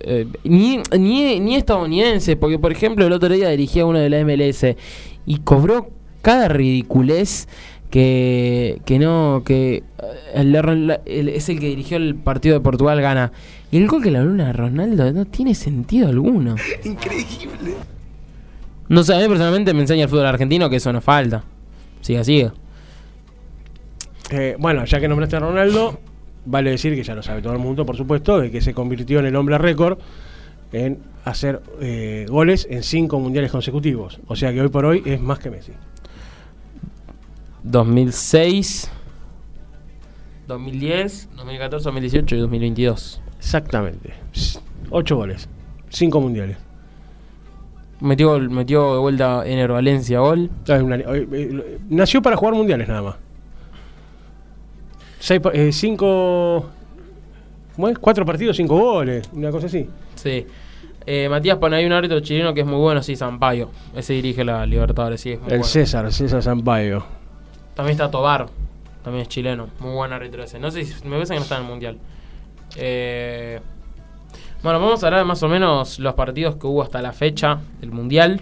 eh, 0.00 0.26
ni, 0.44 0.80
ni, 0.98 1.40
ni 1.40 1.56
estadounidense, 1.56 2.36
porque 2.36 2.58
por 2.58 2.72
ejemplo 2.72 3.06
el 3.06 3.12
otro 3.12 3.28
día 3.28 3.48
dirigía 3.50 3.84
uno 3.86 3.98
de 3.98 4.10
la 4.10 4.24
MLS 4.24 4.64
y 5.26 5.38
cobró 5.38 5.90
cada 6.22 6.48
ridiculez 6.48 7.48
que, 7.90 8.80
que 8.84 8.98
no, 8.98 9.42
que 9.44 9.76
eh, 9.76 9.82
el- 10.34 10.54
el- 10.54 11.00
el- 11.06 11.28
es 11.28 11.48
el 11.48 11.58
que 11.60 11.66
dirigió 11.68 11.96
el 11.96 12.14
partido 12.14 12.54
de 12.54 12.60
Portugal 12.60 13.00
gana. 13.00 13.32
Y 13.72 13.76
el 13.78 13.86
gol 13.88 14.02
que 14.02 14.10
la 14.10 14.22
luna 14.22 14.46
de 14.48 14.52
Ronaldo 14.52 15.12
no 15.12 15.24
tiene 15.26 15.54
sentido 15.54 16.08
alguno. 16.08 16.56
Increíble. 16.84 17.74
No 18.88 19.02
sé, 19.04 19.14
a 19.14 19.18
mí 19.18 19.28
personalmente 19.28 19.72
me 19.74 19.80
enseña 19.82 20.04
el 20.04 20.08
fútbol 20.08 20.26
argentino 20.26 20.68
que 20.70 20.76
eso 20.76 20.92
no 20.92 21.00
falta. 21.00 21.44
Siga, 22.00 22.24
siga. 22.24 22.52
Eh, 24.30 24.56
bueno, 24.58 24.84
ya 24.84 25.00
que 25.00 25.08
nombraste 25.08 25.36
a 25.36 25.40
Ronaldo, 25.40 25.98
vale 26.44 26.70
decir 26.70 26.94
que 26.94 27.02
ya 27.02 27.14
lo 27.14 27.22
sabe 27.22 27.42
todo 27.42 27.52
el 27.52 27.58
mundo, 27.58 27.84
por 27.84 27.96
supuesto, 27.96 28.40
de 28.40 28.50
que 28.50 28.60
se 28.60 28.74
convirtió 28.74 29.18
en 29.20 29.26
el 29.26 29.36
hombre 29.36 29.58
récord 29.58 29.98
en 30.72 30.98
hacer 31.24 31.62
eh, 31.80 32.26
goles 32.28 32.66
en 32.70 32.82
cinco 32.82 33.18
mundiales 33.18 33.50
consecutivos. 33.50 34.20
O 34.26 34.36
sea 34.36 34.52
que 34.52 34.60
hoy 34.60 34.68
por 34.68 34.84
hoy 34.84 35.02
es 35.04 35.20
más 35.20 35.38
que 35.38 35.50
Messi. 35.50 35.72
2006, 37.62 38.90
2010, 40.48 41.28
2014, 41.36 41.84
2018 41.84 42.36
y 42.36 42.38
2022. 42.38 43.20
Exactamente. 43.38 44.14
Ocho 44.90 45.16
goles, 45.16 45.48
cinco 45.88 46.20
mundiales. 46.20 46.56
Metió, 48.00 48.38
metió 48.40 48.94
de 48.94 48.98
vuelta 48.98 49.46
Ener 49.46 49.70
Valencia 49.70 50.20
gol. 50.20 50.50
Ah, 50.68 50.78
eh, 50.78 51.28
eh, 51.32 51.78
nació 51.90 52.22
para 52.22 52.36
jugar 52.36 52.54
mundiales 52.54 52.88
nada 52.88 53.02
más. 53.02 53.16
Seis, 55.20 55.38
eh, 55.52 55.70
cinco, 55.70 56.70
¿cómo 57.76 57.88
es? 57.88 57.98
Cuatro 57.98 58.24
partidos, 58.24 58.56
cinco 58.56 58.74
goles, 58.78 59.28
una 59.34 59.50
cosa 59.50 59.66
así. 59.66 59.86
Sí. 60.14 60.46
Eh, 61.04 61.28
Matías 61.28 61.58
pone 61.58 61.76
ahí 61.76 61.84
un 61.84 61.92
árbitro 61.92 62.20
chileno 62.20 62.54
que 62.54 62.60
es 62.60 62.66
muy 62.66 62.78
bueno, 62.78 63.02
sí, 63.02 63.16
Sampaio. 63.16 63.70
Ese 63.94 64.14
dirige 64.14 64.44
la 64.44 64.64
Libertadores, 64.64 65.20
sí, 65.20 65.32
es 65.32 65.38
muy 65.38 65.48
El 65.48 65.58
bueno. 65.58 65.64
César, 65.64 66.10
César 66.10 66.42
Sampaio. 66.42 67.04
También 67.74 67.92
está 67.92 68.10
Tobar, 68.10 68.46
también 69.04 69.22
es 69.22 69.28
chileno. 69.28 69.68
Muy 69.80 69.92
buen 69.92 70.10
árbitro 70.10 70.42
ese. 70.42 70.58
No 70.58 70.70
sé 70.70 70.84
si 70.86 71.04
me 71.04 71.16
parece 71.16 71.34
que 71.34 71.38
no 71.40 71.42
está 71.42 71.56
en 71.56 71.62
el 71.64 71.68
mundial. 71.68 71.98
Eh, 72.76 73.60
bueno, 74.62 74.80
vamos 74.80 75.02
a 75.04 75.06
hablar 75.06 75.20
de 75.20 75.26
más 75.26 75.42
o 75.42 75.48
menos 75.48 75.98
los 75.98 76.14
partidos 76.14 76.56
que 76.56 76.66
hubo 76.66 76.82
hasta 76.82 77.02
la 77.02 77.12
fecha 77.12 77.60
del 77.82 77.90
mundial. 77.92 78.40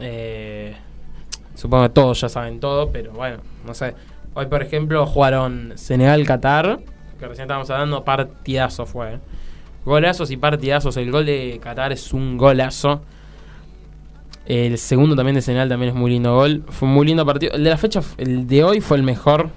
Eh, 0.00 0.74
supongo 1.54 1.84
que 1.84 1.90
todos 1.90 2.20
ya 2.20 2.28
saben 2.28 2.58
todo, 2.58 2.90
pero 2.90 3.12
bueno, 3.12 3.38
no 3.64 3.72
sé. 3.72 3.94
Hoy, 4.34 4.46
por 4.46 4.62
ejemplo, 4.62 5.06
jugaron 5.06 5.72
Senegal-Qatar, 5.76 6.80
que 7.18 7.26
recién 7.28 7.44
estábamos 7.44 7.70
hablando, 7.70 8.04
partidazo 8.04 8.84
fue. 8.86 9.14
eh. 9.14 9.18
Golazos 9.84 10.30
y 10.30 10.36
partidazos. 10.36 10.96
El 10.96 11.10
gol 11.10 11.26
de 11.26 11.60
Qatar 11.62 11.92
es 11.92 12.12
un 12.12 12.36
golazo. 12.38 13.02
El 14.46 14.76
segundo 14.78 15.14
también 15.16 15.34
de 15.36 15.42
Senegal 15.42 15.68
también 15.68 15.90
es 15.90 15.94
muy 15.94 16.10
lindo 16.10 16.34
gol. 16.34 16.64
Fue 16.68 16.88
un 16.88 16.94
muy 16.94 17.06
lindo 17.06 17.24
partido. 17.24 17.52
El 17.54 17.64
de 17.64 17.70
la 17.70 17.76
fecha, 17.76 18.00
el 18.18 18.46
de 18.46 18.64
hoy 18.64 18.80
fue 18.80 18.96
el 18.96 19.02
mejor. 19.02 19.50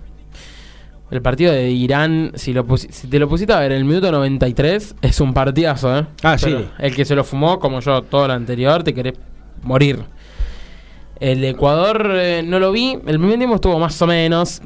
El 1.10 1.22
partido 1.22 1.54
de 1.54 1.72
Irán, 1.72 2.32
si, 2.36 2.52
lo 2.54 2.66
pusi- 2.66 2.90
si 2.92 3.08
te 3.08 3.18
lo 3.18 3.30
pusiste 3.30 3.54
a 3.54 3.60
ver 3.60 3.72
en 3.72 3.78
el 3.80 3.86
minuto 3.86 4.12
93, 4.12 4.96
es 5.02 5.22
un 5.22 5.34
partidazo, 5.34 5.98
¿eh? 6.00 6.06
Ah, 6.24 6.38
sí. 6.38 6.54
El 6.80 6.94
que 6.94 7.06
se 7.06 7.16
lo 7.16 7.24
fumó, 7.24 7.60
como 7.60 7.80
yo, 7.80 8.02
todo 8.02 8.28
lo 8.28 8.34
anterior, 8.34 8.84
te 8.84 8.94
querés 8.94 9.14
morir. 9.64 10.04
El 11.20 11.42
de 11.42 11.50
Ecuador 11.50 12.12
eh, 12.16 12.44
no 12.46 12.60
lo 12.60 12.72
vi. 12.72 13.00
El 13.06 13.20
primer 13.20 13.38
tiempo 13.38 13.56
estuvo 13.56 13.80
más 13.80 14.02
o 14.02 14.08
menos. 14.08 14.62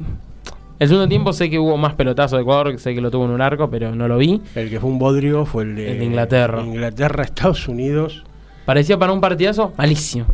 El 0.78 0.88
segundo 0.88 1.08
tiempo 1.08 1.32
sé 1.32 1.48
que 1.48 1.58
hubo 1.58 1.76
más 1.76 1.94
pelotazo 1.94 2.36
de 2.36 2.42
Ecuador, 2.42 2.76
sé 2.78 2.94
que 2.94 3.00
lo 3.00 3.10
tuvo 3.10 3.24
en 3.26 3.30
un 3.30 3.40
arco, 3.40 3.70
pero 3.70 3.94
no 3.94 4.08
lo 4.08 4.18
vi. 4.18 4.42
El 4.54 4.68
que 4.68 4.80
fue 4.80 4.90
un 4.90 4.98
bodrio 4.98 5.46
fue 5.46 5.62
el 5.62 5.76
de, 5.76 5.92
El 5.92 5.98
de 6.00 6.04
Inglaterra. 6.06 6.60
Inglaterra, 6.62 7.22
Estados 7.22 7.68
Unidos. 7.68 8.24
Parecía 8.64 8.98
para 8.98 9.12
un 9.12 9.20
partidazo 9.20 9.72
malísimo. 9.76 10.26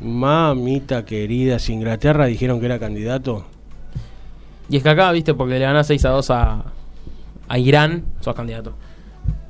Mamita 0.00 1.04
querida, 1.04 1.60
si 1.60 1.72
Inglaterra 1.72 2.26
dijeron 2.26 2.58
que 2.58 2.66
era 2.66 2.80
candidato. 2.80 3.44
Y 4.68 4.76
es 4.76 4.82
que 4.82 4.88
acá, 4.88 5.12
viste, 5.12 5.34
porque 5.34 5.54
le 5.54 5.60
ganó 5.60 5.84
6 5.84 6.04
a 6.04 6.08
2 6.10 6.30
a, 6.30 6.64
a 7.46 7.58
Irán, 7.58 8.04
sos 8.20 8.34
candidato. 8.34 8.74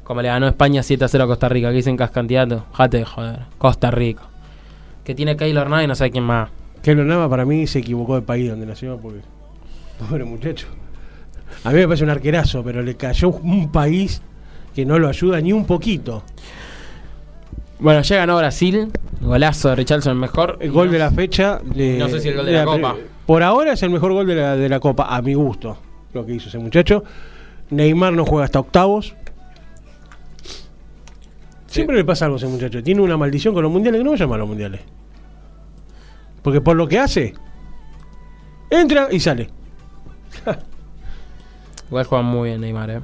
Como 0.05 0.21
le 0.21 0.29
ganó 0.29 0.49
España 0.49 0.83
7 0.83 1.05
a 1.05 1.09
0 1.09 1.25
a 1.25 1.27
Costa 1.29 1.49
Rica, 1.49 1.71
que 1.71 1.77
dicen 1.77 1.97
que 1.97 2.05
es 2.05 2.11
candidato. 2.11 2.67
Jate 2.75 2.99
de 2.99 3.05
joder. 3.07 3.41
Costa 3.57 3.91
Rica. 3.91 4.32
Que 5.05 5.15
tiene 5.15 5.37
Keylor 5.37 5.69
Navas 5.69 5.85
y 5.85 5.89
no 5.89 5.95
sé 5.95 6.11
quién 6.11 6.25
más. 6.25 6.49
Keylor 6.83 7.05
Nava 7.07 7.29
para 7.29 7.45
mí 7.45 7.67
se 7.67 7.81
equivocó 7.81 8.15
de 8.17 8.23
país 8.23 8.51
donde 8.51 8.67
nació 8.67 8.99
porque. 8.99 9.21
Pobre 10.09 10.25
muchacho. 10.25 10.67
A 11.65 11.71
mí 11.71 11.77
me 11.77 11.87
parece 11.87 12.05
un 12.05 12.11
arquerazo, 12.11 12.63
pero 12.65 12.83
le 12.83 12.97
cayó 12.97 13.29
un 13.31 13.71
país 13.71 14.23
que 14.75 14.85
no 14.85 14.99
lo 14.99 15.09
ayuda 15.09 15.41
ni 15.41 15.53
un 15.53 15.65
poquito. 15.67 16.23
Bueno, 17.79 18.01
ya 18.03 18.17
ganó 18.17 18.37
Brasil. 18.39 18.91
Golazo 19.21 19.69
de 19.71 19.77
Richardson, 19.77 20.13
el 20.13 20.19
mejor. 20.19 20.57
El 20.61 20.71
gol 20.73 20.91
de 20.91 20.99
la 20.99 21.11
fecha. 21.11 21.61
de- 21.65 21.99
No 21.99 22.09
sé 22.09 22.21
si 22.21 22.29
el 22.29 22.37
gol 22.37 22.47
de 22.47 22.53
la 22.53 22.59
la- 22.61 22.65
Copa. 22.65 22.97
Por 23.27 23.43
ahora 23.43 23.73
es 23.73 23.83
el 23.83 23.91
mejor 23.91 24.13
gol 24.13 24.27
de 24.27 24.35
la, 24.37 24.57
de 24.57 24.69
la 24.69 24.81
Copa, 24.81 25.07
a 25.15 25.23
mi 25.23 25.35
gusto, 25.35 25.77
lo 26.13 26.25
que 26.27 26.35
hizo 26.35 26.49
ese 26.49 26.59
muchacho. 26.59 27.05
Neymar 27.71 28.13
no 28.13 28.25
juega 28.25 28.45
hasta 28.45 28.59
octavos. 28.61 29.15
Siempre 31.73 31.97
le 31.97 32.05
pasa 32.05 32.27
algo 32.27 32.35
a 32.35 32.39
ese 32.39 32.49
muchacho. 32.49 32.83
Tiene 32.83 33.01
una 33.01 33.17
maldición 33.17 33.55
con 33.55 33.63
los 33.63 33.73
mundiales 33.73 33.99
que 33.99 34.05
no 34.05 34.11
vaya 34.11 34.27
a 34.27 34.37
los 34.37 34.47
mundiales. 34.47 34.83
Porque 36.43 36.61
por 36.61 36.77
lo 36.77 36.87
que 36.87 36.99
hace, 36.99 37.33
entra 38.69 39.09
y 39.11 39.19
sale. 39.19 39.49
Igual 41.89 42.05
juega 42.05 42.23
muy 42.23 42.51
bien 42.51 42.61
Neymar, 42.61 42.91
eh. 42.91 43.01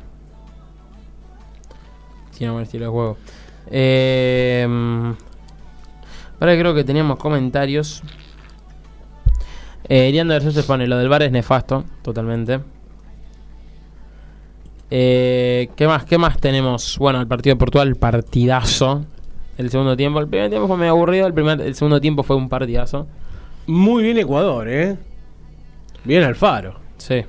Tiene 2.37 2.53
buen 2.53 2.65
estilo 2.65 2.85
de 2.85 2.91
juego. 2.91 3.17
Eh, 3.71 4.67
mm, 4.69 5.13
ahora 6.41 6.59
creo 6.59 6.75
que 6.75 6.85
teníamos 6.85 7.19
comentarios. 7.19 8.03
Eh, 9.89 10.11
Irian 10.11 10.29
de 10.29 10.35
Versus 10.35 10.53
se 10.53 10.63
pone, 10.63 10.87
lo 10.87 10.99
del 10.99 11.09
bar 11.09 11.23
es 11.23 11.33
nefasto, 11.33 11.85
totalmente. 12.03 12.61
Eh, 14.91 15.69
¿Qué 15.77 15.87
más? 15.87 16.05
¿Qué 16.05 16.17
más 16.19 16.39
tenemos? 16.39 16.97
Bueno, 16.99 17.21
el 17.21 17.27
partido 17.27 17.55
de 17.55 17.59
Portugal, 17.59 17.95
partidazo. 17.97 19.05
El 19.59 19.71
segundo 19.71 19.97
tiempo, 19.97 20.21
el 20.21 20.29
primer 20.29 20.49
tiempo 20.51 20.69
fue 20.69 20.77
medio 20.77 20.93
aburrido, 20.93 21.27
el, 21.27 21.35
primer, 21.35 21.61
el 21.61 21.75
segundo 21.75 22.01
tiempo 22.01 22.23
fue 22.23 22.37
un 22.37 22.49
partidazo. 22.49 23.07
Muy 23.67 24.03
bien 24.05 24.17
Ecuador, 24.19 24.69
¿eh? 24.69 24.97
Bien 26.05 26.23
Alfaro. 26.23 26.77
Sí. 26.97 27.23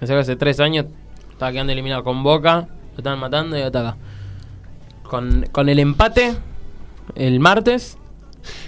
Pensé 0.00 0.14
que 0.14 0.20
hace 0.20 0.36
tres 0.36 0.58
años 0.60 0.86
estaba 1.30 1.52
quedando 1.52 1.72
eliminado 1.72 2.02
con 2.02 2.22
Boca, 2.22 2.66
lo 2.92 2.96
estaban 2.98 3.18
matando 3.20 3.56
y 3.58 3.62
acá. 3.62 3.96
Con, 5.02 5.46
con 5.52 5.68
el 5.68 5.78
empate 5.78 6.34
el 7.14 7.38
martes 7.38 7.98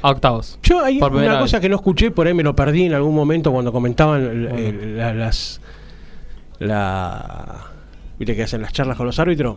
a 0.02 0.10
octavos. 0.10 0.58
Yo 0.62 0.84
hay 0.84 0.98
una 1.00 1.38
cosa 1.38 1.58
que 1.58 1.68
no 1.70 1.76
escuché, 1.76 2.10
por 2.10 2.26
ahí 2.26 2.34
me 2.34 2.42
lo 2.42 2.54
perdí 2.54 2.84
en 2.84 2.92
algún 2.94 3.14
momento 3.14 3.50
cuando 3.50 3.72
comentaban 3.72 4.22
el- 4.22 4.46
el- 4.46 4.96
la- 4.98 5.14
las. 5.14 5.60
La. 6.58 7.64
Viste 8.18 8.34
que 8.36 8.42
hacen 8.42 8.62
las 8.62 8.72
charlas 8.72 8.96
con 8.96 9.06
los 9.06 9.18
árbitros. 9.18 9.56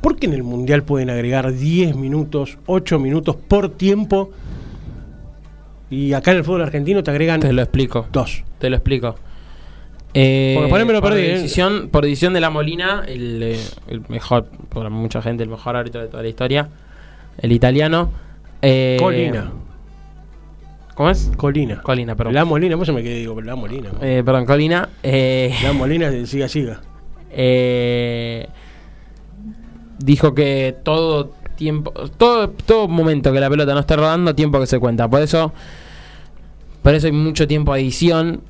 ¿Por 0.00 0.16
qué 0.16 0.26
en 0.26 0.34
el 0.34 0.42
mundial 0.42 0.82
pueden 0.82 1.08
agregar 1.10 1.52
10 1.52 1.96
minutos, 1.96 2.58
8 2.66 2.98
minutos 2.98 3.36
por 3.36 3.70
tiempo? 3.70 4.30
Y 5.90 6.12
acá 6.12 6.32
en 6.32 6.38
el 6.38 6.44
fútbol 6.44 6.62
argentino 6.62 7.02
te 7.02 7.10
agregan 7.10 7.40
Te 7.40 7.52
lo 7.52 7.62
explico. 7.62 8.06
dos. 8.12 8.42
Te 8.58 8.68
lo 8.68 8.76
explico. 8.76 9.14
Eh, 10.12 10.54
Porque 10.56 10.70
por 10.70 10.78
ahí 10.80 10.86
me 10.86 10.92
lo 10.92 11.00
por 11.00 11.10
perdí, 11.12 11.24
¿eh? 11.26 11.32
Decisión, 11.34 11.88
Por 11.90 12.04
decisión 12.04 12.32
de 12.34 12.40
la 12.40 12.50
Molina, 12.50 13.02
el, 13.06 13.42
eh, 13.42 13.58
el 13.88 14.02
mejor, 14.08 14.46
por 14.68 14.88
mucha 14.90 15.20
gente, 15.22 15.42
el 15.42 15.48
mejor 15.48 15.74
árbitro 15.76 16.00
de 16.02 16.08
toda 16.08 16.22
la 16.22 16.28
historia. 16.28 16.68
El 17.38 17.52
italiano. 17.52 18.12
eh, 18.62 18.96
Colina. 19.00 19.52
¿Cómo 20.94 21.10
es? 21.10 21.32
Colina. 21.36 21.80
Colina, 21.82 22.14
perdón. 22.14 22.34
La 22.34 22.44
Molina, 22.44 22.76
vos 22.76 22.86
se 22.86 22.92
me 22.92 23.02
quedé, 23.02 23.16
digo, 23.16 23.40
la 23.40 23.56
Molina. 23.56 23.90
Perdón, 23.98 24.46
Colina. 24.46 24.88
Eh, 25.02 25.52
La 25.64 25.72
Molina, 25.72 26.10
siga, 26.26 26.46
siga. 26.48 26.80
Eh, 27.36 28.48
dijo 29.98 30.34
que 30.34 30.74
todo 30.82 31.30
tiempo, 31.56 31.92
todo, 32.16 32.50
todo 32.50 32.88
momento 32.88 33.32
que 33.32 33.40
la 33.40 33.48
pelota 33.50 33.74
no 33.74 33.80
esté 33.80 33.96
rodando, 33.96 34.34
tiempo 34.34 34.58
que 34.60 34.66
se 34.66 34.78
cuenta. 34.78 35.08
Por 35.08 35.22
eso, 35.22 35.52
por 36.82 36.94
eso 36.94 37.06
hay 37.06 37.12
mucho 37.12 37.46
tiempo 37.46 37.74
de 37.74 37.80
edición. 37.80 38.40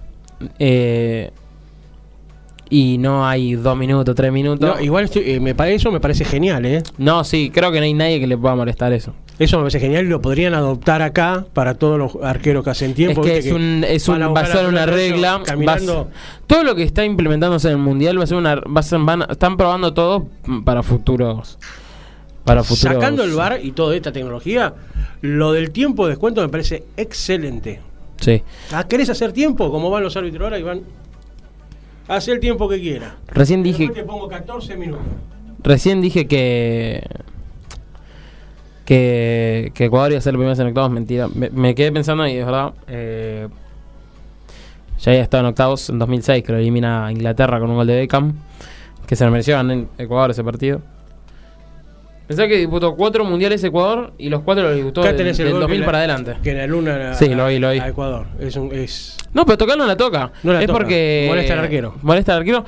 eh, 0.59 1.31
y 2.71 2.99
no 2.99 3.27
hay 3.27 3.55
dos 3.55 3.77
minutos, 3.77 4.15
tres 4.17 4.33
minutos. 4.33 4.69
No, 4.77 4.83
igual 4.83 5.05
estoy- 5.05 5.23
eh, 5.27 5.39
me 5.41 5.55
parece, 5.55 5.77
eso 5.77 5.93
me 5.93 6.01
parece 6.01 6.25
genial, 6.25 6.65
¿eh? 6.67 6.83
No, 6.99 7.23
sí, 7.23 7.51
creo 7.55 7.71
que 7.71 7.79
no 7.79 7.85
hay 7.85 7.95
nadie 7.95 8.19
que 8.19 8.27
le 8.27 8.37
pueda 8.39 8.55
molestar 8.57 8.93
eso. 8.93 9.15
Eso 9.39 9.57
me 9.57 9.65
parece 9.65 9.81
genial 9.81 10.07
y 10.07 10.09
lo 10.09 10.21
podrían 10.21 10.55
adoptar 10.55 11.03
acá 11.03 11.45
para 11.53 11.75
todos 11.75 11.99
los 11.99 12.25
arqueros 12.25 12.63
que 12.63 12.71
hacen 12.71 12.95
tiempo. 12.95 13.25
es 13.25 13.27
que 13.27 13.39
es 13.39 13.53
un, 13.53 13.85
es 13.87 14.09
un, 14.09 14.21
va 14.21 14.41
a 14.41 14.47
ser 14.47 14.67
una 14.67 14.87
regla. 14.87 15.43
Caminando. 15.45 16.09
todo 16.47 16.63
lo 16.63 16.77
que 16.77 16.85
está 16.85 17.05
implementándose 17.05 17.69
en 17.69 17.75
el 17.75 17.81
mundial 17.81 18.19
va 18.19 18.25
a 18.25 18.27
ser 18.29 18.39
una. 18.39 18.55
Va 18.57 18.81
a 18.81 18.83
ser, 18.83 19.01
van 19.01 19.23
están 19.29 19.57
probando 19.57 19.93
todo 19.93 20.29
para 20.65 20.83
futuros. 20.85 21.59
Para 22.45 22.63
futuros. 22.63 22.95
Sacando 22.95 23.25
el 23.25 23.33
bar 23.33 23.59
y 23.61 23.73
toda 23.73 23.97
esta 23.97 24.13
tecnología, 24.13 24.75
lo 25.21 25.53
del 25.53 25.71
tiempo 25.73 26.05
de 26.05 26.11
descuento 26.11 26.41
me 26.41 26.49
parece 26.49 26.85
excelente. 26.97 27.81
Sí. 28.21 28.43
Ah, 28.71 28.85
¿Querés 28.85 29.11
hacer 29.11 29.33
tiempo? 29.33 29.71
Como 29.71 29.91
van 29.91 30.05
los 30.05 30.17
árbitros 30.17 30.43
ahora 30.43 30.59
y 30.59 30.63
van. 30.63 30.83
Haz 32.07 32.29
el 32.29 32.39
tiempo 32.39 32.69
que 32.69 32.81
quieras. 32.81 33.15
Recién 33.29 33.63
dije, 33.63 33.89
te 33.89 34.05
pongo 34.05 34.29
14 34.29 34.77
minutos. 34.77 35.03
recién 35.63 36.01
dije 36.01 36.29
que. 36.29 37.03
Que, 38.85 39.73
que 39.75 39.87
Ecuador 39.87 40.11
iba 40.11 40.19
a 40.19 40.21
ser 40.21 40.33
el 40.35 40.39
primero 40.39 40.61
en 40.61 40.69
octavos, 40.69 40.91
mentira. 40.91 41.29
Me, 41.35 41.49
me 41.51 41.75
quedé 41.75 41.91
pensando 41.93 42.27
y 42.27 42.33
es 42.37 42.45
verdad. 42.45 42.73
eh, 42.89 43.49
ya 45.01 45.11
había 45.13 45.23
estado 45.23 45.43
en 45.43 45.47
octavos 45.49 45.89
en 45.91 45.99
2006, 45.99 46.45
que 46.45 46.53
lo 46.53 46.59
elimina 46.59 47.07
a 47.07 47.13
Inglaterra 47.13 47.59
con 47.61 47.71
un 47.71 47.77
gol 47.77 47.87
de 47.87 47.97
Beckham. 47.97 48.35
Que 49.07 49.17
se 49.17 49.25
lo 49.25 49.31
mereció 49.31 49.57
ganar 49.57 49.77
en 49.77 49.89
Ecuador 49.99 50.31
ese 50.31 50.43
partido. 50.45 50.81
Pensá 52.27 52.49
que 52.49 52.57
disputó 52.57 52.95
cuatro 52.97 53.23
mundiales 53.25 53.63
Ecuador 53.65 54.15
y 54.17 54.31
los 54.31 54.41
cuatro 54.43 54.65
los 54.65 54.75
disputó 54.77 55.03
del, 55.03 55.17
del 55.37 55.51
gol 55.53 55.61
2000 55.61 55.69
que 55.77 55.81
la- 55.81 55.85
para 55.87 55.99
adelante. 55.99 56.37
Que 56.43 56.51
en 56.53 56.57
la 56.59 56.67
luna 56.67 57.11
a, 57.11 57.15
Sí, 57.15 57.29
lo 57.35 57.47
vi, 57.49 57.59
lo 57.59 57.71
vi. 57.71 57.79
a 57.81 57.89
Ecuador. 57.89 58.27
Es 58.41 58.57
un, 58.57 58.73
es, 58.73 59.19
No, 59.35 59.45
pero 59.45 59.59
tocar 59.59 59.77
no 59.77 59.87
la 59.87 59.97
toca. 59.97 60.33
No 60.43 60.55
la 60.55 60.61
es 60.61 60.67
toca. 60.67 60.79
porque. 60.79 61.27
Molesta 61.29 61.53
al 61.53 61.59
arquero. 61.59 61.95
Molesta 62.03 62.33
al 62.33 62.39
arquero. 62.39 62.65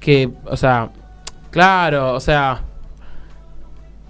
que, 0.00 0.28
o 0.44 0.56
sea, 0.56 0.90
claro, 1.50 2.14
o 2.14 2.20
sea, 2.20 2.62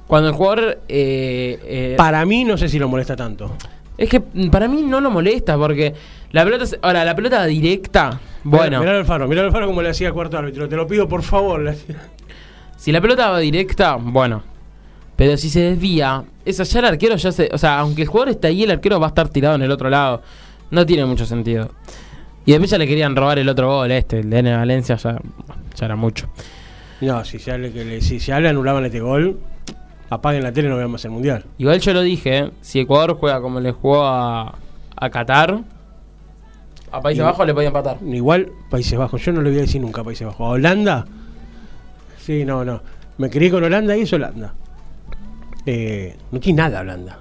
cuando 0.07 0.29
el 0.29 0.35
jugador... 0.35 0.81
eh, 0.89 1.59
eh, 1.65 1.95
Para 1.97 2.25
mí 2.25 2.45
no 2.45 2.57
sé 2.57 2.69
si 2.69 2.79
lo 2.79 2.89
molesta 2.89 3.17
tanto. 3.17 3.57
es 3.99 4.09
que 4.09 4.21
mm, 4.21 4.49
para 4.51 4.69
mí 4.69 4.83
no 4.83 5.01
lo 5.01 5.11
molesta 5.11 5.57
porque 5.59 5.95
la 6.33 6.45
pelota... 6.45 6.67
se- 6.67 6.79
Ahora, 6.83 7.05
la 7.05 7.15
pelota 7.15 7.45
directa, 7.47 8.21
bueno, 8.45 8.79
Mirá 8.81 8.93
al 8.93 8.99
Alfaro, 8.99 9.27
mirá 9.29 9.41
al 9.41 9.47
Alfaro 9.49 9.67
como 9.67 9.83
le 9.83 9.91
hacía 9.91 10.13
cuarto 10.13 10.39
árbitro. 10.39 10.69
Te 10.69 10.77
lo 10.77 10.87
pido 10.87 11.09
por 11.09 11.23
favor. 11.23 11.75
si 12.77 12.93
la 12.93 13.01
pelota 13.01 13.31
va 13.31 13.39
directa, 13.41 13.97
bueno. 13.97 14.43
Pero 15.17 15.37
si 15.39 15.49
se 15.49 15.61
desvía, 15.61 16.23
eso 16.45 16.63
ya 16.63 16.79
el 16.81 16.85
arquero 16.85 17.17
ya 17.17 17.33
se... 17.33 17.49
O 17.53 17.59
sea, 17.59 17.79
aunque 17.79 18.03
el 18.03 18.09
jugador 18.09 18.29
esté 18.31 18.49
ahí, 18.49 18.65
el 18.65 18.71
arquero 18.71 19.01
va 19.01 19.07
a 19.07 19.09
estar 19.09 19.29
tirado 19.31 19.55
en 19.55 19.63
el 19.63 19.71
otro 19.71 19.89
lado. 19.89 20.23
No 20.71 20.85
tiene 20.85 21.07
mucho 21.07 21.25
sentido. 21.25 21.71
Y 22.45 22.53
después 22.53 22.71
ya 22.71 22.77
le 22.79 22.87
querían 22.87 23.17
robar 23.17 23.39
el 23.39 23.49
otro 23.49 23.67
gol, 23.69 23.91
este, 23.91 24.21
el 24.21 24.29
de 24.31 24.39
N 24.41 24.57
Valencia, 24.57 24.95
ya, 24.97 25.19
ya 25.75 25.87
era 25.87 25.97
mucho. 25.97 26.29
No, 27.01 27.25
si 27.25 27.39
le- 27.39 28.01
si 28.03 28.19
ya 28.19 28.39
le 28.41 28.49
anulaban 28.51 28.85
este 28.85 29.01
gol, 29.01 29.39
apaguen 30.11 30.43
la 30.43 30.53
tele 30.53 30.69
y 30.69 30.71
no 30.71 30.77
veamos 30.77 31.05
el 31.05 31.11
mundial. 31.11 31.45
Igual 31.59 31.81
yo 31.81 31.93
lo 31.93 32.03
dije, 32.03 32.39
¿eh? 32.39 32.51
si 32.61 32.81
Ecuador 32.81 33.17
juega 33.19 33.41
como 33.41 33.61
le 33.61 33.73
jugó 33.73 34.05
a, 34.07 34.55
a 34.97 35.11
Qatar, 35.11 35.61
a 36.93 37.01
Países 37.01 37.23
Y- 37.23 37.25
Bajos 37.27 37.47
le 37.47 37.55
podía 37.55 37.69
empatar. 37.69 37.99
Igual 38.05 38.51
Países 38.71 38.99
Bajos, 38.99 39.23
yo 39.25 39.33
no 39.33 39.43
le 39.43 39.51
voy 39.51 39.59
a 39.59 39.63
decir 39.63 39.81
nunca 39.81 40.03
Países 40.05 40.27
Bajos. 40.27 40.41
¿A 40.47 40.51
Holanda? 40.51 41.07
Sí, 42.19 42.45
no, 42.45 42.65
no. 42.65 42.81
Me 43.19 43.31
crié 43.31 43.51
con 43.51 43.63
Holanda 43.65 43.97
y 43.97 44.03
es 44.03 44.13
Holanda. 44.13 44.55
Eh, 45.65 46.17
no 46.31 46.39
tiene 46.41 46.63
nada 46.63 46.81
Holanda. 46.81 47.19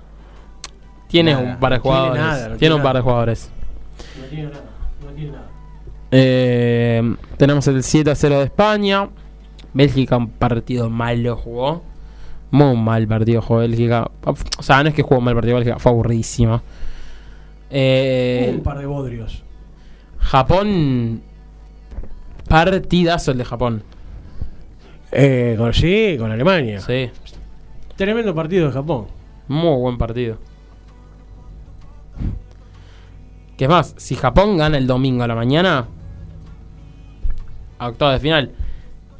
Tiene 1.08 1.34
Nada, 1.34 1.44
un 1.54 1.60
par 1.60 1.74
de 1.74 1.80
tiene 1.80 1.96
jugadores. 1.98 2.22
nada, 2.22 2.34
no 2.36 2.44
tiene 2.46 2.58
tiene 2.60 2.76
un 2.76 2.82
par 2.82 2.94
de 2.94 3.00
nada. 3.00 3.04
jugadores. 3.04 3.50
No 4.20 4.26
tiene 4.28 4.44
nada, 4.46 4.64
no 5.04 5.12
tiene 5.12 5.32
nada. 5.32 5.48
Eh, 6.12 7.16
tenemos 7.38 7.68
el 7.68 7.84
7 7.84 8.12
a 8.12 8.16
0 8.16 8.40
de 8.40 8.44
España. 8.46 9.10
Bélgica, 9.74 10.18
un 10.18 10.30
partido 10.30 10.90
malo 10.90 11.36
jugó. 11.38 11.84
Muy 12.56 12.78
mal 12.78 13.06
partido 13.06 13.42
jugó 13.42 13.60
Bélgica. 13.60 14.10
O 14.24 14.64
sea, 14.64 14.82
no 14.82 14.88
es 14.90 14.96
que 14.96 15.02
jugó 15.02 15.20
mal 15.20 15.36
partido 15.36 15.56
Bélgica, 15.56 15.78
fue 15.78 15.92
aburridísimo. 15.92 16.62
Eh, 17.70 18.54
Un 18.56 18.64
par 18.64 18.80
de 18.80 18.86
bodrios. 18.86 19.44
Japón. 20.20 21.22
Partidazo 22.48 23.32
el 23.32 23.40
de 23.40 23.46
Japón. 23.46 23.84
Eh, 25.12 25.56
con, 25.58 25.74
sí, 25.74 26.16
con 26.18 26.32
Alemania. 26.32 26.80
Sí, 26.80 27.10
Tremendo 27.98 28.34
partido 28.34 28.68
de 28.68 28.74
Japón. 28.74 29.08
muy 29.50 29.78
buen 29.80 29.98
partido. 29.98 30.38
Que 33.58 33.66
es 33.66 33.70
más, 33.70 33.96
si 33.98 34.16
Japón 34.16 34.58
gana 34.58 34.78
el 34.78 34.88
domingo 34.88 35.24
a 35.24 35.28
la 35.28 35.36
mañana, 35.36 35.88
a 37.80 37.88
octavos 37.88 38.14
de 38.16 38.20
final, 38.20 38.52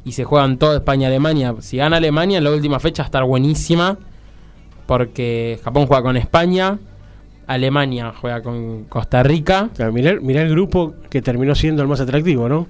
y 0.06 0.12
se 0.12 0.22
juegan 0.22 0.56
todo 0.56 0.76
España-Alemania, 0.76 1.56
si 1.58 1.78
gana 1.78 1.96
Alemania, 1.96 2.40
la 2.40 2.52
última 2.52 2.78
fecha 2.78 3.02
va 3.02 3.06
a 3.06 3.08
estar 3.08 3.24
buenísima, 3.24 3.98
porque 4.86 5.58
Japón 5.64 5.86
juega 5.86 6.00
con 6.04 6.16
España, 6.16 6.78
Alemania 7.48 8.14
juega 8.16 8.40
con 8.40 8.84
Costa 8.84 9.24
Rica. 9.24 9.68
Claro, 9.74 9.92
mirá, 9.92 10.14
mirá 10.20 10.42
el 10.42 10.50
grupo 10.50 10.94
que 11.10 11.22
terminó 11.22 11.56
siendo 11.56 11.82
el 11.82 11.88
más 11.88 12.00
atractivo, 12.00 12.48
¿no? 12.48 12.68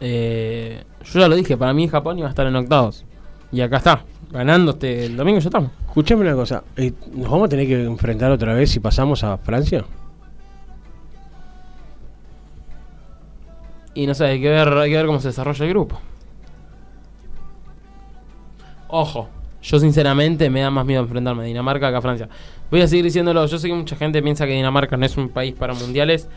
Eh, 0.00 0.82
yo 1.04 1.20
ya 1.20 1.28
lo 1.28 1.36
dije, 1.36 1.56
para 1.56 1.72
mí 1.72 1.86
Japón 1.86 2.18
iba 2.18 2.26
a 2.26 2.30
estar 2.30 2.48
en 2.48 2.56
octavos. 2.56 3.04
Y 3.52 3.60
acá 3.60 3.76
está, 3.76 4.04
ganando 4.32 4.72
este 4.72 5.06
el 5.06 5.16
domingo 5.16 5.38
ya 5.38 5.48
estamos. 5.48 5.70
Escuchame 5.86 6.22
una 6.22 6.34
cosa. 6.34 6.64
eh, 6.76 6.92
¿Nos 7.14 7.30
vamos 7.30 7.46
a 7.46 7.48
tener 7.48 7.68
que 7.68 7.84
enfrentar 7.84 8.32
otra 8.32 8.54
vez 8.54 8.70
si 8.70 8.80
pasamos 8.80 9.22
a 9.22 9.38
Francia? 9.38 9.84
Y 13.94 14.04
no 14.08 14.14
sé, 14.14 14.24
hay 14.24 14.40
que 14.40 14.48
ver, 14.48 14.66
hay 14.66 14.90
que 14.90 14.96
ver 14.96 15.06
cómo 15.06 15.20
se 15.20 15.28
desarrolla 15.28 15.64
el 15.64 15.70
grupo. 15.70 16.00
Ojo, 18.88 19.28
yo 19.62 19.78
sinceramente 19.80 20.48
me 20.50 20.60
da 20.60 20.70
más 20.70 20.86
miedo 20.86 21.02
enfrentarme 21.02 21.42
a 21.42 21.46
Dinamarca 21.46 21.90
que 21.90 21.96
a 21.96 22.00
Francia. 22.00 22.28
Voy 22.70 22.82
a 22.82 22.88
seguir 22.88 23.04
diciéndolo, 23.04 23.46
yo 23.46 23.58
sé 23.58 23.68
que 23.68 23.74
mucha 23.74 23.96
gente 23.96 24.22
piensa 24.22 24.46
que 24.46 24.52
Dinamarca 24.52 24.96
no 24.96 25.06
es 25.06 25.16
un 25.16 25.28
país 25.28 25.54
para 25.54 25.74
mundiales, 25.74 26.28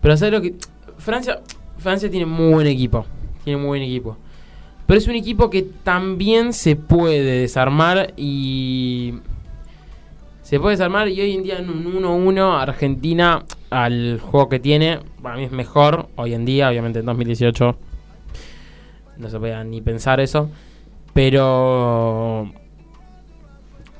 pero 0.00 0.16
¿sabes 0.16 0.32
lo 0.32 0.42
que? 0.42 0.54
Francia, 0.98 1.40
Francia 1.78 2.10
tiene 2.10 2.26
muy 2.26 2.52
buen 2.52 2.66
equipo, 2.66 3.06
tiene 3.44 3.58
muy 3.58 3.68
buen 3.68 3.82
equipo. 3.82 4.16
Pero 4.86 4.98
es 4.98 5.06
un 5.06 5.14
equipo 5.14 5.50
que 5.50 5.62
también 5.62 6.52
se 6.52 6.76
puede 6.76 7.40
desarmar 7.40 8.14
y... 8.16 9.14
Se 10.42 10.58
puede 10.58 10.76
desarmar 10.76 11.08
y 11.08 11.20
hoy 11.20 11.34
en 11.34 11.42
día 11.42 11.58
en 11.58 11.68
un 11.68 11.84
1-1 12.02 12.58
Argentina 12.58 13.44
al 13.68 14.18
juego 14.18 14.48
que 14.48 14.58
tiene, 14.58 14.98
para 15.22 15.36
mí 15.36 15.44
es 15.44 15.52
mejor 15.52 16.08
hoy 16.16 16.32
en 16.32 16.46
día, 16.46 16.70
obviamente 16.70 17.00
en 17.00 17.04
2018 17.04 17.76
no 19.18 19.28
se 19.28 19.38
podía 19.38 19.62
ni 19.64 19.82
pensar 19.82 20.20
eso, 20.20 20.48
pero 21.18 22.48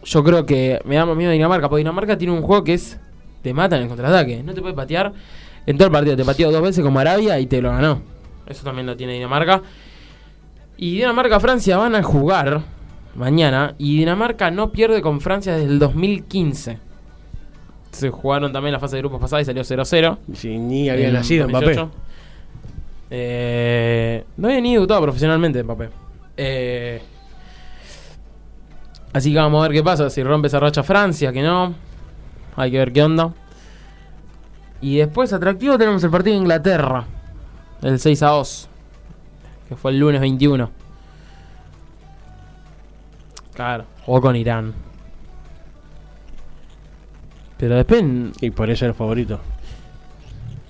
yo 0.05 0.23
creo 0.23 0.47
que 0.47 0.81
me 0.85 0.95
da 0.95 1.05
más 1.05 1.17
miedo 1.17 1.33
Dinamarca, 1.33 1.69
porque 1.69 1.81
Dinamarca 1.81 2.17
tiene 2.17 2.33
un 2.33 2.43
juego 2.43 2.63
que 2.63 2.75
es 2.75 3.01
te 3.43 3.53
mata 3.53 3.75
en 3.75 3.83
el 3.83 3.89
contraataque, 3.89 4.41
no 4.45 4.55
te 4.55 4.61
puede 4.61 4.75
patear 4.75 5.13
en 5.67 5.77
todo 5.77 5.87
el 5.87 5.93
partido, 5.93 6.17
te 6.17 6.25
pateó 6.25 6.53
dos 6.53 6.63
veces 6.63 6.85
como 6.85 7.01
Arabia 7.01 7.41
y 7.41 7.47
te 7.47 7.61
lo 7.61 7.73
ganó. 7.73 8.03
Eso 8.47 8.63
también 8.63 8.87
lo 8.87 8.97
tiene 8.97 9.15
Dinamarca. 9.15 9.63
Y 10.77 10.93
Dinamarca-Francia 10.93 11.77
van 11.77 11.97
a 11.97 12.05
jugar 12.05 12.63
mañana 13.17 13.75
y 13.79 13.99
Dinamarca 13.99 14.53
no 14.53 14.71
pierde 14.71 15.03
con 15.03 15.21
Francia 15.21 15.55
desde 15.55 15.73
el 15.73 15.81
2015. 15.81 16.79
Se 17.91 18.11
jugaron 18.11 18.53
también 18.53 18.75
la 18.75 18.79
fase 18.79 18.95
de 18.95 19.03
grupos 19.03 19.21
pasada 19.21 19.43
y 19.43 19.45
salió 19.45 19.65
0-0. 19.65 20.19
Si 20.35 20.57
ni 20.57 20.89
había 20.89 21.09
en 21.09 21.15
nacido 21.15 21.49
2018. 21.49 21.85
Mbappé. 21.85 21.99
Eh, 23.11 24.25
no 24.37 24.47
había 24.47 24.61
ni 24.61 24.75
debutado 24.75 25.03
profesionalmente 25.03 25.65
Mbappé. 25.65 25.89
Eh, 26.41 27.03
así 29.13 29.33
que 29.33 29.39
vamos 29.39 29.59
a 29.59 29.69
ver 29.69 29.73
qué 29.77 29.83
pasa. 29.83 30.09
Si 30.09 30.23
rompe 30.23 30.47
esa 30.47 30.61
racha 30.61 30.83
Francia, 30.83 31.33
que 31.33 31.43
no. 31.43 31.75
Hay 32.57 32.71
que 32.71 32.79
ver 32.79 32.93
qué 32.93 33.03
onda. 33.03 33.35
Y 34.81 34.99
después, 34.99 35.33
atractivo, 35.33 35.77
tenemos 35.77 36.03
el 36.05 36.11
partido 36.11 36.35
de 36.37 36.41
Inglaterra. 36.43 37.05
El 37.83 37.99
6 37.99 38.23
a 38.23 38.29
2. 38.29 38.69
Que 39.69 39.77
fue 39.77 39.91
el 39.91 39.99
lunes 39.99 40.21
21. 40.21 40.71
Claro, 43.55 43.85
jugó 44.07 44.21
con 44.21 44.37
Irán. 44.37 44.73
Pero 47.57 47.75
después 47.75 48.05
Y 48.41 48.51
por 48.51 48.71
eso 48.71 48.85
era 48.85 48.93
el 48.93 48.97
favorito. 48.97 49.41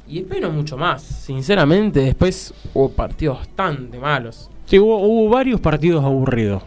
y 0.08 0.20
después 0.20 0.40
no 0.40 0.50
mucho 0.50 0.78
más. 0.78 1.02
Sinceramente, 1.02 2.00
después 2.00 2.54
hubo 2.72 2.90
partidos 2.90 3.40
bastante 3.40 3.98
malos. 3.98 4.48
Sí, 4.68 4.78
hubo, 4.78 4.98
hubo 4.98 5.30
varios 5.30 5.62
partidos 5.62 6.04
aburridos. 6.04 6.62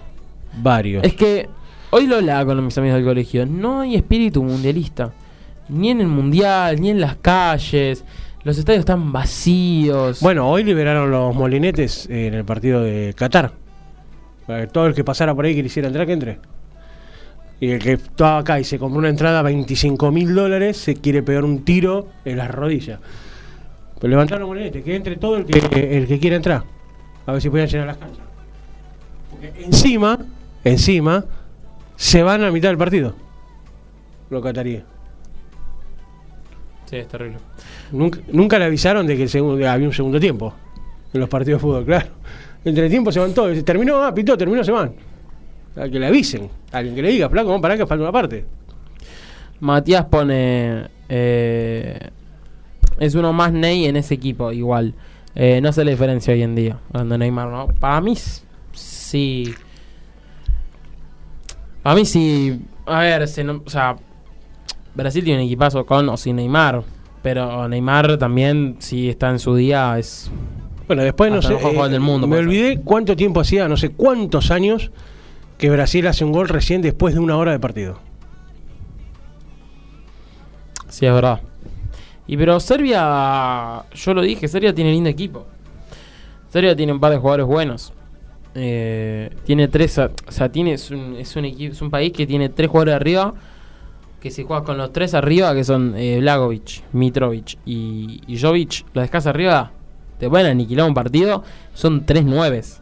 Varios. 0.59 1.03
Es 1.03 1.13
que 1.13 1.47
hoy 1.91 2.07
lo 2.07 2.15
hablaba 2.15 2.45
con 2.47 2.65
mis 2.65 2.75
amigos 2.79 2.95
del 2.97 3.05
colegio. 3.05 3.45
No 3.45 3.81
hay 3.81 3.95
espíritu 3.95 4.41
mundialista. 4.41 5.13
Ni 5.69 5.91
en 5.91 6.01
el 6.01 6.07
mundial, 6.07 6.81
ni 6.81 6.89
en 6.89 6.99
las 6.99 7.17
calles. 7.17 8.03
Los 8.43 8.57
estadios 8.57 8.79
están 8.79 9.11
vacíos. 9.11 10.19
Bueno, 10.19 10.49
hoy 10.49 10.63
liberaron 10.63 11.11
los 11.11 11.35
molinetes 11.35 12.09
eh, 12.09 12.25
en 12.25 12.33
el 12.33 12.43
partido 12.43 12.81
de 12.81 13.13
Qatar. 13.15 13.51
Para 14.47 14.61
que 14.61 14.67
todo 14.67 14.87
el 14.87 14.95
que 14.95 15.03
pasara 15.03 15.35
por 15.35 15.45
ahí 15.45 15.53
que 15.53 15.61
quisiera 15.61 15.87
entrar, 15.87 16.07
que 16.07 16.13
entre. 16.13 16.39
Y 17.59 17.69
el 17.69 17.79
que 17.79 17.93
estaba 17.93 18.39
acá 18.39 18.59
y 18.59 18.63
se 18.63 18.79
compró 18.79 18.97
una 18.97 19.09
entrada 19.09 19.41
a 19.41 19.43
25 19.43 20.11
mil 20.11 20.33
dólares, 20.33 20.75
se 20.75 20.95
quiere 20.95 21.21
pegar 21.21 21.45
un 21.45 21.63
tiro 21.63 22.07
en 22.25 22.37
las 22.37 22.49
rodillas. 22.49 22.99
Pero 23.99 24.09
levantaron 24.09 24.41
los 24.41 24.49
molinetes, 24.49 24.83
que 24.83 24.95
entre 24.95 25.17
todo 25.17 25.37
el 25.37 25.45
que, 25.45 25.97
el 25.99 26.07
que 26.07 26.17
quiera 26.17 26.37
entrar. 26.37 26.80
A 27.25 27.31
ver 27.33 27.41
si 27.41 27.49
pueden 27.49 27.67
llenar 27.67 27.87
las 27.87 27.97
canchas. 27.97 28.25
Porque 29.29 29.53
encima, 29.63 30.19
encima, 30.63 31.25
se 31.95 32.23
van 32.23 32.43
a 32.43 32.51
mitad 32.51 32.69
del 32.69 32.77
partido. 32.77 33.13
Los 34.29 34.43
cataríes. 34.43 34.83
Sí, 36.85 36.97
es 36.97 37.07
terrible. 37.07 37.37
Nunca, 37.91 38.19
nunca 38.31 38.59
le 38.59 38.65
avisaron 38.65 39.07
de 39.07 39.15
que 39.15 39.23
el 39.23 39.29
segundo, 39.29 39.69
había 39.69 39.87
un 39.87 39.93
segundo 39.93 40.19
tiempo 40.19 40.53
en 41.13 41.19
los 41.19 41.29
partidos 41.29 41.61
de 41.61 41.67
fútbol, 41.67 41.85
claro. 41.85 42.07
Entre 42.63 42.89
tiempo 42.89 43.11
se 43.11 43.19
van 43.19 43.33
todos. 43.33 43.63
Terminó, 43.63 44.03
ah, 44.03 44.13
pitó, 44.13 44.37
terminó, 44.37 44.63
se 44.63 44.71
van. 44.71 44.93
A 45.75 45.87
que 45.87 45.99
le 45.99 46.07
avisen. 46.07 46.49
A 46.71 46.77
alguien 46.77 46.95
que 46.95 47.01
le 47.01 47.09
diga, 47.09 47.29
flaco, 47.29 47.47
vamos 47.47 47.61
para 47.61 47.75
acá, 47.75 47.87
falta 47.87 48.03
una 48.03 48.11
parte. 48.11 48.45
Matías 49.59 50.05
pone. 50.05 50.89
eh, 51.07 52.09
es 52.99 53.15
uno 53.15 53.33
más 53.33 53.51
Ney 53.51 53.85
en 53.85 53.95
ese 53.95 54.13
equipo, 54.13 54.51
igual. 54.51 54.93
Eh, 55.35 55.61
no 55.61 55.71
sé 55.71 55.83
la 55.85 55.91
diferencia 55.91 56.33
hoy 56.33 56.41
en 56.43 56.55
día. 56.55 56.77
Cuando 56.91 57.17
Neymar 57.17 57.47
no. 57.49 57.67
Para 57.67 58.01
mí, 58.01 58.15
sí. 58.73 59.53
Para 61.83 61.95
mí, 61.95 62.05
sí. 62.05 62.61
A 62.85 62.99
ver, 63.01 63.27
se 63.27 63.43
no- 63.43 63.61
o 63.65 63.69
sea. 63.69 63.95
Brasil 64.93 65.23
tiene 65.23 65.39
un 65.41 65.45
equipazo 65.45 65.85
con 65.85 66.09
o 66.09 66.17
sin 66.17 66.35
Neymar. 66.35 66.83
Pero 67.21 67.67
Neymar 67.67 68.17
también, 68.17 68.75
si 68.79 69.09
está 69.09 69.29
en 69.29 69.39
su 69.39 69.55
día, 69.55 69.97
es. 69.97 70.29
Bueno, 70.87 71.03
después 71.03 71.31
no 71.31 71.41
sé. 71.41 71.53
del 71.89 72.01
mundo, 72.01 72.27
me 72.27 72.35
ser. 72.35 72.45
olvidé 72.45 72.81
cuánto 72.81 73.15
tiempo 73.15 73.39
hacía, 73.39 73.67
no 73.69 73.77
sé 73.77 73.89
cuántos 73.89 74.51
años, 74.51 74.91
que 75.57 75.69
Brasil 75.69 76.05
hace 76.07 76.25
un 76.25 76.33
gol 76.33 76.49
recién 76.49 76.81
después 76.81 77.13
de 77.13 77.21
una 77.21 77.37
hora 77.37 77.51
de 77.53 77.59
partido. 77.59 77.99
Sí, 80.89 81.05
es 81.05 81.13
verdad. 81.13 81.41
Y 82.31 82.37
pero 82.37 82.61
Serbia, 82.61 83.83
yo 83.93 84.13
lo 84.13 84.21
dije, 84.21 84.47
Serbia 84.47 84.73
tiene 84.73 84.89
lindo 84.93 85.09
equipo. 85.09 85.45
Serbia 86.47 86.73
tiene 86.77 86.93
un 86.93 86.99
par 87.01 87.11
de 87.11 87.17
jugadores 87.17 87.45
buenos. 87.45 87.91
Eh, 88.55 89.29
tiene 89.43 89.67
tres, 89.67 89.97
o 89.97 90.09
sea, 90.29 90.49
tiene, 90.49 90.71
es, 90.71 90.91
un, 90.91 91.17
es, 91.17 91.35
un 91.35 91.43
equipo, 91.43 91.73
es 91.73 91.81
un 91.81 91.89
país 91.91 92.13
que 92.13 92.25
tiene 92.25 92.47
tres 92.47 92.69
jugadores 92.69 92.95
arriba. 92.95 93.33
Que 94.21 94.31
si 94.31 94.43
juegas 94.43 94.63
con 94.63 94.77
los 94.77 94.93
tres 94.93 95.13
arriba, 95.13 95.53
que 95.53 95.65
son 95.65 95.93
eh, 95.97 96.19
Blagovic, 96.21 96.83
Mitrovic 96.93 97.57
y, 97.65 98.21
y 98.25 98.39
Jovic, 98.39 98.85
los 98.93 99.03
dejas 99.03 99.27
arriba, 99.27 99.71
te 100.17 100.29
pueden 100.29 100.47
aniquilar 100.47 100.87
un 100.87 100.93
partido. 100.93 101.43
Son 101.73 102.05
tres 102.05 102.23
nueves. 102.23 102.81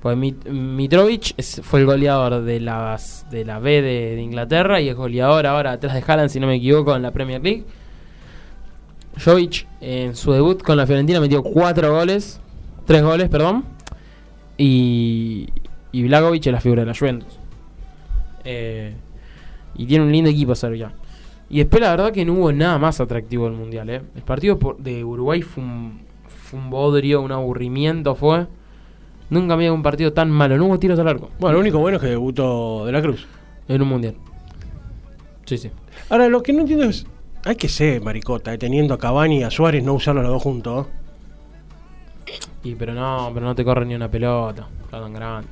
Pues 0.00 0.16
Mit- 0.16 0.50
Mitrovic 0.50 1.40
fue 1.62 1.78
el 1.78 1.86
goleador 1.86 2.42
de, 2.42 2.58
las, 2.58 3.26
de 3.30 3.44
la 3.44 3.60
B 3.60 3.80
de, 3.80 4.16
de 4.16 4.22
Inglaterra 4.22 4.80
y 4.80 4.88
es 4.88 4.96
goleador 4.96 5.46
ahora 5.46 5.70
atrás 5.70 5.94
de 5.94 6.02
Haaland, 6.04 6.30
si 6.30 6.40
no 6.40 6.48
me 6.48 6.56
equivoco, 6.56 6.96
en 6.96 7.02
la 7.02 7.12
Premier 7.12 7.40
League. 7.40 7.64
Jovic 9.22 9.66
en 9.80 10.14
su 10.16 10.32
debut 10.32 10.62
con 10.62 10.76
la 10.76 10.86
Fiorentina 10.86 11.20
metió 11.20 11.42
cuatro 11.42 11.92
goles, 11.92 12.40
tres 12.86 13.02
goles, 13.02 13.28
perdón. 13.28 13.64
Y, 14.56 15.48
y 15.92 16.02
Blagovic 16.04 16.46
es 16.46 16.52
la 16.52 16.60
figura 16.60 16.82
de 16.82 16.86
la 16.86 16.94
Juventus. 16.94 17.38
Eh, 18.44 18.94
y 19.74 19.86
tiene 19.86 20.04
un 20.04 20.12
lindo 20.12 20.30
equipo 20.30 20.54
Serbia. 20.54 20.92
Y 21.48 21.58
después 21.58 21.82
la 21.82 21.90
verdad 21.90 22.12
que 22.12 22.24
no 22.24 22.34
hubo 22.34 22.52
nada 22.52 22.78
más 22.78 23.00
atractivo 23.00 23.44
del 23.44 23.54
Mundial. 23.54 23.90
¿eh? 23.90 24.02
El 24.16 24.22
partido 24.22 24.58
de 24.78 25.04
Uruguay 25.04 25.42
fue 25.42 25.62
un, 25.62 26.00
fue 26.26 26.58
un 26.58 26.70
bodrio, 26.70 27.20
un 27.20 27.32
aburrimiento 27.32 28.14
fue. 28.14 28.46
Nunca 29.28 29.56
me 29.56 29.64
dio 29.64 29.74
un 29.74 29.82
partido 29.82 30.12
tan 30.12 30.30
malo. 30.30 30.56
No 30.56 30.66
hubo 30.66 30.78
tiros 30.78 30.98
al 30.98 31.08
arco 31.08 31.30
Bueno, 31.38 31.54
lo 31.54 31.60
único 31.60 31.78
bueno 31.78 31.96
es 31.96 32.02
que 32.02 32.08
debutó 32.08 32.84
De 32.86 32.92
la 32.92 33.00
Cruz. 33.02 33.26
en 33.68 33.82
un 33.82 33.88
Mundial. 33.88 34.14
Sí, 35.44 35.58
sí. 35.58 35.70
Ahora, 36.08 36.28
lo 36.28 36.42
que 36.42 36.52
no 36.52 36.60
entiendo 36.60 36.84
es. 36.84 37.06
Hay 37.44 37.56
que 37.56 37.68
ser 37.68 38.00
maricota, 38.00 38.54
eh, 38.54 38.58
teniendo 38.58 38.94
a 38.94 38.98
Cavani 38.98 39.40
y 39.40 39.42
a 39.42 39.50
Suárez, 39.50 39.82
no 39.82 39.94
usarlos 39.94 40.22
los 40.22 40.32
dos 40.32 40.42
juntos. 40.42 40.86
¿eh? 40.86 42.38
Y 42.64 42.74
pero 42.76 42.94
no, 42.94 43.30
pero 43.34 43.44
no 43.46 43.54
te 43.54 43.64
corre 43.64 43.84
ni 43.84 43.94
una 43.94 44.08
pelota. 44.08 44.68
Ya 44.92 45.00
tan 45.00 45.12
grande. 45.12 45.48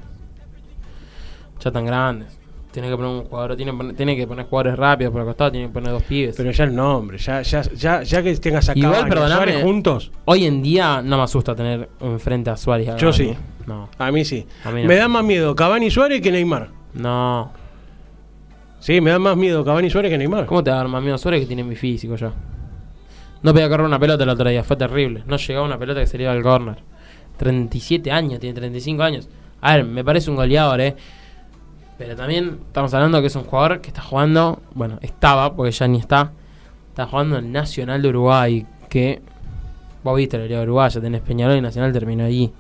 Ya 1.63 1.71
tan 1.73 1.85
grandes. 1.85 2.39
Tiene 2.71 2.89
que 2.89 2.95
poner 2.95 3.11
un 3.11 3.25
jugador, 3.25 3.57
tiene, 3.57 3.95
tiene 3.95 4.17
que 4.17 4.29
poner 4.29 4.47
jugadores 4.47 4.79
rápidos 4.79 5.11
por 5.11 5.23
el 5.23 5.27
costado, 5.27 5.51
tiene 5.51 5.67
que 5.67 5.73
poner 5.73 5.91
dos 5.91 6.05
pibes. 6.05 6.37
Pero 6.37 6.53
ya 6.53 6.63
el 6.65 6.75
nombre, 6.77 7.19
ya, 7.19 7.43
ya, 7.43 7.63
ya, 7.63 8.03
ya 8.05 8.23
que 8.23 8.37
tengas 8.37 8.69
a 8.69 8.79
Igual, 8.79 9.09
Cavani 9.09 9.21
y 9.21 9.25
a. 9.25 9.37
Suárez 9.37 9.63
juntos, 9.63 10.13
Hoy 10.27 10.45
en 10.45 10.63
día 10.63 11.03
no 11.03 11.17
me 11.17 11.25
asusta 11.25 11.57
tener 11.57 11.89
enfrente 12.01 12.51
a 12.51 12.57
Suárez. 12.57 12.91
a 12.91 12.97
Yo 12.97 13.13
sí. 13.13 13.35
No, 13.67 13.89
a 13.99 14.13
mí 14.13 14.25
sí. 14.25 14.47
A 14.65 14.71
mí 14.71 14.83
no. 14.83 14.89
Me 14.89 14.95
da 14.95 15.09
más 15.09 15.25
miedo 15.25 15.57
Cavani 15.57 15.87
y 15.87 15.91
Suárez 15.91 16.21
que 16.23 16.31
Neymar. 16.31 16.69
no. 16.95 17.59
Sí, 18.81 19.01
me 19.01 19.11
da 19.11 19.19
más 19.19 19.37
miedo 19.37 19.63
Cavani 19.65 19.89
y 19.89 19.91
Suárez 19.91 20.11
que 20.11 20.19
Neymar. 20.19 20.47
¿Cómo 20.47 20.65
te 20.65 20.71
va 20.71 20.77
a 20.77 20.79
dar 20.81 20.89
más 20.89 21.03
miedo 21.03 21.19
Suárez 21.19 21.41
que 21.41 21.47
tiene 21.47 21.63
mi 21.63 21.77
físico 21.77 22.17
ya? 22.17 22.33
No 23.43 23.53
podía 23.53 23.69
correr 23.69 23.87
una 23.87 23.99
pelota 23.99 24.25
el 24.25 24.31
otro 24.31 24.49
día, 24.49 24.65
fue 24.65 24.77
terrible. 24.77 25.23
No 25.27 25.37
llegaba 25.37 25.67
una 25.67 25.79
pelota 25.79 26.01
que 26.01 26.07
se 26.07 26.17
le 26.17 26.25
iba 26.25 26.33
al 26.33 26.43
corner. 26.43 26.79
37 27.37 28.11
años, 28.11 28.41
tiene 28.41 28.55
35 28.55 29.03
años. 29.03 29.29
A 29.61 29.77
ver, 29.77 29.85
me 29.85 30.03
parece 30.03 30.31
un 30.31 30.37
goleador, 30.37 30.81
¿eh? 30.81 30.97
Pero 31.99 32.17
también 32.17 32.59
estamos 32.67 32.93
hablando 32.95 33.21
que 33.21 33.27
es 33.27 33.37
un 33.37 33.45
jugador 33.45 33.83
que 33.83 33.89
está 33.89 34.01
jugando, 34.01 34.61
bueno, 34.75 34.99
estaba, 35.03 35.55
porque 35.55 35.73
ya 35.73 35.87
ni 35.87 35.99
está, 35.99 36.33
está 36.89 37.07
jugando 37.07 37.37
en 37.39 37.53
Nacional 37.53 38.01
de 38.01 38.09
Uruguay, 38.09 38.67
que 38.89 39.21
vos 40.03 40.17
viste 40.17 40.39
la 40.39 40.45
Liga 40.45 40.63
Uruguay, 40.63 40.91
ya 40.91 41.01
tenés 41.01 41.21
Peñarol 41.21 41.57
y 41.57 41.61
Nacional 41.61 41.93
terminó 41.93 42.25
allí. 42.25 42.51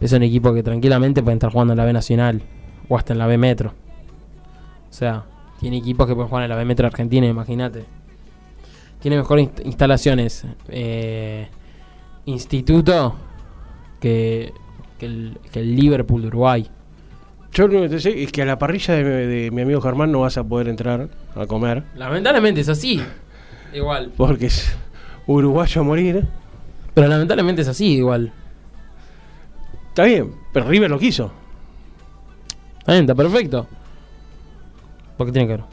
Es 0.00 0.12
un 0.12 0.24
equipo 0.24 0.52
que 0.52 0.64
tranquilamente 0.64 1.22
puede 1.22 1.34
estar 1.34 1.52
jugando 1.52 1.72
en 1.72 1.76
la 1.76 1.84
B 1.84 1.92
Nacional 1.92 2.42
o 2.88 2.96
hasta 2.96 3.12
en 3.12 3.20
la 3.20 3.26
B 3.28 3.38
Metro. 3.38 3.70
O 4.90 4.92
sea, 4.92 5.24
tiene 5.60 5.78
equipos 5.78 6.06
que 6.06 6.14
pueden 6.14 6.28
jugar 6.28 6.44
en 6.44 6.50
la 6.50 6.56
B 6.56 6.64
Metro 6.64 6.86
Argentina, 6.86 7.26
imagínate. 7.26 7.84
Tiene 9.00 9.16
mejores 9.18 9.48
inst- 9.48 9.64
instalaciones. 9.66 10.46
eh, 10.68 11.48
instituto 12.26 13.14
que, 14.00 14.52
que, 14.98 15.06
el, 15.06 15.38
que 15.52 15.60
el 15.60 15.76
Liverpool 15.76 16.22
de 16.22 16.28
Uruguay. 16.28 16.66
Yo 17.52 17.68
lo 17.68 17.74
único 17.78 17.82
que 17.90 17.96
te 17.96 18.00
sé 18.00 18.22
es 18.22 18.32
que 18.32 18.42
a 18.42 18.46
la 18.46 18.58
parrilla 18.58 18.94
de, 18.94 19.04
de 19.26 19.50
mi 19.50 19.62
amigo 19.62 19.80
Germán 19.80 20.10
no 20.10 20.20
vas 20.20 20.36
a 20.38 20.44
poder 20.44 20.68
entrar 20.68 21.08
a 21.36 21.46
comer. 21.46 21.84
Lamentablemente 21.96 22.60
es 22.62 22.68
así. 22.68 23.00
Igual. 23.72 24.12
Porque 24.16 24.46
es 24.46 24.74
uruguayo 25.26 25.80
a 25.82 25.84
morir. 25.84 26.26
Pero 26.94 27.08
lamentablemente 27.08 27.62
es 27.62 27.68
así, 27.68 27.94
igual. 27.96 28.32
Está 29.88 30.04
bien, 30.04 30.32
pero 30.52 30.66
River 30.66 30.90
lo 30.90 30.98
quiso. 30.98 31.30
Está 32.78 32.92
bien, 32.92 33.04
está 33.04 33.14
perfecto. 33.14 33.66
¿Por 35.16 35.26
qué 35.26 35.32
tiene 35.32 35.48
que 35.48 35.56
ver? 35.56 35.64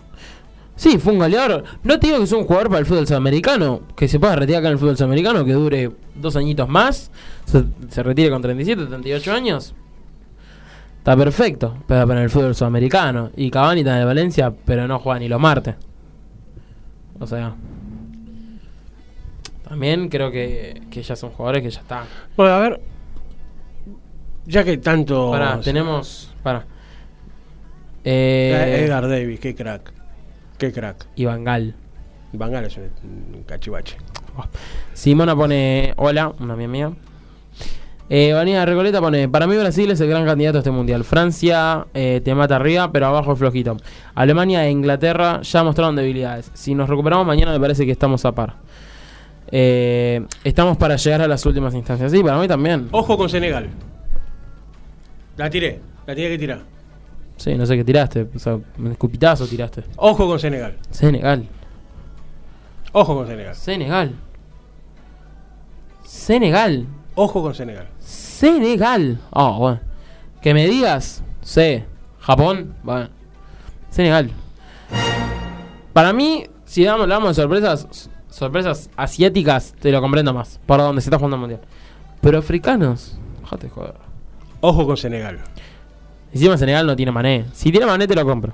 Sí, 0.75 0.97
fue 0.97 1.13
un 1.13 1.19
goleador. 1.19 1.63
No 1.83 1.99
te 1.99 2.07
digo 2.07 2.17
que 2.17 2.23
es 2.23 2.31
un 2.31 2.45
jugador 2.45 2.69
para 2.69 2.79
el 2.79 2.85
fútbol 2.85 3.05
sudamericano. 3.05 3.81
Que 3.95 4.07
se 4.07 4.19
pueda 4.19 4.35
retirar 4.35 4.61
acá 4.61 4.69
en 4.69 4.73
el 4.73 4.79
fútbol 4.79 4.97
sudamericano. 4.97 5.45
Que 5.45 5.53
dure 5.53 5.91
dos 6.15 6.35
añitos 6.35 6.67
más. 6.67 7.11
Se, 7.45 7.63
se 7.89 8.01
retire 8.01 8.31
con 8.31 8.41
37, 8.41 8.85
38 8.85 9.31
años. 9.31 9.75
Está 10.97 11.15
perfecto. 11.15 11.77
Pero 11.87 12.07
para 12.07 12.23
el 12.23 12.29
fútbol 12.29 12.55
sudamericano. 12.55 13.29
Y 13.35 13.51
Cavani 13.51 13.81
está 13.81 13.93
en 13.93 13.99
el 13.99 14.05
Valencia, 14.07 14.53
pero 14.65 14.87
no 14.87 14.97
juega 14.97 15.19
ni 15.19 15.27
los 15.27 15.39
martes. 15.39 15.75
O 17.19 17.27
sea. 17.27 17.53
También 19.67 20.09
creo 20.09 20.31
que, 20.31 20.81
que 20.89 21.03
ya 21.03 21.15
son 21.15 21.29
jugadores 21.29 21.61
que 21.61 21.69
ya 21.69 21.81
están. 21.81 22.05
Bueno, 22.35 22.53
a 22.53 22.59
ver. 22.59 22.81
Ya 24.45 24.63
que 24.63 24.77
tanto. 24.79 25.29
Pará, 25.31 25.59
tenemos. 25.61 26.33
Pará. 26.41 26.65
Eh, 28.03 28.83
Edgar 28.85 29.07
Davis, 29.07 29.39
qué 29.39 29.55
crack. 29.55 29.93
Qué 30.57 30.71
crack. 30.71 31.07
Iván 31.15 31.43
Gal. 31.43 31.75
Bangal 32.33 32.65
es 32.65 32.77
un, 32.77 33.43
cachivache. 33.45 33.97
Simona 34.93 35.35
pone 35.35 35.93
hola, 35.97 36.33
una 36.39 36.55
mía 36.55 36.67
mía. 36.67 36.91
Eh, 38.13 38.33
Vanilla 38.33 38.65
Recoleta 38.65 38.99
pone, 38.99 39.29
para 39.29 39.47
mí 39.47 39.55
Brasil 39.55 39.89
es 39.89 40.01
el 40.01 40.09
gran 40.09 40.25
candidato 40.25 40.57
a 40.57 40.59
este 40.59 40.71
mundial. 40.71 41.03
Francia 41.03 41.87
eh, 41.93 42.21
te 42.23 42.35
mata 42.35 42.57
arriba, 42.57 42.91
pero 42.91 43.07
abajo 43.07 43.33
es 43.33 43.39
flojito. 43.39 43.77
Alemania 44.15 44.65
e 44.65 44.71
Inglaterra 44.71 45.41
ya 45.41 45.63
mostraron 45.63 45.95
debilidades. 45.95 46.51
Si 46.53 46.75
nos 46.75 46.89
recuperamos 46.89 47.25
mañana 47.25 47.51
me 47.51 47.59
parece 47.59 47.85
que 47.85 47.91
estamos 47.91 48.25
a 48.25 48.33
par. 48.33 48.55
Eh, 49.49 50.25
estamos 50.43 50.77
para 50.77 50.95
llegar 50.97 51.21
a 51.21 51.27
las 51.27 51.45
últimas 51.45 51.73
instancias. 51.73 52.11
Sí, 52.11 52.21
para 52.21 52.37
mí 52.37 52.47
también. 52.47 52.89
Ojo 52.91 53.17
con 53.17 53.29
Senegal. 53.29 53.69
La 55.37 55.49
tiré, 55.49 55.79
la 56.05 56.15
tiré 56.15 56.29
que 56.29 56.37
tirar. 56.37 56.70
Sí, 57.41 57.55
no 57.55 57.65
sé 57.65 57.75
qué 57.75 57.83
tiraste. 57.83 58.27
O 58.35 58.37
sea, 58.37 58.53
un 58.53 58.91
escupitazo 58.91 59.47
tiraste. 59.47 59.83
Ojo 59.95 60.27
con 60.27 60.39
Senegal. 60.39 60.77
Senegal. 60.91 61.47
Ojo 62.91 63.15
con 63.15 63.25
Senegal. 63.25 63.55
Senegal. 63.55 64.15
Senegal. 66.03 66.85
Ojo 67.15 67.41
con 67.41 67.55
Senegal. 67.55 67.87
Senegal. 67.97 69.19
Oh, 69.31 69.57
bueno. 69.57 69.79
Que 70.39 70.53
me 70.53 70.67
digas, 70.67 71.23
sé, 71.41 71.85
Japón, 72.19 72.75
bueno. 72.83 73.09
Senegal. 73.89 74.29
Para 75.93 76.13
mí, 76.13 76.45
si 76.65 76.83
damos, 76.83 77.01
hablamos 77.01 77.29
de 77.29 77.41
sorpresas, 77.41 78.09
sorpresas 78.29 78.91
asiáticas, 78.95 79.73
te 79.79 79.91
lo 79.91 79.99
comprendo 79.99 80.31
más. 80.31 80.59
Por 80.67 80.77
donde 80.77 81.01
se 81.01 81.07
está 81.07 81.17
jugando 81.17 81.37
el 81.37 81.41
mundial. 81.41 81.61
Pero 82.21 82.37
africanos, 82.37 83.17
de 83.59 83.67
joder. 83.67 83.95
Ojo 84.59 84.85
con 84.85 84.95
Senegal. 84.95 85.39
Encima 86.34 86.57
Senegal 86.57 86.86
no 86.88 86.95
tiene 86.95 87.11
mané. 87.11 87.45
Si 87.53 87.71
tiene 87.71 87.86
mané, 87.86 88.07
te 88.07 88.15
lo 88.15 88.25
compro. 88.25 88.53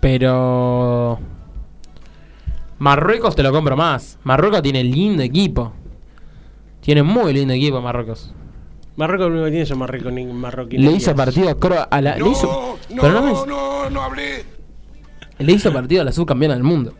Pero. 0.00 1.18
Marruecos 2.78 3.34
te 3.34 3.42
lo 3.42 3.50
compro 3.52 3.76
más. 3.76 4.18
Marruecos 4.22 4.62
tiene 4.62 4.84
lindo 4.84 5.22
equipo. 5.22 5.72
Tiene 6.80 7.02
muy 7.02 7.32
lindo 7.32 7.52
equipo 7.54 7.80
Marruecos. 7.80 8.32
Marruecos 8.96 9.26
lo 9.28 9.32
único 9.32 9.44
que 9.46 9.50
tiene 9.50 9.66
son. 9.66 9.78
Le 10.70 10.92
hizo 10.92 11.14
partido 11.14 11.56
a 11.90 12.00
la, 12.00 12.16
le 12.16 12.28
hizo, 12.30 12.78
pero 12.88 13.12
no, 13.12 13.22
me- 13.22 13.32
no, 13.46 13.90
no 13.90 14.02
hablé. 14.02 14.44
le 15.38 15.52
hizo 15.52 15.72
partido 15.72 16.02
a 16.02 16.04
la 16.04 16.12
subcampeona 16.12 16.54
del 16.54 16.64
mundo. 16.64 16.94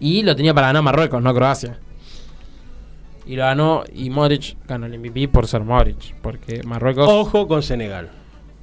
Y 0.00 0.22
lo 0.22 0.34
tenía 0.36 0.52
para 0.54 0.68
ganar 0.68 0.82
Marruecos, 0.82 1.22
no 1.22 1.34
Croacia. 1.34 1.78
Y 3.26 3.36
lo 3.36 3.42
ganó 3.44 3.84
y 3.92 4.10
Modric 4.10 4.56
ganó 4.66 4.86
el 4.86 4.98
MVP 4.98 5.28
por 5.28 5.46
ser 5.46 5.62
Modric. 5.62 6.14
Porque 6.20 6.62
Marruecos, 6.64 7.08
Ojo 7.08 7.48
con 7.48 7.62
Senegal. 7.62 8.10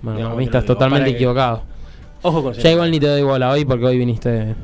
bueno, 0.01 0.19
Ya, 0.19 0.35
mí 0.35 0.43
estás 0.45 0.63
digo, 0.63 0.73
totalmente 0.75 1.09
que- 1.09 1.15
equivocado. 1.15 1.63
Ojo 2.21 2.43
con 2.43 2.53
Ya 2.53 2.61
Senegal. 2.61 2.73
igual 2.73 2.91
ni 2.91 2.99
te 2.99 3.07
doy 3.07 3.23
bola 3.23 3.49
hoy 3.49 3.65
porque 3.65 3.85
hoy 3.85 3.97
viniste. 3.97 4.55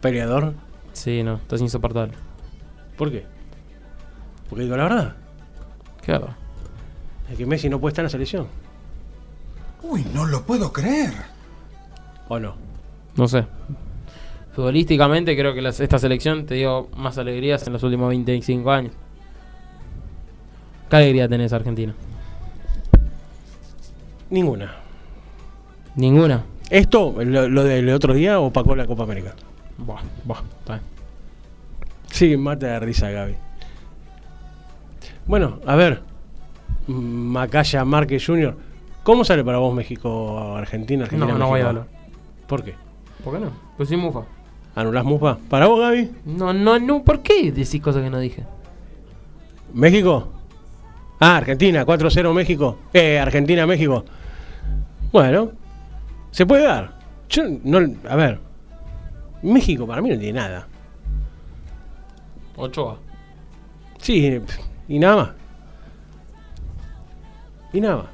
Peleador. 0.00 0.54
Sí, 0.92 1.22
no, 1.22 1.34
estás 1.36 1.60
insoportable. 1.60 2.12
¿Por 2.96 3.10
qué? 3.10 3.24
Porque 4.48 4.64
digo 4.64 4.76
la 4.76 4.82
verdad. 4.84 5.16
¿Qué 6.04 6.12
verdad? 6.12 6.36
Es 7.30 7.38
que 7.38 7.46
Messi 7.46 7.68
no 7.68 7.80
puede 7.80 7.92
estar 7.92 8.02
en 8.02 8.06
la 8.06 8.10
selección. 8.10 8.46
Uy, 9.82 10.04
no 10.14 10.26
lo 10.26 10.42
puedo 10.42 10.72
creer. 10.72 11.12
¿O 12.28 12.38
no? 12.38 12.54
No 13.16 13.28
sé. 13.28 13.46
Futbolísticamente 14.52 15.36
creo 15.36 15.54
que 15.54 15.62
las- 15.62 15.80
esta 15.80 15.98
selección 15.98 16.46
te 16.46 16.54
dio 16.54 16.88
más 16.96 17.18
alegrías 17.18 17.66
en 17.66 17.72
los 17.72 17.82
últimos 17.82 18.08
25 18.08 18.70
años. 18.70 18.92
¿Qué 20.88 20.96
alegría 20.96 21.28
tenés 21.28 21.52
Argentina? 21.52 21.94
Ninguna. 24.30 24.74
Ninguna. 25.96 26.44
¿Esto, 26.70 27.14
lo, 27.24 27.48
lo 27.48 27.64
del 27.64 27.88
otro 27.90 28.14
día, 28.14 28.40
opacó 28.40 28.74
la 28.74 28.86
Copa 28.86 29.04
América? 29.04 29.34
Buah, 29.78 30.02
buah, 30.24 30.42
está 30.60 30.74
bien. 30.74 30.84
Sí, 32.10 32.36
mata 32.36 32.66
de 32.66 32.80
risa, 32.80 33.10
Gaby. 33.10 33.34
Bueno, 35.26 35.60
a 35.66 35.76
ver. 35.76 36.02
Macaya 36.86 37.84
Márquez 37.84 38.24
Jr. 38.26 38.56
¿Cómo 39.02 39.24
sale 39.24 39.42
para 39.44 39.58
vos 39.58 39.74
México, 39.74 40.54
Argentina, 40.56 41.04
Argentina? 41.04 41.32
No, 41.32 41.38
no 41.38 41.48
voy 41.48 41.60
a 41.60 41.64
México? 41.64 41.68
hablar. 41.80 41.86
¿Por 42.46 42.62
qué? 42.62 42.74
¿Por 43.22 43.34
qué 43.34 43.40
no? 43.40 43.50
Pues 43.76 43.88
sí, 43.88 43.96
mufa. 43.96 44.22
¿Anulás 44.74 45.04
Mufa? 45.04 45.38
¿Para 45.48 45.66
vos, 45.66 45.78
Gaby? 45.80 46.10
No, 46.24 46.52
no, 46.52 46.78
no. 46.80 47.04
¿Por 47.04 47.22
qué 47.22 47.52
decís 47.52 47.80
cosas 47.80 48.02
que 48.02 48.10
no 48.10 48.18
dije? 48.18 48.42
¿México? 49.72 50.28
Ah, 51.26 51.38
Argentina, 51.38 51.86
4-0 51.86 52.34
México. 52.34 52.80
Eh, 52.92 53.18
Argentina, 53.18 53.66
México. 53.66 54.04
Bueno, 55.10 55.52
se 56.30 56.44
puede 56.44 56.64
dar. 56.64 56.98
Yo 57.30 57.44
no, 57.62 57.78
a 58.10 58.14
ver, 58.14 58.40
México 59.40 59.86
para 59.86 60.02
mí 60.02 60.10
no 60.10 60.18
tiene 60.18 60.38
nada. 60.38 60.68
Ochoa. 62.56 62.98
Sí, 64.02 64.38
y 64.86 64.98
nada 64.98 65.16
más. 65.16 65.30
Y 67.72 67.80
nada 67.80 67.96
más. 67.96 68.06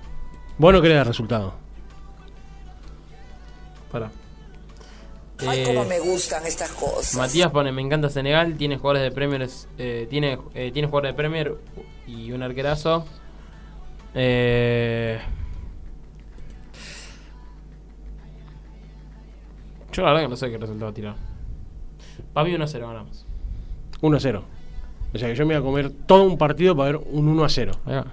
Vos 0.56 0.72
no 0.72 0.80
querés 0.80 0.98
dar 0.98 1.08
resultado. 1.08 1.54
Para. 3.90 4.08
Ay, 5.48 5.62
Eh, 5.62 5.64
cómo 5.66 5.84
me 5.84 5.98
gustan 5.98 6.46
estas 6.46 6.70
cosas. 6.70 7.16
Matías 7.16 7.50
pone, 7.50 7.72
me 7.72 7.82
encanta 7.82 8.08
Senegal, 8.08 8.54
tiene 8.56 8.76
jugadores 8.76 9.02
de 9.02 9.10
Premier, 9.10 9.48
eh, 9.78 10.06
tiene, 10.08 10.38
eh, 10.54 10.70
tiene 10.72 10.86
jugadores 10.86 11.12
de 11.12 11.16
Premier 11.16 11.56
y 12.06 12.32
un 12.32 12.42
arquerazo. 12.42 13.04
Eh, 14.14 15.18
yo 19.92 20.02
la 20.02 20.08
verdad 20.10 20.22
que 20.24 20.28
no 20.28 20.36
sé 20.36 20.50
qué 20.50 20.58
resultado 20.58 20.92
tirar. 20.92 21.14
Para 22.32 22.48
mí 22.48 22.54
1-0 22.54 22.80
ganamos. 22.80 23.26
1-0. 24.02 24.42
O 25.12 25.18
sea 25.18 25.28
que 25.28 25.34
yo 25.34 25.44
me 25.46 25.58
voy 25.58 25.62
a 25.62 25.64
comer 25.66 25.90
todo 26.06 26.22
un 26.24 26.38
partido 26.38 26.76
para 26.76 26.92
ver 26.92 27.00
un 27.10 27.36
1-0. 27.36 27.72
Ahí 27.86 27.94
va. 27.96 28.06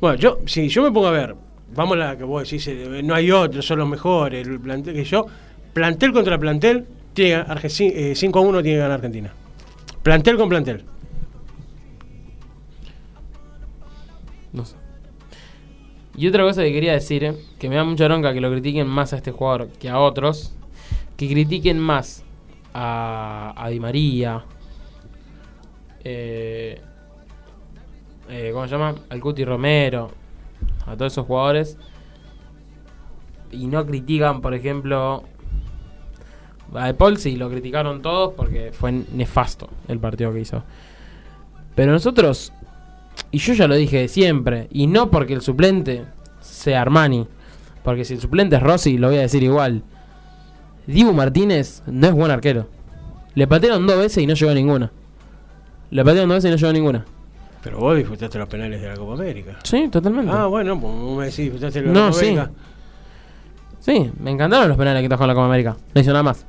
Bueno, 0.00 0.16
yo, 0.16 0.38
si 0.46 0.68
yo 0.68 0.82
me 0.82 0.90
pongo 0.92 1.08
a 1.08 1.10
ver, 1.10 1.34
vamos 1.74 1.96
a 1.96 1.98
la 1.98 2.16
que 2.16 2.24
vos 2.24 2.42
decís, 2.44 2.66
eh, 2.68 3.02
no 3.04 3.14
hay 3.14 3.30
otros, 3.30 3.66
son 3.66 3.80
los 3.80 3.88
mejores, 3.88 4.46
el 4.46 4.60
plantel 4.60 4.94
que 4.94 5.04
yo, 5.04 5.26
plantel 5.72 6.12
contra 6.12 6.38
plantel, 6.38 6.86
tiene 7.12 7.30
que 7.30 7.36
ganar 7.38 7.58
Arge- 7.58 7.92
eh, 7.94 8.14
5 8.14 8.38
a 8.38 8.42
1 8.42 8.62
tiene 8.62 8.76
que 8.76 8.80
ganar 8.80 8.94
Argentina. 8.98 9.32
Plantel 10.02 10.36
con 10.36 10.48
plantel. 10.48 10.84
No 14.52 14.64
sé. 14.64 14.76
Y 16.16 16.26
otra 16.26 16.42
cosa 16.42 16.62
que 16.62 16.72
quería 16.72 16.94
decir, 16.94 17.32
que 17.58 17.68
me 17.68 17.76
da 17.76 17.84
mucha 17.84 18.06
bronca 18.06 18.32
que 18.32 18.40
lo 18.40 18.50
critiquen 18.50 18.88
más 18.88 19.12
a 19.12 19.16
este 19.16 19.30
jugador 19.30 19.68
que 19.68 19.88
a 19.88 20.00
otros, 20.00 20.52
que 21.16 21.28
critiquen 21.28 21.78
más 21.78 22.24
a, 22.74 23.68
Di 23.70 23.78
María, 23.78 24.44
eh, 26.02 26.80
eh, 28.28 28.50
¿cómo 28.52 28.66
se 28.66 28.72
llama? 28.72 28.96
Al 29.10 29.20
Cuti 29.20 29.44
Romero, 29.44 30.10
a 30.86 30.96
todos 30.96 31.12
esos 31.12 31.26
jugadores, 31.26 31.78
y 33.52 33.66
no 33.66 33.86
critican, 33.86 34.40
por 34.40 34.54
ejemplo, 34.54 35.22
a 36.74 36.86
De 36.86 36.94
Paul 36.94 37.16
lo 37.36 37.48
criticaron 37.48 38.02
todos 38.02 38.34
porque 38.34 38.72
fue 38.72 38.92
nefasto 38.92 39.68
el 39.88 39.98
partido 39.98 40.32
que 40.32 40.40
hizo. 40.40 40.62
Pero 41.74 41.92
nosotros 41.92 42.52
y 43.30 43.38
yo 43.38 43.52
ya 43.54 43.66
lo 43.68 43.74
dije 43.74 44.08
siempre. 44.08 44.68
Y 44.70 44.86
no 44.86 45.10
porque 45.10 45.34
el 45.34 45.40
suplente 45.42 46.04
sea 46.40 46.82
Armani. 46.82 47.26
Porque 47.84 48.04
si 48.04 48.14
el 48.14 48.20
suplente 48.20 48.56
es 48.56 48.62
Rossi, 48.62 48.98
lo 48.98 49.08
voy 49.08 49.18
a 49.18 49.20
decir 49.22 49.42
igual. 49.42 49.82
Dibu 50.86 51.12
Martínez 51.12 51.82
no 51.86 52.06
es 52.06 52.12
buen 52.12 52.30
arquero. 52.30 52.68
Le 53.34 53.46
patearon 53.46 53.86
dos 53.86 53.98
veces 53.98 54.22
y 54.22 54.26
no 54.26 54.34
llegó 54.34 54.50
a 54.50 54.54
ninguna. 54.54 54.90
Le 55.90 56.04
patearon 56.04 56.28
dos 56.28 56.36
veces 56.38 56.48
y 56.48 56.52
no 56.52 56.56
llegó 56.56 56.70
a 56.70 56.72
ninguna. 56.72 57.04
Pero 57.62 57.78
vos 57.78 57.96
disfrutaste 57.96 58.38
los 58.38 58.48
penales 58.48 58.80
de 58.80 58.88
la 58.88 58.96
Copa 58.96 59.14
América. 59.14 59.58
Sí, 59.64 59.88
totalmente. 59.88 60.32
Ah, 60.34 60.46
bueno, 60.46 60.78
pues 60.80 60.94
vos 60.94 61.18
me 61.18 61.24
decís, 61.26 61.38
disfrutaste 61.38 61.82
los 61.82 61.92
No, 61.92 62.06
Copa 62.08 62.12
sí. 62.20 62.26
América. 62.28 62.50
Sí, 63.80 64.10
me 64.20 64.30
encantaron 64.30 64.68
los 64.68 64.76
penales 64.76 65.00
que 65.02 65.06
atajó 65.06 65.24
en 65.24 65.28
la 65.28 65.34
Copa 65.34 65.46
América. 65.46 65.76
No 65.94 66.00
hizo 66.00 66.10
nada 66.10 66.22
más. 66.22 66.44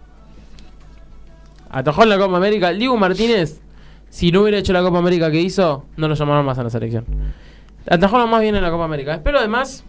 Atajó 1.69 2.03
en 2.03 2.09
la 2.09 2.17
Copa 2.17 2.37
América. 2.37 2.71
Dibu 2.71 2.97
Martínez, 2.97 3.61
si 4.09 4.31
no 4.31 4.41
hubiera 4.41 4.57
hecho 4.57 4.73
la 4.73 4.81
Copa 4.81 4.97
América 4.97 5.31
que 5.31 5.39
hizo, 5.39 5.85
no 5.97 6.07
lo 6.07 6.15
llamaron 6.15 6.45
más 6.45 6.57
a 6.57 6.63
la 6.63 6.69
selección. 6.69 7.05
Atajó 7.87 8.17
lo 8.17 8.27
más 8.27 8.41
bien 8.41 8.55
en 8.55 8.61
la 8.61 8.71
Copa 8.71 8.85
América. 8.85 9.13
Espero 9.13 9.39
además, 9.39 9.83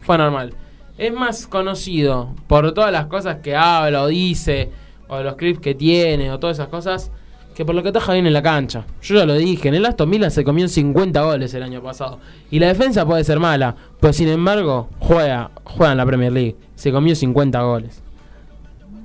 fue 0.00 0.18
normal. 0.18 0.54
Es 0.98 1.12
más 1.12 1.46
conocido 1.46 2.34
por 2.46 2.72
todas 2.72 2.92
las 2.92 3.06
cosas 3.06 3.38
que 3.42 3.54
habla 3.54 4.02
o 4.02 4.06
dice, 4.06 4.70
o 5.08 5.22
los 5.22 5.34
clips 5.34 5.60
que 5.60 5.74
tiene, 5.74 6.30
o 6.30 6.38
todas 6.38 6.56
esas 6.56 6.68
cosas, 6.68 7.10
que 7.54 7.64
por 7.64 7.74
lo 7.74 7.82
que 7.82 7.88
ataja 7.88 8.12
bien 8.12 8.26
en 8.26 8.32
la 8.32 8.42
cancha. 8.42 8.84
Yo 9.02 9.16
ya 9.16 9.24
lo 9.24 9.34
dije, 9.34 9.68
en 9.68 9.74
el 9.74 9.86
Aston 9.86 10.10
Villa 10.10 10.28
se 10.30 10.44
comió 10.44 10.68
50 10.68 11.22
goles 11.22 11.54
el 11.54 11.62
año 11.62 11.82
pasado. 11.82 12.18
Y 12.50 12.58
la 12.58 12.68
defensa 12.68 13.06
puede 13.06 13.24
ser 13.24 13.40
mala, 13.40 13.74
pero 13.98 14.12
sin 14.12 14.28
embargo, 14.28 14.88
juega, 14.98 15.50
juega 15.64 15.92
en 15.92 15.98
la 15.98 16.06
Premier 16.06 16.32
League. 16.32 16.56
Se 16.74 16.92
comió 16.92 17.14
50 17.14 17.60
goles. 17.62 18.02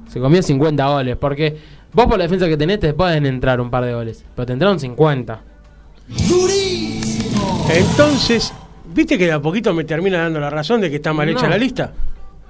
Se 0.08 0.20
comió 0.20 0.43
50 0.43 0.86
goles, 0.88 1.16
porque 1.16 1.58
vos 1.94 2.06
por 2.08 2.18
la 2.18 2.24
defensa 2.24 2.48
que 2.48 2.58
tenés 2.58 2.80
te 2.80 2.94
pueden 2.94 3.26
entrar 3.26 3.60
un 3.62 3.70
par 3.70 3.84
de 3.86 3.94
goles, 3.94 4.24
pero 4.36 4.46
te 4.46 4.54
entraron 4.54 4.80
50. 4.80 5.42
Entonces, 7.74 8.54
¿viste 8.94 9.18
que 9.18 9.26
de 9.26 9.32
a 9.34 9.42
poquito 9.42 9.74
me 9.74 9.84
termina 9.84 10.20
dando 10.24 10.39
la 10.39 10.50
razón 10.50 10.82
de 10.82 10.89
que 10.89 10.98
está 10.98 11.14
mal 11.14 11.28
hecha 11.30 11.44
No. 11.44 11.50
la 11.50 11.58
lista? 11.58 11.92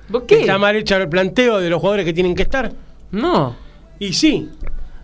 ¿Vos 0.09 0.23
Que 0.23 0.35
qué? 0.35 0.41
está 0.41 0.57
mal 0.57 0.75
hecha 0.75 0.97
el 0.97 1.07
planteo 1.09 1.59
de 1.59 1.69
los 1.69 1.79
jugadores 1.79 2.05
que 2.05 2.13
tienen 2.13 2.35
que 2.35 2.41
estar. 2.43 2.71
No. 3.11 3.55
Y 3.99 4.13
sí. 4.13 4.49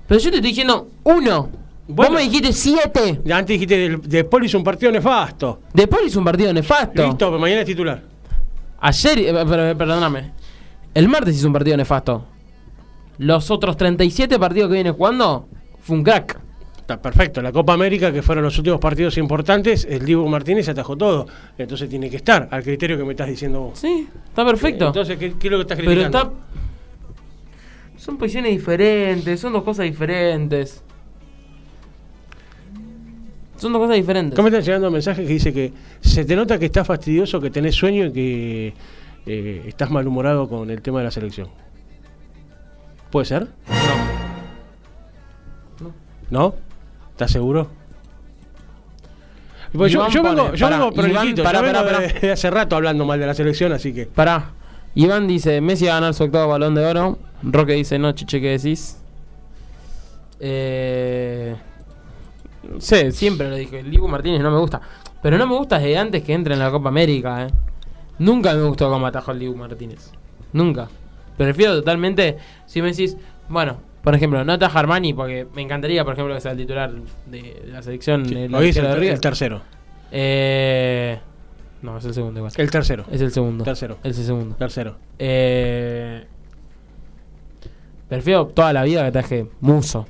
Pero 0.07 0.19
yo 0.19 0.29
te 0.31 0.37
estoy 0.37 0.49
diciendo 0.51 0.87
uno. 1.03 1.49
Bueno. 1.89 2.11
Vos 2.11 2.11
me 2.11 2.21
dijiste 2.23 2.51
siete. 2.51 3.21
Antes 3.31 3.47
dijiste, 3.47 3.77
del- 3.77 4.01
de 4.01 4.23
Paul 4.25 4.45
hizo 4.45 4.57
un 4.57 4.63
partido 4.63 4.91
nefasto. 4.91 5.61
Después 5.73 6.01
hizo 6.07 6.19
un 6.19 6.25
partido 6.25 6.51
nefasto. 6.51 7.03
Listo, 7.05 7.27
pero 7.27 7.39
mañana 7.39 7.61
es 7.61 7.67
titular. 7.67 8.01
Ayer, 8.79 9.19
eh, 9.19 9.75
perdóname. 9.77 10.31
El 10.93 11.07
martes 11.07 11.35
hizo 11.37 11.47
un 11.47 11.53
partido 11.53 11.77
nefasto. 11.77 12.25
Los 13.17 13.49
otros 13.51 13.77
37 13.77 14.37
partidos 14.39 14.69
que 14.69 14.75
viene 14.75 14.91
jugando, 14.91 15.47
fue 15.81 15.97
un 15.97 16.03
crack. 16.03 16.39
Está 16.77 17.01
perfecto. 17.01 17.41
La 17.41 17.51
Copa 17.51 17.73
América, 17.73 18.13
que 18.13 18.21
fueron 18.21 18.45
los 18.45 18.57
últimos 18.57 18.79
partidos 18.79 19.17
importantes, 19.17 19.85
el 19.89 20.05
Dibu 20.05 20.27
Martínez 20.27 20.69
atajó 20.69 20.95
todo. 20.95 21.27
Entonces 21.57 21.89
tiene 21.89 22.09
que 22.09 22.15
estar 22.15 22.47
al 22.49 22.63
criterio 22.63 22.97
que 22.97 23.03
me 23.03 23.11
estás 23.11 23.27
diciendo 23.27 23.59
vos. 23.59 23.79
Sí, 23.79 24.07
está 24.29 24.45
perfecto. 24.45 24.87
Entonces, 24.87 25.17
¿qué, 25.17 25.33
qué 25.33 25.47
es 25.47 25.51
lo 25.51 25.57
que 25.57 25.61
estás 25.63 25.77
pero 25.77 25.91
criticando? 25.91 26.17
está. 26.17 26.31
Son 27.97 28.17
posiciones 28.17 28.51
diferentes, 28.51 29.39
son 29.39 29.51
dos 29.51 29.63
cosas 29.63 29.85
diferentes. 29.85 30.83
Son 33.57 33.73
dos 33.73 33.81
cosas 33.81 33.95
diferentes. 33.95 34.39
Me 34.39 34.45
están 34.49 34.61
llegando 34.61 34.91
mensajes 34.91 35.27
que 35.27 35.33
dice 35.33 35.51
que 35.51 35.73
se 35.99 36.23
te 36.23 36.35
nota 36.35 36.59
que 36.59 36.67
estás 36.67 36.85
fastidioso, 36.85 37.41
que 37.41 37.49
tenés 37.49 37.75
sueño 37.75 38.05
y 38.05 38.11
que 38.13 38.73
eh, 39.25 39.63
estás 39.67 39.89
malhumorado 39.89 40.47
con 40.47 40.69
el 40.69 40.81
tema 40.81 40.99
de 40.99 41.05
la 41.05 41.11
selección. 41.11 41.49
¿Puede 43.11 43.25
ser? 43.25 43.47
No. 45.81 45.91
¿No? 46.29 46.55
¿Estás 47.11 47.31
seguro? 47.31 47.69
Pues 49.73 49.91
yo, 49.91 49.99
Iván 49.99 50.11
yo 50.11 50.23
vengo, 50.23 50.45
pone, 50.45 50.57
yo 50.57 50.69
vengo 50.69 50.83
Iván, 50.85 50.93
prolijito, 50.93 51.43
pará, 51.43 51.59
yo 51.59 51.65
vengo 51.65 51.83
pará, 51.85 51.99
de- 51.99 52.31
hace 52.31 52.49
rato 52.49 52.75
hablando 52.75 53.05
mal 53.05 53.19
de 53.19 53.27
la 53.27 53.33
selección, 53.33 53.73
así 53.73 53.93
que... 53.93 54.05
Pará. 54.05 54.51
Iván 54.95 55.27
dice, 55.27 55.61
Messi 55.61 55.85
va 55.85 55.91
a 55.91 55.95
ganar 55.95 56.13
su 56.13 56.23
octavo 56.23 56.47
balón 56.49 56.73
de 56.73 56.85
oro. 56.85 57.19
Roque 57.43 57.73
dice, 57.73 57.99
no, 57.99 58.11
chiche, 58.13 58.41
¿qué 58.41 58.51
decís? 58.57 58.97
Eh... 60.39 61.55
No 62.63 62.81
sé, 62.81 63.11
siempre 63.11 63.49
lo 63.49 63.55
dije. 63.55 63.79
El 63.79 63.91
Dibu 63.91 64.07
Martínez 64.07 64.41
no 64.41 64.51
me 64.51 64.59
gusta. 64.59 64.81
Pero 65.21 65.37
no 65.37 65.47
me 65.47 65.55
gusta 65.55 65.77
desde 65.79 65.97
antes 65.97 66.23
que 66.23 66.33
entre 66.33 66.53
en 66.53 66.59
la 66.59 66.71
Copa 66.71 66.89
América, 66.89 67.45
eh. 67.45 67.51
Nunca 68.19 68.53
me 68.53 68.63
gustó 68.63 68.89
cómo 68.89 69.05
atajó 69.07 69.31
el 69.31 69.39
Dibu 69.39 69.55
Martínez. 69.55 70.11
Nunca. 70.53 70.87
Prefiero 71.37 71.75
totalmente, 71.75 72.37
si 72.65 72.81
me 72.81 72.89
decís, 72.89 73.15
bueno, 73.47 73.77
por 74.03 74.15
ejemplo, 74.15 74.43
no 74.43 74.53
ataja 74.53 74.79
Armani 74.79 75.13
porque 75.13 75.47
me 75.53 75.61
encantaría, 75.61 76.03
por 76.03 76.13
ejemplo, 76.13 76.33
que 76.33 76.41
sea 76.41 76.51
el 76.51 76.57
titular 76.57 76.91
de, 77.25 77.63
la 77.67 77.81
selección. 77.81 78.25
Sí, 78.25 78.35
el 78.35 78.55
hoy 78.55 78.69
es 78.69 78.77
arquero 78.77 79.13
el, 79.13 79.21
tercero. 79.21 79.61
Eh... 80.11 81.19
No, 81.81 81.97
es 81.97 82.05
el 82.05 82.13
segundo 82.13 82.39
igual. 82.39 82.51
El 82.57 82.71
tercero. 82.71 83.05
Es 83.11 83.21
el 83.21 83.31
segundo. 83.31 83.63
Tercero. 83.63 83.97
Es 84.03 84.17
el 84.17 84.25
segundo. 84.25 84.55
Tercero. 84.55 84.95
Eh, 85.19 86.25
prefiero 88.09 88.47
toda 88.47 88.73
la 88.73 88.83
vida 88.83 89.05
que 89.05 89.11
traje 89.11 89.47
Muso. 89.61 90.07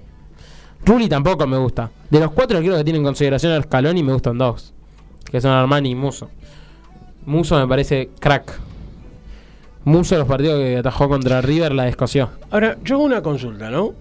Rulli 0.85 1.09
tampoco 1.09 1.45
me 1.45 1.57
gusta. 1.57 1.91
De 2.09 2.19
los 2.19 2.31
cuatro 2.31 2.57
arqueros 2.57 2.77
que 2.77 2.83
tienen 2.85 3.01
en 3.01 3.05
consideración 3.05 3.51
a 3.51 3.61
Scaloni, 3.61 4.01
me 4.01 4.13
gustan 4.13 4.37
dos. 4.37 4.73
Que 5.29 5.41
son 5.41 5.51
Armani 5.51 5.91
y 5.91 5.95
Muso. 5.95 6.29
Muso 7.25 7.59
me 7.59 7.67
parece 7.67 8.11
crack. 8.19 8.66
Muso 9.87 10.17
los 10.17 10.27
partidos 10.27 10.59
que 10.59 10.77
atajó 10.77 11.07
contra 11.07 11.39
River 11.41 11.73
la 11.73 11.83
descoció. 11.85 12.29
Ahora, 12.51 12.77
yo 12.83 12.95
hago 12.95 13.05
una 13.05 13.21
consulta, 13.21 13.69
¿no? 13.69 13.93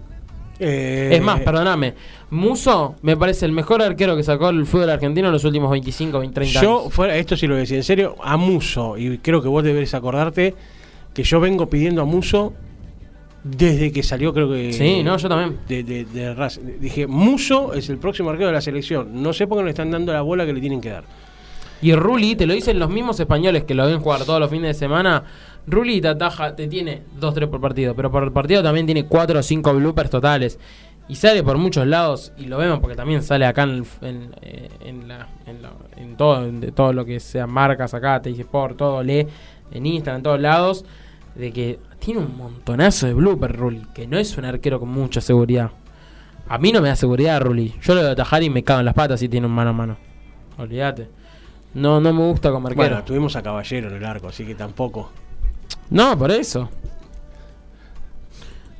Eh, 0.59 1.11
Es 1.13 1.21
más, 1.21 1.39
perdóname. 1.39 1.93
Muso 2.31 2.95
me 3.03 3.15
parece 3.15 3.45
el 3.45 3.53
mejor 3.53 3.81
arquero 3.81 4.15
que 4.17 4.23
sacó 4.23 4.49
el 4.49 4.65
fútbol 4.65 4.89
argentino 4.89 5.27
en 5.27 5.33
los 5.33 5.45
últimos 5.45 5.71
25, 5.71 6.19
20, 6.19 6.33
30 6.35 6.61
Yo, 6.61 6.79
años. 6.81 6.93
fuera, 6.93 7.15
esto 7.15 7.37
sí 7.37 7.47
lo 7.47 7.55
decía 7.55 7.77
en 7.77 7.83
serio, 7.83 8.15
a 8.21 8.35
Muso, 8.35 8.97
y 8.97 9.17
creo 9.19 9.41
que 9.41 9.47
vos 9.47 9.63
deberes 9.63 9.93
acordarte 9.93 10.55
que 11.13 11.23
yo 11.23 11.39
vengo 11.39 11.69
pidiendo 11.69 12.01
a 12.01 12.05
Muso 12.05 12.53
desde 13.43 13.91
que 13.93 14.03
salió, 14.03 14.33
creo 14.33 14.49
que. 14.49 14.73
Sí, 14.73 15.03
no, 15.03 15.15
yo 15.15 15.29
también. 15.29 15.59
De, 15.69 15.83
de-. 15.83 16.05
Dije, 16.81 17.07
Muso 17.07 17.73
es 17.73 17.87
el 17.89 17.97
próximo 17.97 18.29
arquero 18.29 18.47
de 18.47 18.53
la 18.53 18.61
selección. 18.61 19.21
No 19.23 19.31
sé 19.31 19.47
por 19.47 19.57
qué 19.57 19.61
no 19.61 19.65
le 19.65 19.71
están 19.71 19.89
dando 19.89 20.11
la 20.11 20.21
bola 20.21 20.45
que 20.45 20.51
le 20.51 20.59
tienen 20.59 20.81
que 20.81 20.89
dar. 20.89 21.05
Y 21.81 21.93
Rulli, 21.93 22.35
te 22.35 22.45
lo 22.47 22.53
dicen 22.55 22.77
los 22.79 22.89
mismos 22.89 23.19
españoles 23.19 23.63
que 23.63 23.75
lo 23.75 23.85
ven 23.85 23.99
jugar 23.99 24.25
todos 24.25 24.39
los 24.39 24.49
fines 24.49 24.69
de 24.69 24.73
semana. 24.73 25.23
Rulli 25.67 25.99
te 26.01 26.07
ataja, 26.07 26.55
te 26.55 26.67
tiene 26.67 27.03
2-3 27.19 27.47
por 27.49 27.59
partido, 27.61 27.93
pero 27.95 28.09
por 28.09 28.31
partido 28.31 28.63
también 28.63 28.85
tiene 28.85 29.05
4 29.05 29.39
o 29.39 29.43
5 29.43 29.73
bloopers 29.73 30.09
totales. 30.09 30.59
Y 31.09 31.15
sale 31.15 31.41
por 31.43 31.57
muchos 31.57 31.85
lados, 31.87 32.33
y 32.37 32.45
lo 32.45 32.57
vemos 32.57 32.79
porque 32.79 32.95
también 32.95 33.21
sale 33.23 33.45
acá 33.45 33.63
en, 33.63 33.85
en, 34.01 34.35
eh, 34.41 34.69
en 34.81 35.07
la- 35.07 35.27
en 35.45 35.61
la- 35.61 35.71
todo, 36.17 36.51
de 36.51 36.71
todo 36.73 36.91
lo 36.93 37.05
que 37.05 37.19
sea 37.19 37.47
marcas 37.47 37.93
acá, 37.93 38.21
te 38.21 38.29
dice 38.29 38.43
por 38.45 38.75
todo, 38.75 39.01
lee 39.03 39.25
en 39.71 39.85
Instagram, 39.85 40.17
en 40.19 40.23
todos 40.23 40.39
lados, 40.41 40.85
de 41.35 41.51
que 41.53 41.79
tiene 41.99 42.19
un 42.21 42.35
montonazo 42.37 43.07
de 43.07 43.13
bloopers 43.13 43.55
Rulli, 43.55 43.81
que 43.93 44.05
no 44.07 44.17
es 44.17 44.37
un 44.37 44.45
arquero 44.45 44.79
con 44.79 44.89
mucha 44.89 45.21
seguridad. 45.21 45.71
A 46.49 46.57
mí 46.57 46.71
no 46.71 46.81
me 46.81 46.87
da 46.89 46.95
seguridad 46.95 47.39
Rulli. 47.41 47.73
Yo 47.81 47.93
lo 47.93 48.01
voy 48.01 48.09
atajar 48.11 48.41
y 48.43 48.49
me 48.49 48.63
cago 48.63 48.79
en 48.79 48.85
las 48.85 48.93
patas 48.95 49.19
si 49.19 49.27
tiene 49.29 49.47
un 49.47 49.53
mano 49.53 49.69
a 49.71 49.73
mano. 49.73 49.97
Olvídate. 50.57 51.09
No, 51.73 51.99
no 52.01 52.11
me 52.13 52.21
gusta 52.21 52.51
como 52.51 52.67
arquero. 52.67 52.87
Bueno, 52.87 53.03
tuvimos 53.03 53.35
a 53.35 53.43
Caballero 53.43 53.89
en 53.89 53.95
el 53.95 54.05
arco, 54.05 54.27
así 54.29 54.45
que 54.45 54.55
tampoco. 54.55 55.11
No, 55.89 56.17
por 56.17 56.31
eso. 56.31 56.69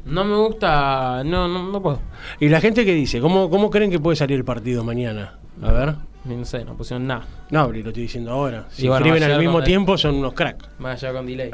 No 0.05 0.23
me 0.23 0.35
gusta. 0.35 1.23
No, 1.23 1.47
no, 1.47 1.71
no 1.71 1.81
puedo. 1.81 1.99
Y 2.39 2.49
la 2.49 2.61
gente 2.61 2.85
que 2.85 2.93
dice, 2.93 3.19
¿cómo, 3.19 3.49
¿cómo 3.49 3.69
creen 3.69 3.91
que 3.91 3.99
puede 3.99 4.15
salir 4.15 4.37
el 4.37 4.45
partido 4.45 4.83
mañana? 4.83 5.37
A 5.61 5.71
ver. 5.71 5.95
No 6.25 6.45
sé, 6.45 6.65
no 6.65 6.75
pusieron 6.75 7.07
nada. 7.07 7.25
No, 7.51 7.71
lo 7.71 7.77
estoy 7.77 8.03
diciendo 8.03 8.31
ahora. 8.31 8.65
Si 8.69 8.87
bueno, 8.87 9.05
escriben 9.05 9.31
al 9.31 9.39
mismo 9.39 9.63
tiempo 9.63 9.97
son 9.97 10.15
unos 10.15 10.33
cracks. 10.33 10.69
Más 10.79 11.01
allá 11.01 11.13
con 11.13 11.25
delay. 11.25 11.51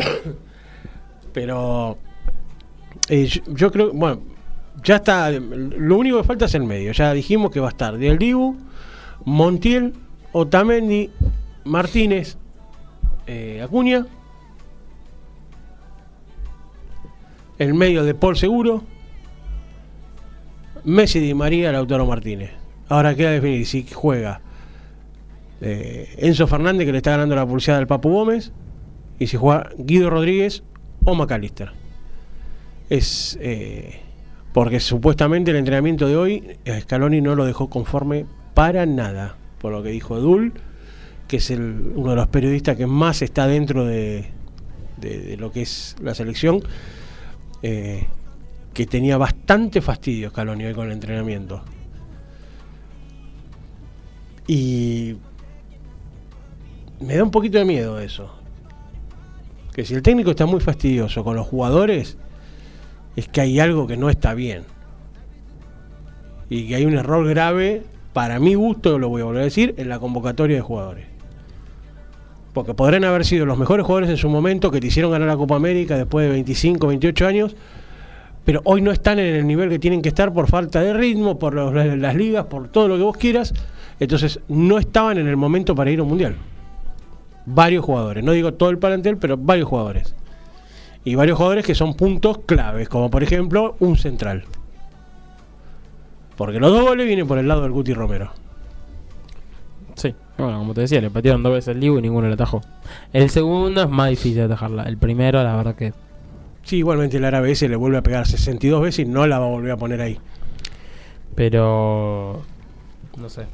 Pero 1.34 1.98
eh, 3.10 3.26
yo, 3.26 3.42
yo 3.48 3.72
creo, 3.72 3.92
bueno, 3.94 4.22
ya 4.84 4.98
está. 4.98 5.32
Lo 5.32 5.98
único 5.98 6.18
que 6.18 6.24
falta 6.24 6.46
es 6.46 6.56
el 6.56 6.64
medio. 6.64 6.92
Ya 6.92 7.14
dijimos 7.14 7.52
que 7.52 7.60
va 7.60 7.68
a 7.68 7.72
estar 7.72 7.98
Del 7.98 8.18
Dibu, 8.18 8.58
Montiel, 9.26 9.94
Otamendi, 10.32 11.12
Martínez, 11.66 12.38
eh, 13.28 13.62
Acuña. 13.64 14.06
El 17.64 17.74
medio 17.76 18.04
de 18.04 18.14
Paul 18.14 18.36
Seguro, 18.36 18.84
Messi 20.84 21.22
Di 21.22 21.34
María, 21.34 21.72
Lautaro 21.72 22.06
Martínez. 22.06 22.52
Ahora 22.90 23.16
queda 23.16 23.32
definir 23.32 23.66
si 23.66 23.88
juega 23.90 24.42
eh, 25.62 26.14
Enzo 26.18 26.46
Fernández, 26.46 26.86
que 26.86 26.92
le 26.92 26.98
está 26.98 27.12
ganando 27.12 27.36
la 27.36 27.46
pulseada 27.46 27.80
al 27.80 27.88
Papu 27.88 28.10
Gómez, 28.10 28.52
y 29.18 29.28
si 29.28 29.38
juega 29.38 29.70
Guido 29.78 30.10
Rodríguez 30.10 30.64
o 31.06 31.16
McAllister. 31.16 31.72
Es 32.90 33.40
eh, 33.42 34.02
porque 34.52 34.82
supuestamente 34.82 35.52
el 35.52 35.58
entrenamiento 35.58 36.06
de 36.06 36.18
hoy 36.18 36.58
a 36.68 36.78
Scaloni 36.82 37.22
no 37.22 37.34
lo 37.36 37.46
dejó 37.46 37.70
conforme 37.70 38.26
para 38.54 38.86
nada, 38.86 39.38
por 39.60 39.72
lo 39.72 39.82
que 39.84 39.90
dijo 39.90 40.20
Dul, 40.20 40.52
que 41.30 41.38
es 41.38 41.50
uno 41.50 42.10
de 42.10 42.16
los 42.18 42.28
periodistas 42.28 42.76
que 42.76 42.88
más 42.88 43.22
está 43.22 43.48
dentro 43.48 43.86
de, 43.86 44.26
de- 44.98 45.20
de 45.20 45.38
lo 45.38 45.54
que 45.54 45.62
es 45.62 45.96
la 46.04 46.14
selección, 46.14 46.62
eh, 47.64 48.06
que 48.74 48.86
tenía 48.86 49.18
bastante 49.18 49.82
fastidio 49.82 50.30
Scaloni 50.30 50.74
con 50.74 50.88
el 50.88 50.92
entrenamiento. 50.92 51.64
Y 54.48 55.16
me 57.00 57.16
da 57.16 57.24
un 57.24 57.32
poquito 57.32 57.58
de 57.58 57.66
miedo 57.66 58.00
eso. 58.00 58.36
Que 59.74 59.86
si 59.86 59.94
el 59.94 60.02
técnico 60.02 60.32
está 60.32 60.46
muy 60.46 60.60
fastidioso 60.60 61.24
con 61.24 61.36
los 61.36 61.48
jugadores, 61.48 62.18
es 63.16 63.28
que 63.30 63.42
hay 63.42 63.60
algo 63.60 63.88
que 63.88 63.96
no 63.96 64.10
está 64.10 64.34
bien. 64.34 64.64
Y 66.50 66.68
que 66.68 66.76
hay 66.76 66.86
un 66.86 66.96
error 66.96 67.26
grave, 67.28 67.84
para 68.12 68.40
mi 68.40 68.56
gusto, 68.56 69.00
lo 69.00 69.08
voy 69.08 69.22
a 69.22 69.26
volver 69.26 69.42
a 69.42 69.46
decir, 69.46 69.74
en 69.78 69.88
la 69.88 70.00
convocatoria 70.00 70.58
de 70.58 70.62
jugadores. 70.62 71.13
Porque 72.54 72.74
podrán 72.74 73.04
haber 73.04 73.26
sido 73.26 73.46
los 73.46 73.58
mejores 73.58 73.86
jugadores 73.86 74.10
en 74.10 74.18
su 74.18 74.30
momento 74.30 74.70
que 74.72 74.80
te 74.80 74.88
hicieron 74.88 75.12
ganar 75.12 75.28
la 75.28 75.38
Copa 75.38 75.56
América 75.56 75.98
después 75.98 76.28
de 76.28 76.32
25, 76.34 76.88
28 76.88 77.28
años, 77.28 77.56
pero 78.46 78.62
hoy 78.66 78.82
no 78.82 78.92
están 78.92 79.20
en 79.20 79.36
el 79.36 79.48
nivel 79.48 79.70
que 79.70 79.80
tienen 79.80 80.02
que 80.02 80.10
estar 80.10 80.34
por 80.34 80.48
falta 80.48 80.82
de 80.82 80.94
ritmo, 80.94 81.40
por 81.40 81.56
las 81.56 82.16
ligas, 82.16 82.46
por 82.46 82.68
todo 82.68 82.88
lo 82.88 82.98
que 82.98 83.04
vos 83.04 83.18
quieras. 83.18 83.54
Entonces 84.00 84.40
no 84.48 84.78
estaban 84.78 85.18
en 85.18 85.28
el 85.28 85.38
momento 85.38 85.76
para 85.76 85.90
ir 85.92 86.00
a 86.00 86.04
un 86.04 86.10
mundial. 86.10 86.36
Varios 87.46 87.84
jugadores, 87.84 88.24
no 88.24 88.32
digo 88.34 88.54
todo 88.54 88.70
el 88.70 88.78
plantel, 88.78 89.18
pero 89.18 89.38
varios 89.38 89.68
jugadores. 89.68 90.14
Y 91.06 91.16
varios 91.16 91.38
jugadores 91.38 91.66
que 91.66 91.76
son 91.76 91.96
puntos 91.96 92.40
claves, 92.46 92.88
como 92.88 93.10
por 93.10 93.24
ejemplo 93.24 93.76
un 93.80 93.98
central. 93.98 94.46
Porque 96.36 96.60
los 96.60 96.72
dos 96.72 96.84
goles 96.84 97.06
vienen 97.08 97.28
por 97.28 97.38
el 97.38 97.48
lado 97.48 97.64
del 97.64 97.72
Guti 97.72 97.94
Romero. 97.94 98.32
Sí, 99.96 100.16
bueno, 100.38 100.58
como 100.60 100.74
te 100.74 100.82
decía, 100.82 101.00
le 101.00 101.10
patearon 101.10 101.44
dos 101.44 101.54
veces 101.54 101.76
el 101.76 101.80
Dibu 101.80 102.00
y 102.00 102.02
ninguno 102.02 102.28
le 102.28 102.34
atajó. 102.34 102.62
El 103.12 103.30
segundo 103.30 103.84
es 103.84 103.90
más 103.90 104.10
difícil 104.10 104.36
de 104.36 104.44
atajarla. 104.44 104.84
El 104.84 104.98
primero, 104.98 105.44
la 105.44 105.56
verdad 105.56 105.76
que. 105.76 105.94
Sí, 106.64 106.78
igualmente 106.78 107.18
el 107.18 107.26
árabe 107.26 107.52
ese 107.52 107.70
le 107.70 107.76
vuelve 107.76 107.98
a 107.98 108.04
pegar 108.04 108.26
62 108.26 108.82
veces 108.82 109.06
y 109.06 109.10
no 109.10 109.28
la 109.28 109.38
va 109.38 109.46
a 109.46 109.50
volver 109.50 109.72
a 109.72 109.78
poner 109.78 110.02
ahí. 110.02 110.18
Pero. 111.36 112.42
No 113.18 113.30
sé. 113.30 113.46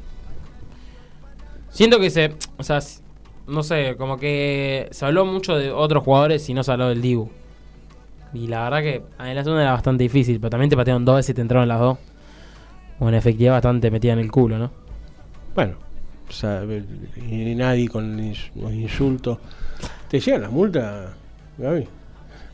Siento 1.68 2.00
que 2.00 2.08
se. 2.08 2.34
O 2.56 2.62
sea, 2.62 2.80
no 3.46 3.62
sé, 3.62 3.96
como 3.96 4.16
que 4.16 4.88
se 4.90 5.04
habló 5.04 5.26
mucho 5.26 5.56
de 5.56 5.70
otros 5.70 6.02
jugadores 6.02 6.48
y 6.48 6.54
no 6.54 6.62
se 6.62 6.72
habló 6.72 6.88
del 6.88 7.02
Dibu. 7.02 7.28
Y 8.32 8.46
la 8.46 8.62
verdad 8.64 8.80
que 8.80 9.02
en 9.18 9.34
la 9.34 9.42
segunda 9.42 9.62
era 9.62 9.72
bastante 9.72 10.04
difícil, 10.04 10.38
pero 10.40 10.50
también 10.50 10.70
te 10.70 10.76
patearon 10.76 11.04
dos 11.04 11.16
veces 11.16 11.30
y 11.30 11.34
te 11.34 11.40
entraron 11.42 11.68
las 11.68 11.80
dos. 11.80 11.98
Bueno, 13.00 13.16
efectividad 13.16 13.52
bastante 13.52 13.90
metida 13.90 14.12
en 14.12 14.20
el 14.20 14.30
culo, 14.30 14.58
¿no? 14.58 14.70
Bueno, 15.54 15.74
o 16.30 16.32
sea, 16.32 16.62
y 16.64 17.54
nadie 17.56 17.88
con 17.88 18.16
los 18.16 18.72
insultos. 18.72 19.38
¿Te 20.08 20.20
llegan 20.20 20.42
las 20.42 20.52
multas, 20.52 21.10
Gaby? 21.58 21.88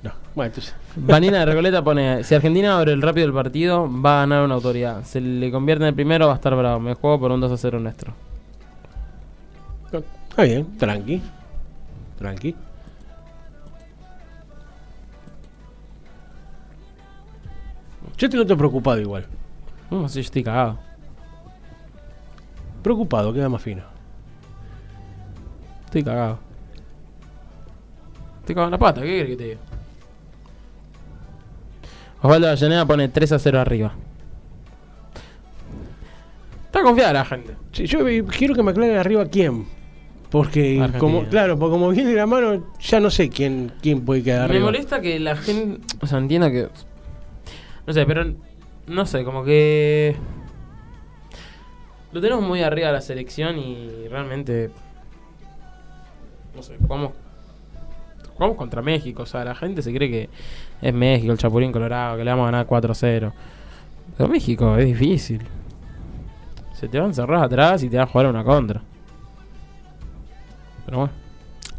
No, 0.03 0.13
bueno, 0.35 0.47
entonces. 0.49 0.75
Vanina 0.97 1.41
de 1.41 1.45
Recoleta 1.45 1.85
pone: 1.85 2.25
Si 2.25 2.35
Argentina 2.35 2.79
abre 2.79 2.93
el 2.93 3.03
rápido 3.03 3.27
el 3.27 3.35
partido, 3.35 3.89
va 3.89 4.17
a 4.17 4.21
ganar 4.21 4.45
una 4.45 4.55
autoridad. 4.55 5.05
Se 5.05 5.21
le 5.21 5.51
convierte 5.51 5.85
en 5.85 5.89
el 5.89 5.95
primero, 5.95 6.27
va 6.27 6.33
a 6.33 6.37
estar 6.37 6.57
bravo. 6.57 6.81
Me 6.81 6.95
juego 6.95 7.21
por 7.21 7.31
un 7.31 7.41
2 7.41 7.53
a 7.53 7.57
0 7.57 7.81
nuestro. 7.81 8.15
Está 10.31 10.43
bien, 10.43 10.77
tranqui. 10.79 11.23
Tranqui. 12.19 12.55
Yo 18.17 18.31
te 18.31 18.37
noto 18.39 18.57
preocupado 18.57 18.99
igual. 19.01 19.27
No, 19.91 20.09
sí, 20.09 20.17
yo 20.17 20.21
estoy 20.23 20.43
cagado. 20.43 20.86
Preocupado, 22.87 23.33
queda 23.33 23.49
más 23.49 23.61
fino. 23.61 23.83
Estoy 25.87 26.05
cagado. 26.05 26.39
Estoy 28.39 28.55
cagado 28.55 28.69
en 28.69 28.71
la 28.71 28.79
pata, 28.79 29.01
¿qué 29.01 29.09
querés 29.09 29.31
que 29.31 29.37
te 29.37 29.43
diga? 29.45 29.59
Osvaldo 32.23 32.47
Avellaneda 32.47 32.87
pone 32.87 33.09
3 33.09 33.33
a 33.33 33.39
0 33.41 33.59
arriba. 33.59 33.93
Está 36.67 36.85
confiada 36.85 37.13
la 37.13 37.25
gente. 37.25 37.57
Sí, 37.73 37.87
yo 37.87 38.05
quiero 38.27 38.55
que 38.55 38.63
me 38.63 38.71
aclaren 38.71 38.99
arriba 38.99 39.27
quién. 39.27 39.67
Porque 40.31 40.75
Argentina. 40.81 40.99
como, 41.01 41.25
claro, 41.25 41.59
porque 41.59 41.73
como 41.73 41.89
viene 41.89 42.13
la 42.15 42.27
mano, 42.27 42.73
ya 42.79 43.01
no 43.01 43.11
sé 43.11 43.29
quién, 43.31 43.73
quién 43.83 44.05
puede 44.05 44.23
quedar 44.23 44.43
Me 44.49 44.55
arriba. 44.59 44.67
molesta 44.67 45.01
que 45.01 45.19
la 45.19 45.35
gente. 45.35 45.81
O 46.01 46.07
sea, 46.07 46.19
entiendo 46.19 46.49
que. 46.53 46.69
No 47.85 47.93
sé, 47.93 48.07
pero. 48.07 48.33
No 48.87 49.07
sé, 49.07 49.25
como 49.25 49.43
que. 49.43 50.15
Lo 52.13 52.21
tenemos 52.21 52.45
muy 52.45 52.63
arriba 52.63 52.89
de 52.89 52.93
la 52.95 53.01
selección 53.01 53.59
y 53.59 54.09
realmente. 54.09 54.71
No 56.55 56.63
sé, 56.63 56.77
jugamos. 56.81 57.13
Jugamos 58.35 58.57
contra 58.57 58.83
México, 58.83 59.23
o 59.23 59.27
sea, 59.27 59.45
la 59.45 59.55
gente 59.55 59.81
se 59.81 59.95
cree 59.95 60.11
que 60.11 60.29
es 60.83 60.93
México, 60.93 61.33
el 61.33 61.39
Chapulín 61.39 61.73
Colorado, 61.73 62.19
que 62.19 62.25
le 62.25 62.31
vamos 62.31 62.49
a 62.49 62.51
ganar 62.51 62.67
4-0. 62.67 63.33
Pero 64.17 64.29
México 64.29 64.77
es 64.77 64.85
difícil. 64.85 65.43
Se 66.75 66.89
te 66.89 67.01
van 67.01 67.15
cerrar 67.15 67.43
atrás 67.43 67.83
y 67.83 67.89
te 67.89 67.97
va 67.97 68.03
a 68.03 68.07
jugar 68.07 68.27
una 68.27 68.45
contra. 68.45 68.83
Pero 70.85 70.99
bueno, 70.99 71.13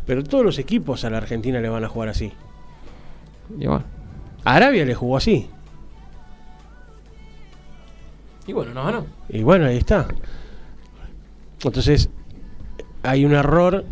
Pero 0.06 0.24
todos 0.24 0.44
los 0.44 0.58
equipos 0.58 1.06
a 1.06 1.10
la 1.10 1.18
Argentina 1.18 1.60
le 1.62 1.70
van 1.70 1.84
a 1.84 1.90
jugar 1.90 2.10
así. 2.10 2.34
igual. 3.60 3.84
A 4.44 4.56
Arabia 4.56 4.86
le 4.86 4.96
jugó 4.96 5.18
así. 5.18 5.50
Y 8.48 8.54
bueno, 8.54 8.74
nos 8.74 8.86
ganó. 8.86 9.06
Y 9.30 9.44
bueno, 9.44 9.66
ahí 9.66 9.78
está. 9.78 10.08
Entonces, 11.64 12.10
hay 13.04 13.26
un 13.26 13.34
error 13.34 13.86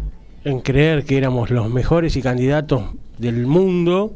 en 0.44 0.62
creer 0.62 1.04
que 1.04 1.18
éramos 1.18 1.52
los 1.52 1.70
mejores 1.70 2.16
y 2.16 2.22
candidatos 2.22 2.84
del 3.18 3.46
mundo, 3.46 4.16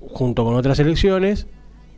junto 0.00 0.44
con 0.44 0.54
otras 0.54 0.78
elecciones, 0.78 1.46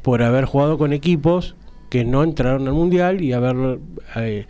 por 0.03 0.23
haber 0.23 0.45
jugado 0.45 0.77
con 0.77 0.93
equipos 0.93 1.55
que 1.89 2.05
no 2.05 2.23
entraron 2.23 2.67
al 2.67 2.75
mundial 2.75 3.21
y 3.21 3.33
haber. 3.33 3.79
eh, 4.17 4.47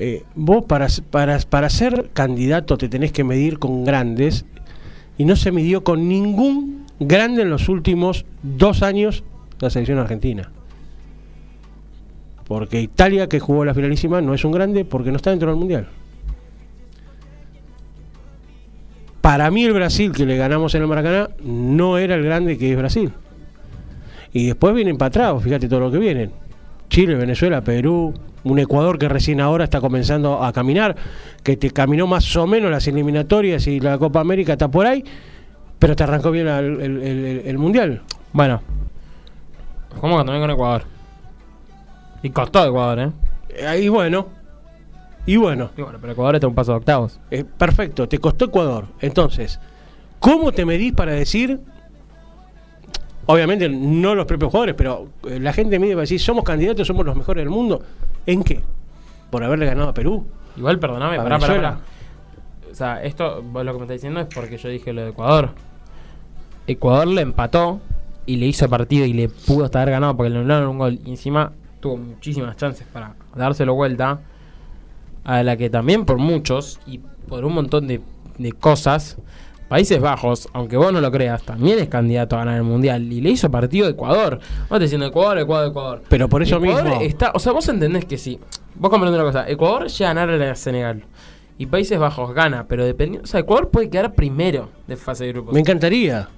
eh, 0.00 0.22
vos, 0.36 0.64
para, 0.64 0.86
para, 1.10 1.40
para 1.40 1.68
ser 1.70 2.10
candidato, 2.12 2.78
te 2.78 2.88
tenés 2.88 3.10
que 3.10 3.24
medir 3.24 3.58
con 3.58 3.84
grandes, 3.84 4.44
y 5.16 5.24
no 5.24 5.34
se 5.34 5.50
midió 5.50 5.82
con 5.82 6.08
ningún 6.08 6.86
grande 7.00 7.42
en 7.42 7.50
los 7.50 7.68
últimos 7.68 8.24
dos 8.42 8.82
años 8.82 9.24
la 9.58 9.70
selección 9.70 9.98
argentina. 9.98 10.52
Porque 12.48 12.80
Italia, 12.80 13.28
que 13.28 13.38
jugó 13.40 13.64
la 13.64 13.74
finalísima, 13.74 14.20
no 14.22 14.32
es 14.34 14.44
un 14.44 14.52
grande 14.52 14.84
porque 14.86 15.10
no 15.10 15.16
está 15.16 15.30
dentro 15.30 15.50
del 15.50 15.58
mundial. 15.58 15.86
Para 19.20 19.50
mí, 19.50 19.64
el 19.64 19.72
Brasil 19.74 20.12
que 20.12 20.24
le 20.24 20.36
ganamos 20.36 20.74
en 20.74 20.82
el 20.82 20.88
Maracaná 20.88 21.28
no 21.42 21.98
era 21.98 22.14
el 22.14 22.22
grande 22.24 22.56
que 22.56 22.70
es 22.72 22.78
Brasil. 22.78 23.12
Y 24.32 24.46
después 24.46 24.74
vienen 24.74 24.96
para 24.96 25.08
atrás, 25.08 25.42
fíjate 25.42 25.68
todo 25.68 25.80
lo 25.80 25.90
que 25.90 25.98
vienen. 25.98 26.30
Chile, 26.88 27.14
Venezuela, 27.16 27.60
Perú, 27.62 28.14
un 28.44 28.58
Ecuador 28.58 28.98
que 28.98 29.08
recién 29.08 29.40
ahora 29.40 29.64
está 29.64 29.80
comenzando 29.80 30.42
a 30.42 30.52
caminar, 30.52 30.96
que 31.42 31.56
te 31.56 31.70
caminó 31.70 32.06
más 32.06 32.34
o 32.36 32.46
menos 32.46 32.70
las 32.70 32.86
eliminatorias 32.88 33.66
y 33.66 33.80
la 33.80 33.98
Copa 33.98 34.20
América 34.20 34.52
está 34.52 34.68
por 34.68 34.86
ahí, 34.86 35.04
pero 35.78 35.94
te 35.96 36.04
arrancó 36.04 36.30
bien 36.30 36.48
el, 36.48 36.80
el- 36.80 37.42
el- 37.44 37.58
Mundial. 37.58 38.00
Bueno. 38.32 38.62
Jugamos 39.96 40.24
también 40.24 40.40
con 40.42 40.50
Ecuador. 40.50 40.82
Y 42.22 42.30
costó 42.30 42.64
Ecuador, 42.66 42.98
¿eh? 42.98 43.10
Eh, 43.50 43.66
Ahí 43.66 43.88
bueno, 43.88 44.26
y 45.26 45.36
bueno, 45.36 45.70
Y 45.76 45.82
bueno, 45.82 45.98
pero 46.00 46.12
Ecuador 46.14 46.34
está 46.36 46.46
un 46.48 46.54
paso 46.54 46.72
de 46.72 46.78
octavos. 46.78 47.20
eh, 47.30 47.44
perfecto, 47.44 48.08
te 48.08 48.18
costó 48.18 48.46
Ecuador. 48.46 48.86
Entonces, 49.00 49.60
¿cómo 50.18 50.52
te 50.52 50.64
medís 50.64 50.92
para 50.92 51.12
decir, 51.12 51.60
obviamente 53.26 53.68
no 53.68 54.14
los 54.14 54.26
propios 54.26 54.50
jugadores, 54.50 54.74
pero 54.74 55.08
eh, 55.28 55.38
la 55.38 55.52
gente 55.52 55.78
mide 55.78 55.92
para 55.92 56.02
decir, 56.02 56.20
somos 56.20 56.44
candidatos, 56.44 56.86
somos 56.86 57.04
los 57.04 57.14
mejores 57.16 57.42
del 57.42 57.50
mundo? 57.50 57.82
¿En 58.26 58.42
qué? 58.42 58.62
¿Por 59.30 59.44
haberle 59.44 59.66
ganado 59.66 59.90
a 59.90 59.94
Perú? 59.94 60.26
Igual, 60.56 60.78
perdóname, 60.78 61.16
pará, 61.18 61.38
pará. 61.38 61.78
O 62.70 62.74
sea, 62.74 63.02
esto, 63.02 63.42
vos 63.42 63.64
lo 63.64 63.72
que 63.72 63.78
me 63.78 63.84
estás 63.84 63.96
diciendo 63.96 64.20
es 64.20 64.26
porque 64.34 64.56
yo 64.56 64.68
dije 64.68 64.92
lo 64.92 65.02
de 65.02 65.10
Ecuador. 65.10 65.50
Ecuador 66.66 67.06
le 67.06 67.22
empató 67.22 67.80
y 68.26 68.36
le 68.36 68.46
hizo 68.46 68.68
partido 68.68 69.04
y 69.06 69.12
le 69.14 69.28
pudo 69.28 69.64
hasta 69.64 69.80
haber 69.82 69.92
ganado 69.92 70.16
porque 70.16 70.30
le 70.30 70.38
anularon 70.38 70.68
un 70.68 70.78
gol. 70.78 70.98
Y 71.04 71.10
encima 71.10 71.52
tuvo 71.80 71.96
muchísimas 71.96 72.56
chances 72.56 72.86
para 72.92 73.14
dárselo 73.34 73.74
vuelta. 73.74 74.20
A 75.24 75.42
la 75.42 75.56
que 75.56 75.68
también 75.68 76.04
por 76.06 76.16
muchos 76.18 76.80
y 76.86 76.98
por 76.98 77.44
un 77.44 77.52
montón 77.54 77.86
de, 77.86 78.00
de 78.38 78.52
cosas, 78.52 79.18
Países 79.68 80.00
Bajos, 80.00 80.48
aunque 80.54 80.78
vos 80.78 80.90
no 80.90 81.02
lo 81.02 81.12
creas, 81.12 81.42
también 81.42 81.78
es 81.78 81.88
candidato 81.88 82.36
a 82.36 82.38
ganar 82.38 82.56
el 82.56 82.62
mundial. 82.62 83.12
Y 83.12 83.20
le 83.20 83.28
hizo 83.30 83.50
partido 83.50 83.86
a 83.86 83.90
Ecuador. 83.90 84.36
Vos 84.38 84.62
estás 84.62 84.80
diciendo 84.80 85.04
Ecuador, 85.06 85.38
Ecuador, 85.38 85.68
Ecuador. 85.70 86.02
Pero 86.08 86.28
por 86.30 86.42
eso 86.42 86.56
Ecuador 86.56 86.84
mismo- 86.84 87.00
Está, 87.02 87.32
o 87.34 87.38
sea, 87.38 87.52
vos 87.52 87.68
entendés 87.68 88.06
que 88.06 88.16
sí. 88.16 88.40
Vos 88.76 88.90
comprendés 88.90 89.20
una 89.20 89.30
cosa. 89.30 89.46
Ecuador 89.46 89.88
llega 89.88 90.10
a 90.10 90.14
ganar 90.14 90.40
a 90.42 90.54
Senegal. 90.54 91.02
Y 91.58 91.66
Países 91.66 91.98
Bajos 91.98 92.32
gana, 92.32 92.64
pero 92.66 92.86
dependiendo. 92.86 93.24
O 93.24 93.26
sea, 93.26 93.40
Ecuador 93.40 93.68
puede 93.68 93.90
quedar 93.90 94.14
primero 94.14 94.70
de 94.86 94.96
fase 94.96 95.24
de 95.26 95.32
grupos. 95.32 95.52
Me 95.52 95.60
encantaría. 95.60 96.28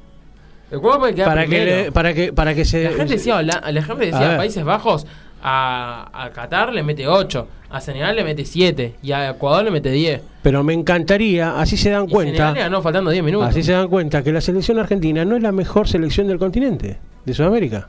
Ecuador 0.73 0.99
puede 0.99 1.15
quedar 1.15 1.29
Para 1.29 1.43
que, 1.43 1.49
primero. 1.49 1.77
le- 1.85 1.93
para, 1.93 2.13
que, 2.15 2.33
para 2.33 2.55
que 2.57 2.65
se... 2.65 2.83
La 2.85 2.91
gente 2.91 3.13
decía, 3.15 3.37
Hola- 3.37 3.63
la 3.71 3.83
gente 3.83 4.07
decía. 4.07 4.37
Países 4.37 4.65
Bajos 4.65 5.07
a, 5.43 6.11
a 6.13 6.31
Qatar 6.31 6.73
le 6.73 6.83
mete 6.83 7.07
8, 7.09 7.49
a 7.71 7.81
Senegal 7.81 8.17
le 8.17 8.25
mete 8.25 8.45
7 8.45 8.95
y 9.03 9.13
a 9.13 9.31
Ecuador 9.31 9.65
le 9.65 9.71
mete 9.71 9.91
10. 9.91 10.21
Pero 10.43 10.63
me 10.65 10.73
encantaría, 10.75 11.61
así 11.61 11.77
se 11.77 11.91
dan 11.91 12.07
Y 12.09 12.13
cuenta... 12.13 12.49
Senegal 12.49 12.55
ganó 12.71 12.83
faltando 12.83 13.11
10 13.11 13.25
minutos. 13.25 13.49
Así 13.49 13.63
se 13.63 13.73
dan 13.73 13.89
cuenta 13.89 14.23
que 14.23 14.33
la 14.33 14.41
selección 14.41 14.79
argentina 14.79 15.25
no 15.25 15.37
es 15.37 15.43
la 15.43 15.53
mejor 15.53 15.89
selección 15.89 16.27
del 16.27 16.39
continente, 16.39 16.99
de 17.25 17.35
Sudamérica. 17.35 17.89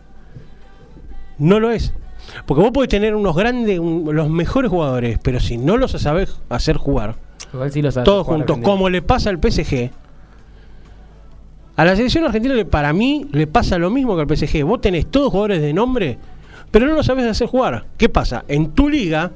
No 1.38 1.60
lo 1.60 1.72
es. 1.72 1.94
Porque 2.46 2.62
vos 2.62 2.72
podés 2.72 2.90
tener 2.90 3.16
unos 3.16 3.36
grandes, 3.36 3.80
un- 3.80 4.08
los 4.16 4.30
mejores 4.30 4.70
jugadores, 4.70 5.18
pero 5.22 5.40
si 5.40 5.58
no 5.58 5.76
los 5.78 5.92
sabés 5.92 6.36
hacer 6.50 6.78
jugar, 6.78 7.16
Igual 7.54 7.72
sí 7.72 7.82
lo 7.82 7.92
sabe 7.92 8.06
todos 8.06 8.26
jugar 8.26 8.40
juntos, 8.48 8.60
como 8.64 8.90
le 8.90 9.02
pasa 9.02 9.30
al 9.30 9.40
PSG, 9.40 9.90
a 11.76 11.86
la 11.86 11.96
selección 11.96 12.24
argentina, 12.26 12.54
para 12.70 12.94
mí, 12.94 13.28
le 13.32 13.48
pasa 13.48 13.78
lo 13.80 13.90
mismo 13.90 14.16
que 14.16 14.22
al 14.22 14.28
PSG. 14.38 14.64
Vos 14.64 14.82
tenés 14.82 15.08
todos 15.10 15.32
jugadores 15.32 15.62
de 15.62 15.74
nombre, 15.74 16.18
pero 16.72 16.88
no 16.88 16.96
los 16.96 17.06
sabés 17.06 17.28
hacer 17.28 17.48
jugar. 17.48 17.86
¿Qué 17.98 18.10
pasa? 18.10 18.44
En 18.48 18.72
tu 18.72 18.90
liga, 18.90 19.32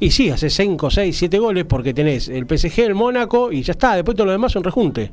y 0.00 0.10
sí, 0.10 0.30
haces 0.30 0.54
5, 0.54 0.90
6, 0.90 1.16
7 1.18 1.38
goles 1.38 1.64
porque 1.64 1.92
tenés 1.94 2.28
el 2.28 2.46
PSG, 2.46 2.80
el 2.84 2.94
Mónaco, 2.94 3.50
y 3.50 3.62
ya 3.62 3.72
está. 3.72 3.94
Después 3.96 4.16
todo 4.16 4.26
lo 4.26 4.32
demás 4.32 4.52
son 4.52 4.62
rejunte. 4.62 5.10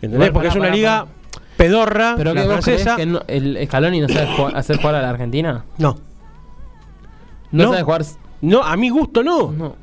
¿Entendés? 0.00 0.30
Porque 0.30 0.48
es 0.48 0.54
una 0.56 0.70
liga 0.70 1.06
pedorra, 1.56 2.14
¿Pero 2.16 2.34
la 2.34 2.44
francesa. 2.44 2.96
que 2.96 3.06
no- 3.06 3.22
el 3.28 3.58
Scaloni 3.66 4.00
no 4.00 4.08
sabe 4.08 4.26
jugar- 4.36 4.56
hacer 4.56 4.76
jugar 4.78 4.94
a 4.96 5.02
la 5.02 5.10
Argentina? 5.10 5.64
No. 5.78 5.96
No, 7.52 7.64
No. 7.64 7.70
sabe 7.70 7.82
jugar. 7.84 8.02
No, 8.40 8.62
a 8.62 8.76
mi 8.76 8.88
gusto 8.88 9.22
no. 9.22 9.52
No. 9.52 9.76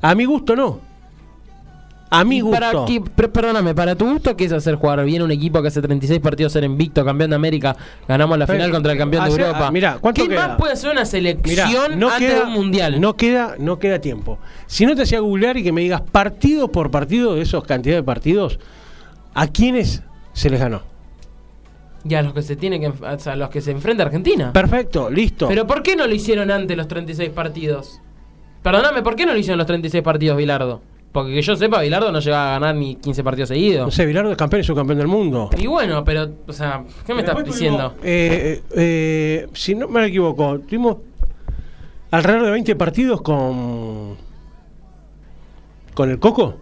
A 0.00 0.14
mi 0.14 0.24
gusto 0.26 0.54
no. 0.54 0.80
A 2.14 2.24
mi 2.24 2.40
gusto. 2.40 2.60
Para 2.60 3.28
perdóname, 3.32 3.74
para 3.74 3.96
tu 3.96 4.08
gusto, 4.08 4.36
¿qué 4.36 4.44
es 4.44 4.52
hacer 4.52 4.76
jugar 4.76 5.04
bien 5.04 5.22
un 5.22 5.30
equipo 5.30 5.60
que 5.60 5.68
hace 5.68 5.82
36 5.82 6.20
partidos 6.20 6.52
ser 6.52 6.64
invicto, 6.64 7.04
campeón 7.04 7.30
de 7.30 7.36
América, 7.36 7.76
ganamos 8.06 8.38
la 8.38 8.46
Pero, 8.46 8.58
final 8.58 8.70
contra 8.72 8.92
el 8.92 8.98
campeón 8.98 9.24
de 9.24 9.30
Europa? 9.30 9.66
ah, 9.66 9.70
mirá, 9.70 9.98
¿cuánto 10.00 10.22
¿Qué 10.22 10.28
queda? 10.28 10.48
más 10.48 10.56
puede 10.56 10.72
hacer 10.74 10.90
una 10.90 11.00
Mirá, 11.00 11.06
selección 11.06 11.98
no 11.98 12.08
antes 12.10 12.30
queda, 12.30 12.40
de 12.40 12.44
un 12.46 12.52
mundial? 12.52 13.00
No 13.00 13.16
queda, 13.16 13.56
no 13.58 13.78
queda 13.78 14.00
tiempo. 14.00 14.38
Si 14.66 14.86
no 14.86 14.94
te 14.94 15.02
hacía 15.02 15.20
googlear 15.20 15.56
y 15.56 15.64
que 15.64 15.72
me 15.72 15.80
digas 15.80 16.02
partido 16.02 16.70
por 16.70 16.90
partido 16.90 17.34
de 17.34 17.42
esos 17.42 17.64
cantidad 17.64 17.96
de 17.96 18.02
partidos, 18.02 18.58
¿a 19.34 19.46
quiénes 19.48 20.02
se 20.32 20.50
les 20.50 20.60
ganó? 20.60 20.82
Y 22.06 22.14
a 22.14 22.22
los 22.22 22.34
que 22.34 22.42
se 22.42 22.54
tiene 22.56 22.78
que, 22.78 22.88
o 22.88 23.18
sea, 23.18 23.32
a 23.32 23.36
los 23.36 23.48
que 23.48 23.60
se 23.60 23.70
enfrenta 23.70 24.02
Argentina. 24.04 24.52
Perfecto, 24.52 25.08
listo. 25.10 25.48
Pero 25.48 25.66
¿por 25.66 25.82
qué 25.82 25.96
no 25.96 26.06
lo 26.06 26.14
hicieron 26.14 26.50
antes 26.50 26.76
los 26.76 26.86
36 26.86 27.30
partidos? 27.30 28.00
Perdóname, 28.62 29.02
¿por 29.02 29.16
qué 29.16 29.26
no 29.26 29.32
lo 29.32 29.38
hicieron 29.38 29.58
los 29.58 29.66
36 29.66 30.02
partidos 30.04 30.36
Bilardo? 30.36 30.82
Porque 31.14 31.32
que 31.32 31.42
yo 31.42 31.54
sepa, 31.54 31.80
Bilardo 31.80 32.10
no 32.10 32.18
llegaba 32.18 32.48
a 32.56 32.58
ganar 32.58 32.74
ni 32.74 32.96
15 32.96 33.22
partidos 33.22 33.48
no 33.50 33.54
seguidos. 33.54 33.94
sé, 33.94 34.04
Bilardo 34.04 34.32
es 34.32 34.36
campeón 34.36 34.62
y 34.62 34.64
subcampeón 34.64 34.98
del 34.98 35.06
mundo. 35.06 35.48
Y 35.56 35.68
bueno, 35.68 36.04
pero, 36.04 36.28
o 36.48 36.52
sea, 36.52 36.82
¿qué 37.06 37.14
me 37.14 37.20
estás 37.20 37.44
diciendo? 37.44 37.90
tuvimos, 37.92 38.02
eh, 38.04 38.62
eh, 38.74 39.44
eh, 39.44 39.48
si 39.54 39.76
no 39.76 39.86
me 39.86 40.04
equivoco, 40.06 40.58
tuvimos 40.58 40.96
alrededor 42.10 42.46
de 42.46 42.50
20 42.50 42.74
partidos 42.74 43.22
con. 43.22 44.16
con 45.94 46.10
el 46.10 46.18
Coco. 46.18 46.56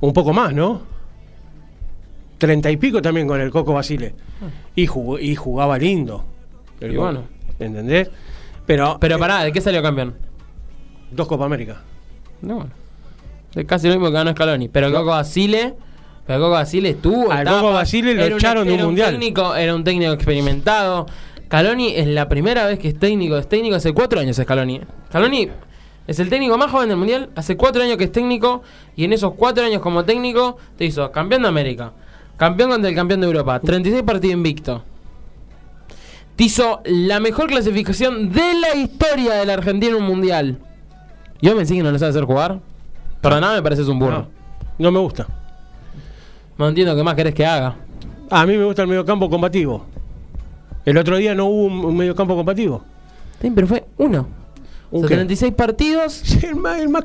Un 0.00 0.12
poco 0.12 0.32
más, 0.32 0.52
¿no? 0.52 0.82
Treinta 2.38 2.68
y 2.68 2.76
pico 2.78 3.00
también 3.00 3.28
con 3.28 3.40
el 3.40 3.52
Coco 3.52 3.72
Basile. 3.74 4.16
Y, 4.74 4.86
jugó- 4.88 5.20
y 5.20 5.36
jugaba 5.36 5.78
lindo. 5.78 6.24
el 6.80 6.90
Ah. 6.90 6.94
Y 6.94 6.96
bueno. 6.96 7.22
¿Entendés? 7.60 8.10
Pero. 8.66 8.96
Pero 9.00 9.14
eh, 9.14 9.18
pará, 9.20 9.44
¿de 9.44 9.52
qué 9.52 9.60
salió 9.60 9.80
campeón? 9.80 10.14
Dos 11.12 11.28
Copa 11.28 11.44
América. 11.44 11.80
No, 12.42 12.56
bueno. 12.56 12.70
Es 13.54 13.64
casi 13.66 13.86
lo 13.88 13.94
mismo 13.94 14.06
que 14.08 14.12
ganó 14.14 14.30
Scaloni. 14.32 14.68
Pero 14.68 14.86
el 14.88 14.92
Coco 14.92 15.06
Basile. 15.10 15.74
Pero 16.26 16.38
Coco 16.40 16.50
Basile 16.52 16.90
estuvo. 16.90 17.32
Estaba- 17.32 17.60
Coco 17.60 17.72
Basile 17.74 18.14
lo 18.14 18.36
echaron 18.36 18.64
de 18.66 18.72
un 18.72 18.78
era 18.78 18.86
mundial. 18.86 19.10
Técnico, 19.12 19.54
era 19.54 19.74
un 19.74 19.84
técnico 19.84 20.12
experimentado. 20.12 21.06
Scaloni 21.46 21.94
es 21.96 22.06
la 22.06 22.28
primera 22.28 22.64
vez 22.66 22.78
que 22.78 22.88
es 22.88 22.98
técnico. 22.98 23.36
Es 23.36 23.48
técnico 23.48 23.76
hace 23.76 23.92
cuatro 23.92 24.20
años, 24.20 24.36
Scaloni. 24.36 24.80
Scaloni 25.08 25.48
es 26.06 26.18
el 26.18 26.30
técnico 26.30 26.56
más 26.56 26.70
joven 26.70 26.88
del 26.88 26.96
mundial. 26.96 27.28
Hace 27.36 27.56
cuatro 27.56 27.82
años 27.82 27.96
que 27.98 28.04
es 28.04 28.12
técnico. 28.12 28.62
Y 28.96 29.04
en 29.04 29.12
esos 29.12 29.34
cuatro 29.34 29.64
años 29.64 29.82
como 29.82 30.04
técnico, 30.04 30.56
te 30.78 30.84
hizo 30.86 31.10
campeón 31.12 31.42
de 31.42 31.48
América. 31.48 31.92
Campeón 32.38 32.70
contra 32.70 32.88
el 32.88 32.96
campeón 32.96 33.20
de 33.20 33.26
Europa. 33.26 33.60
36 33.60 34.02
partidos 34.02 34.34
invicto. 34.34 34.82
Te 36.36 36.44
hizo 36.44 36.80
la 36.86 37.20
mejor 37.20 37.48
clasificación 37.48 38.32
de 38.32 38.54
la 38.54 38.74
historia 38.74 39.34
de 39.34 39.44
la 39.46 39.52
Argentina 39.54 39.94
en 39.96 40.02
un 40.02 40.08
mundial. 40.08 40.58
¿Y 41.42 41.48
vos 41.48 41.56
me 41.56 41.66
que 41.66 41.82
no 41.82 41.90
lo 41.90 41.98
sabe 41.98 42.10
hacer 42.10 42.24
jugar? 42.24 42.60
Perdóname, 43.20 43.56
me 43.56 43.62
pareces 43.62 43.88
un 43.88 43.98
burro. 43.98 44.20
No, 44.20 44.28
no 44.78 44.92
me 44.92 44.98
gusta. 45.00 45.26
No 46.56 46.68
entiendo 46.68 46.96
qué 46.96 47.02
más 47.02 47.14
querés 47.14 47.34
que 47.34 47.44
haga. 47.44 47.76
A 48.30 48.46
mí 48.46 48.56
me 48.56 48.64
gusta 48.64 48.82
el 48.82 48.88
mediocampo 48.88 49.28
combativo. 49.28 49.84
El 50.84 50.96
otro 50.96 51.16
día 51.16 51.34
no 51.34 51.46
hubo 51.46 51.64
un, 51.64 51.84
un 51.84 51.96
mediocampo 51.96 52.34
combativo. 52.36 52.82
Sí, 53.40 53.50
pero 53.54 53.66
fue 53.66 53.84
uno. 53.98 54.26
¿Un 54.90 55.00
sea, 55.00 55.08
qué? 55.08 55.14
36 55.16 55.52
partidos. 55.54 56.22
El 56.44 56.56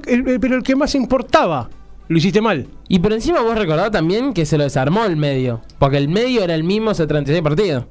el 0.07 0.27
el- 0.29 0.39
pero 0.39 0.55
el 0.55 0.63
que 0.63 0.75
más 0.75 0.93
importaba, 0.95 1.69
lo 2.07 2.17
hiciste 2.17 2.39
mal. 2.39 2.67
Y 2.87 2.99
por 2.99 3.13
encima 3.13 3.41
vos 3.41 3.57
recordás 3.57 3.89
también 3.91 4.33
que 4.33 4.45
se 4.45 4.57
lo 4.57 4.63
desarmó 4.65 5.03
el 5.05 5.15
medio. 5.17 5.61
Porque 5.79 5.97
el 5.97 6.09
medio 6.09 6.43
era 6.43 6.53
el 6.53 6.63
mismo 6.63 6.91
hace 6.91 7.07
36 7.07 7.41
partidos. 7.41 7.85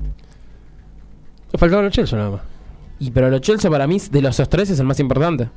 Le 1.53 1.59
faltaban 1.59 1.85
los 1.87 1.95
Chelsea 1.95 2.17
nada 2.19 2.31
más. 2.31 2.41
Y 2.99 3.11
pero 3.11 3.31
los 3.31 3.41
Chelsea 3.41 3.71
para 3.71 3.87
mí 3.87 3.99
de 4.11 4.23
los 4.23 4.37
tres 4.49 4.71
es 4.71 4.79
el 4.81 4.87
más 4.87 5.01
importante. 5.01 5.49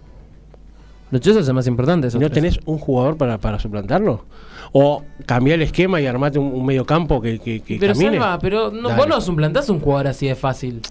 Los 1.12 1.22
Chelsea 1.22 1.42
es 1.42 1.48
el 1.48 1.54
más 1.54 1.68
importante. 1.68 2.02
de 2.06 2.08
¿Y 2.08 2.10
esos 2.10 2.22
no 2.22 2.30
tres. 2.30 2.34
tenés 2.56 2.60
un 2.66 2.78
jugador 2.78 3.18
para, 3.18 3.38
para 3.40 3.60
suplantarlo? 3.60 4.26
¿O 4.72 5.04
cambiar 5.26 5.56
el 5.56 5.64
esquema 5.64 6.00
y 6.00 6.06
armate 6.06 6.38
un, 6.38 6.54
un 6.54 6.66
mediocampo 6.66 7.20
que, 7.22 7.40
que, 7.40 7.62
que 7.62 7.78
Pero 7.80 7.94
camine? 7.94 8.12
Salva, 8.20 8.38
pero 8.40 8.70
no, 8.72 8.96
vos 8.96 9.08
no 9.08 9.20
suplantás 9.20 9.70
un 9.70 9.80
jugador 9.80 10.08
así 10.08 10.28
de 10.28 10.36
fácil. 10.36 10.82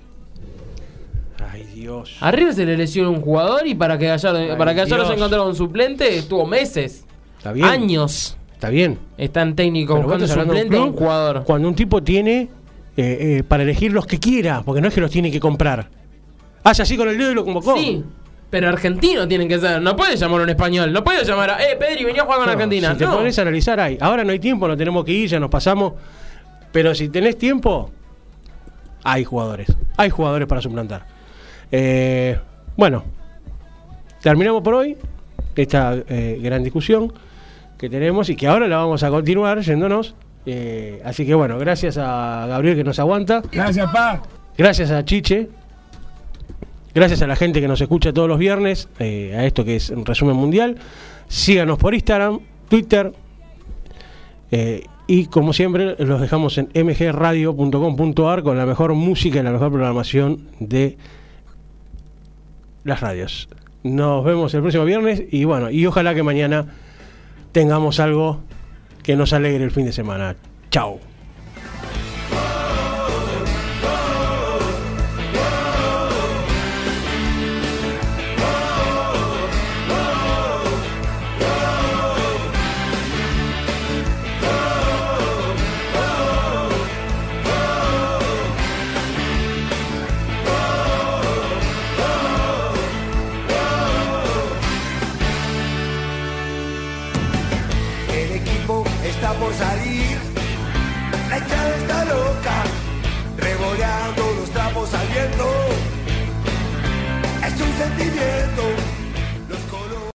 Ay, 1.52 1.64
Dios. 1.74 2.16
A 2.20 2.30
River 2.30 2.54
se 2.54 2.64
le 2.66 2.76
lesionó 2.76 3.10
un 3.10 3.20
jugador 3.20 3.66
y 3.66 3.74
para 3.74 3.96
que 3.98 4.06
Gallardo, 4.06 4.38
Ay, 4.38 4.48
para 4.58 4.72
que 4.72 4.78
Gallardo 4.80 4.96
Dios. 5.04 5.06
haya 5.10 5.16
encontrado 5.16 5.48
un 5.48 5.54
suplente 5.54 6.16
estuvo 6.18 6.46
meses, 6.46 7.04
Está 7.36 7.52
bien. 7.52 7.66
años. 7.66 8.36
Está 8.52 8.70
bien. 8.70 8.98
Están 9.16 9.54
técnicos 9.54 10.02
buscando 10.02 10.24
un 10.24 10.30
suplente 10.30 10.76
un 10.80 10.86
club 10.88 10.98
jugador. 10.98 11.44
Cuando 11.44 11.68
un 11.68 11.74
tipo 11.76 12.02
tiene 12.02 12.48
eh, 12.96 13.38
eh, 13.38 13.42
para 13.46 13.62
elegir 13.62 13.92
los 13.92 14.04
que 14.06 14.18
quiera, 14.18 14.62
porque 14.64 14.80
no 14.80 14.88
es 14.88 14.94
que 14.94 15.00
los 15.00 15.10
tiene 15.12 15.30
que 15.30 15.38
comprar. 15.38 15.88
Hace 16.64 16.82
así 16.82 16.96
con 16.96 17.08
el 17.08 17.16
dedo 17.16 17.30
y 17.30 17.34
lo 17.34 17.44
convocó. 17.44 17.76
Sí, 17.76 18.02
Pero 18.50 18.68
argentino 18.68 19.28
tienen 19.28 19.46
que 19.48 19.58
ser. 19.58 19.80
No 19.82 19.94
puedes 19.94 20.18
llamar 20.18 20.40
a 20.40 20.44
un 20.44 20.48
español. 20.50 20.92
No 20.92 21.04
puedes 21.04 21.26
llamar 21.28 21.50
a. 21.50 21.62
Eh, 21.62 21.76
Pedri, 21.76 22.04
venía 22.04 22.22
a 22.22 22.24
jugar 22.24 22.38
con 22.38 22.46
No, 22.46 22.52
Argentina. 22.52 22.92
Si 22.92 22.98
te 22.98 23.04
no. 23.04 23.16
pones 23.16 23.38
a 23.38 23.42
analizar, 23.42 23.78
hay. 23.78 23.98
Ahora 24.00 24.24
no 24.24 24.32
hay 24.32 24.38
tiempo, 24.38 24.66
no 24.66 24.76
tenemos 24.76 25.04
que 25.04 25.12
ir, 25.12 25.28
ya 25.28 25.38
nos 25.38 25.50
pasamos. 25.50 25.92
Pero 26.72 26.94
si 26.94 27.08
tenés 27.10 27.36
tiempo, 27.36 27.90
hay 29.04 29.24
jugadores. 29.24 29.68
Hay 29.96 30.10
jugadores 30.10 30.48
para 30.48 30.60
suplantar. 30.62 31.06
Eh, 31.70 32.38
bueno, 32.76 33.04
terminamos 34.22 34.62
por 34.62 34.74
hoy 34.74 34.96
esta 35.54 35.96
eh, 36.08 36.38
gran 36.40 36.62
discusión 36.62 37.12
que 37.76 37.90
tenemos 37.90 38.28
y 38.30 38.36
que 38.36 38.46
ahora 38.46 38.66
la 38.68 38.78
vamos 38.78 39.02
a 39.02 39.10
continuar 39.10 39.60
yéndonos. 39.60 40.14
Eh, 40.46 41.02
así 41.04 41.26
que 41.26 41.34
bueno, 41.34 41.58
gracias 41.58 41.98
a 41.98 42.46
Gabriel 42.48 42.76
que 42.76 42.84
nos 42.84 42.98
aguanta. 42.98 43.42
Gracias, 43.52 43.90
pa. 43.92 44.22
Gracias 44.56 44.90
a 44.90 45.04
Chiche. 45.04 45.48
Gracias 46.98 47.22
a 47.22 47.28
la 47.28 47.36
gente 47.36 47.60
que 47.60 47.68
nos 47.68 47.80
escucha 47.80 48.12
todos 48.12 48.28
los 48.28 48.40
viernes 48.40 48.88
eh, 48.98 49.32
a 49.38 49.46
esto 49.46 49.64
que 49.64 49.76
es 49.76 49.90
un 49.90 50.04
resumen 50.04 50.34
mundial. 50.34 50.74
Síganos 51.28 51.78
por 51.78 51.94
Instagram, 51.94 52.40
Twitter. 52.68 53.12
eh, 54.50 54.82
y 55.06 55.26
como 55.26 55.52
siempre, 55.52 55.94
los 56.00 56.20
dejamos 56.20 56.58
en 56.58 56.70
mgradio.com.ar 56.74 58.42
con 58.42 58.58
la 58.58 58.66
mejor 58.66 58.94
música 58.94 59.38
y 59.38 59.42
la 59.44 59.52
mejor 59.52 59.70
programación 59.70 60.48
de 60.58 60.98
las 62.82 63.00
radios. 63.00 63.48
Nos 63.84 64.24
vemos 64.24 64.52
el 64.54 64.62
próximo 64.62 64.84
viernes 64.84 65.22
y 65.30 65.44
bueno, 65.44 65.70
y 65.70 65.86
ojalá 65.86 66.16
que 66.16 66.24
mañana 66.24 66.66
tengamos 67.52 68.00
algo 68.00 68.40
que 69.04 69.14
nos 69.14 69.32
alegre 69.32 69.62
el 69.62 69.70
fin 69.70 69.84
de 69.84 69.92
semana. 69.92 70.34
Chao. 70.72 70.98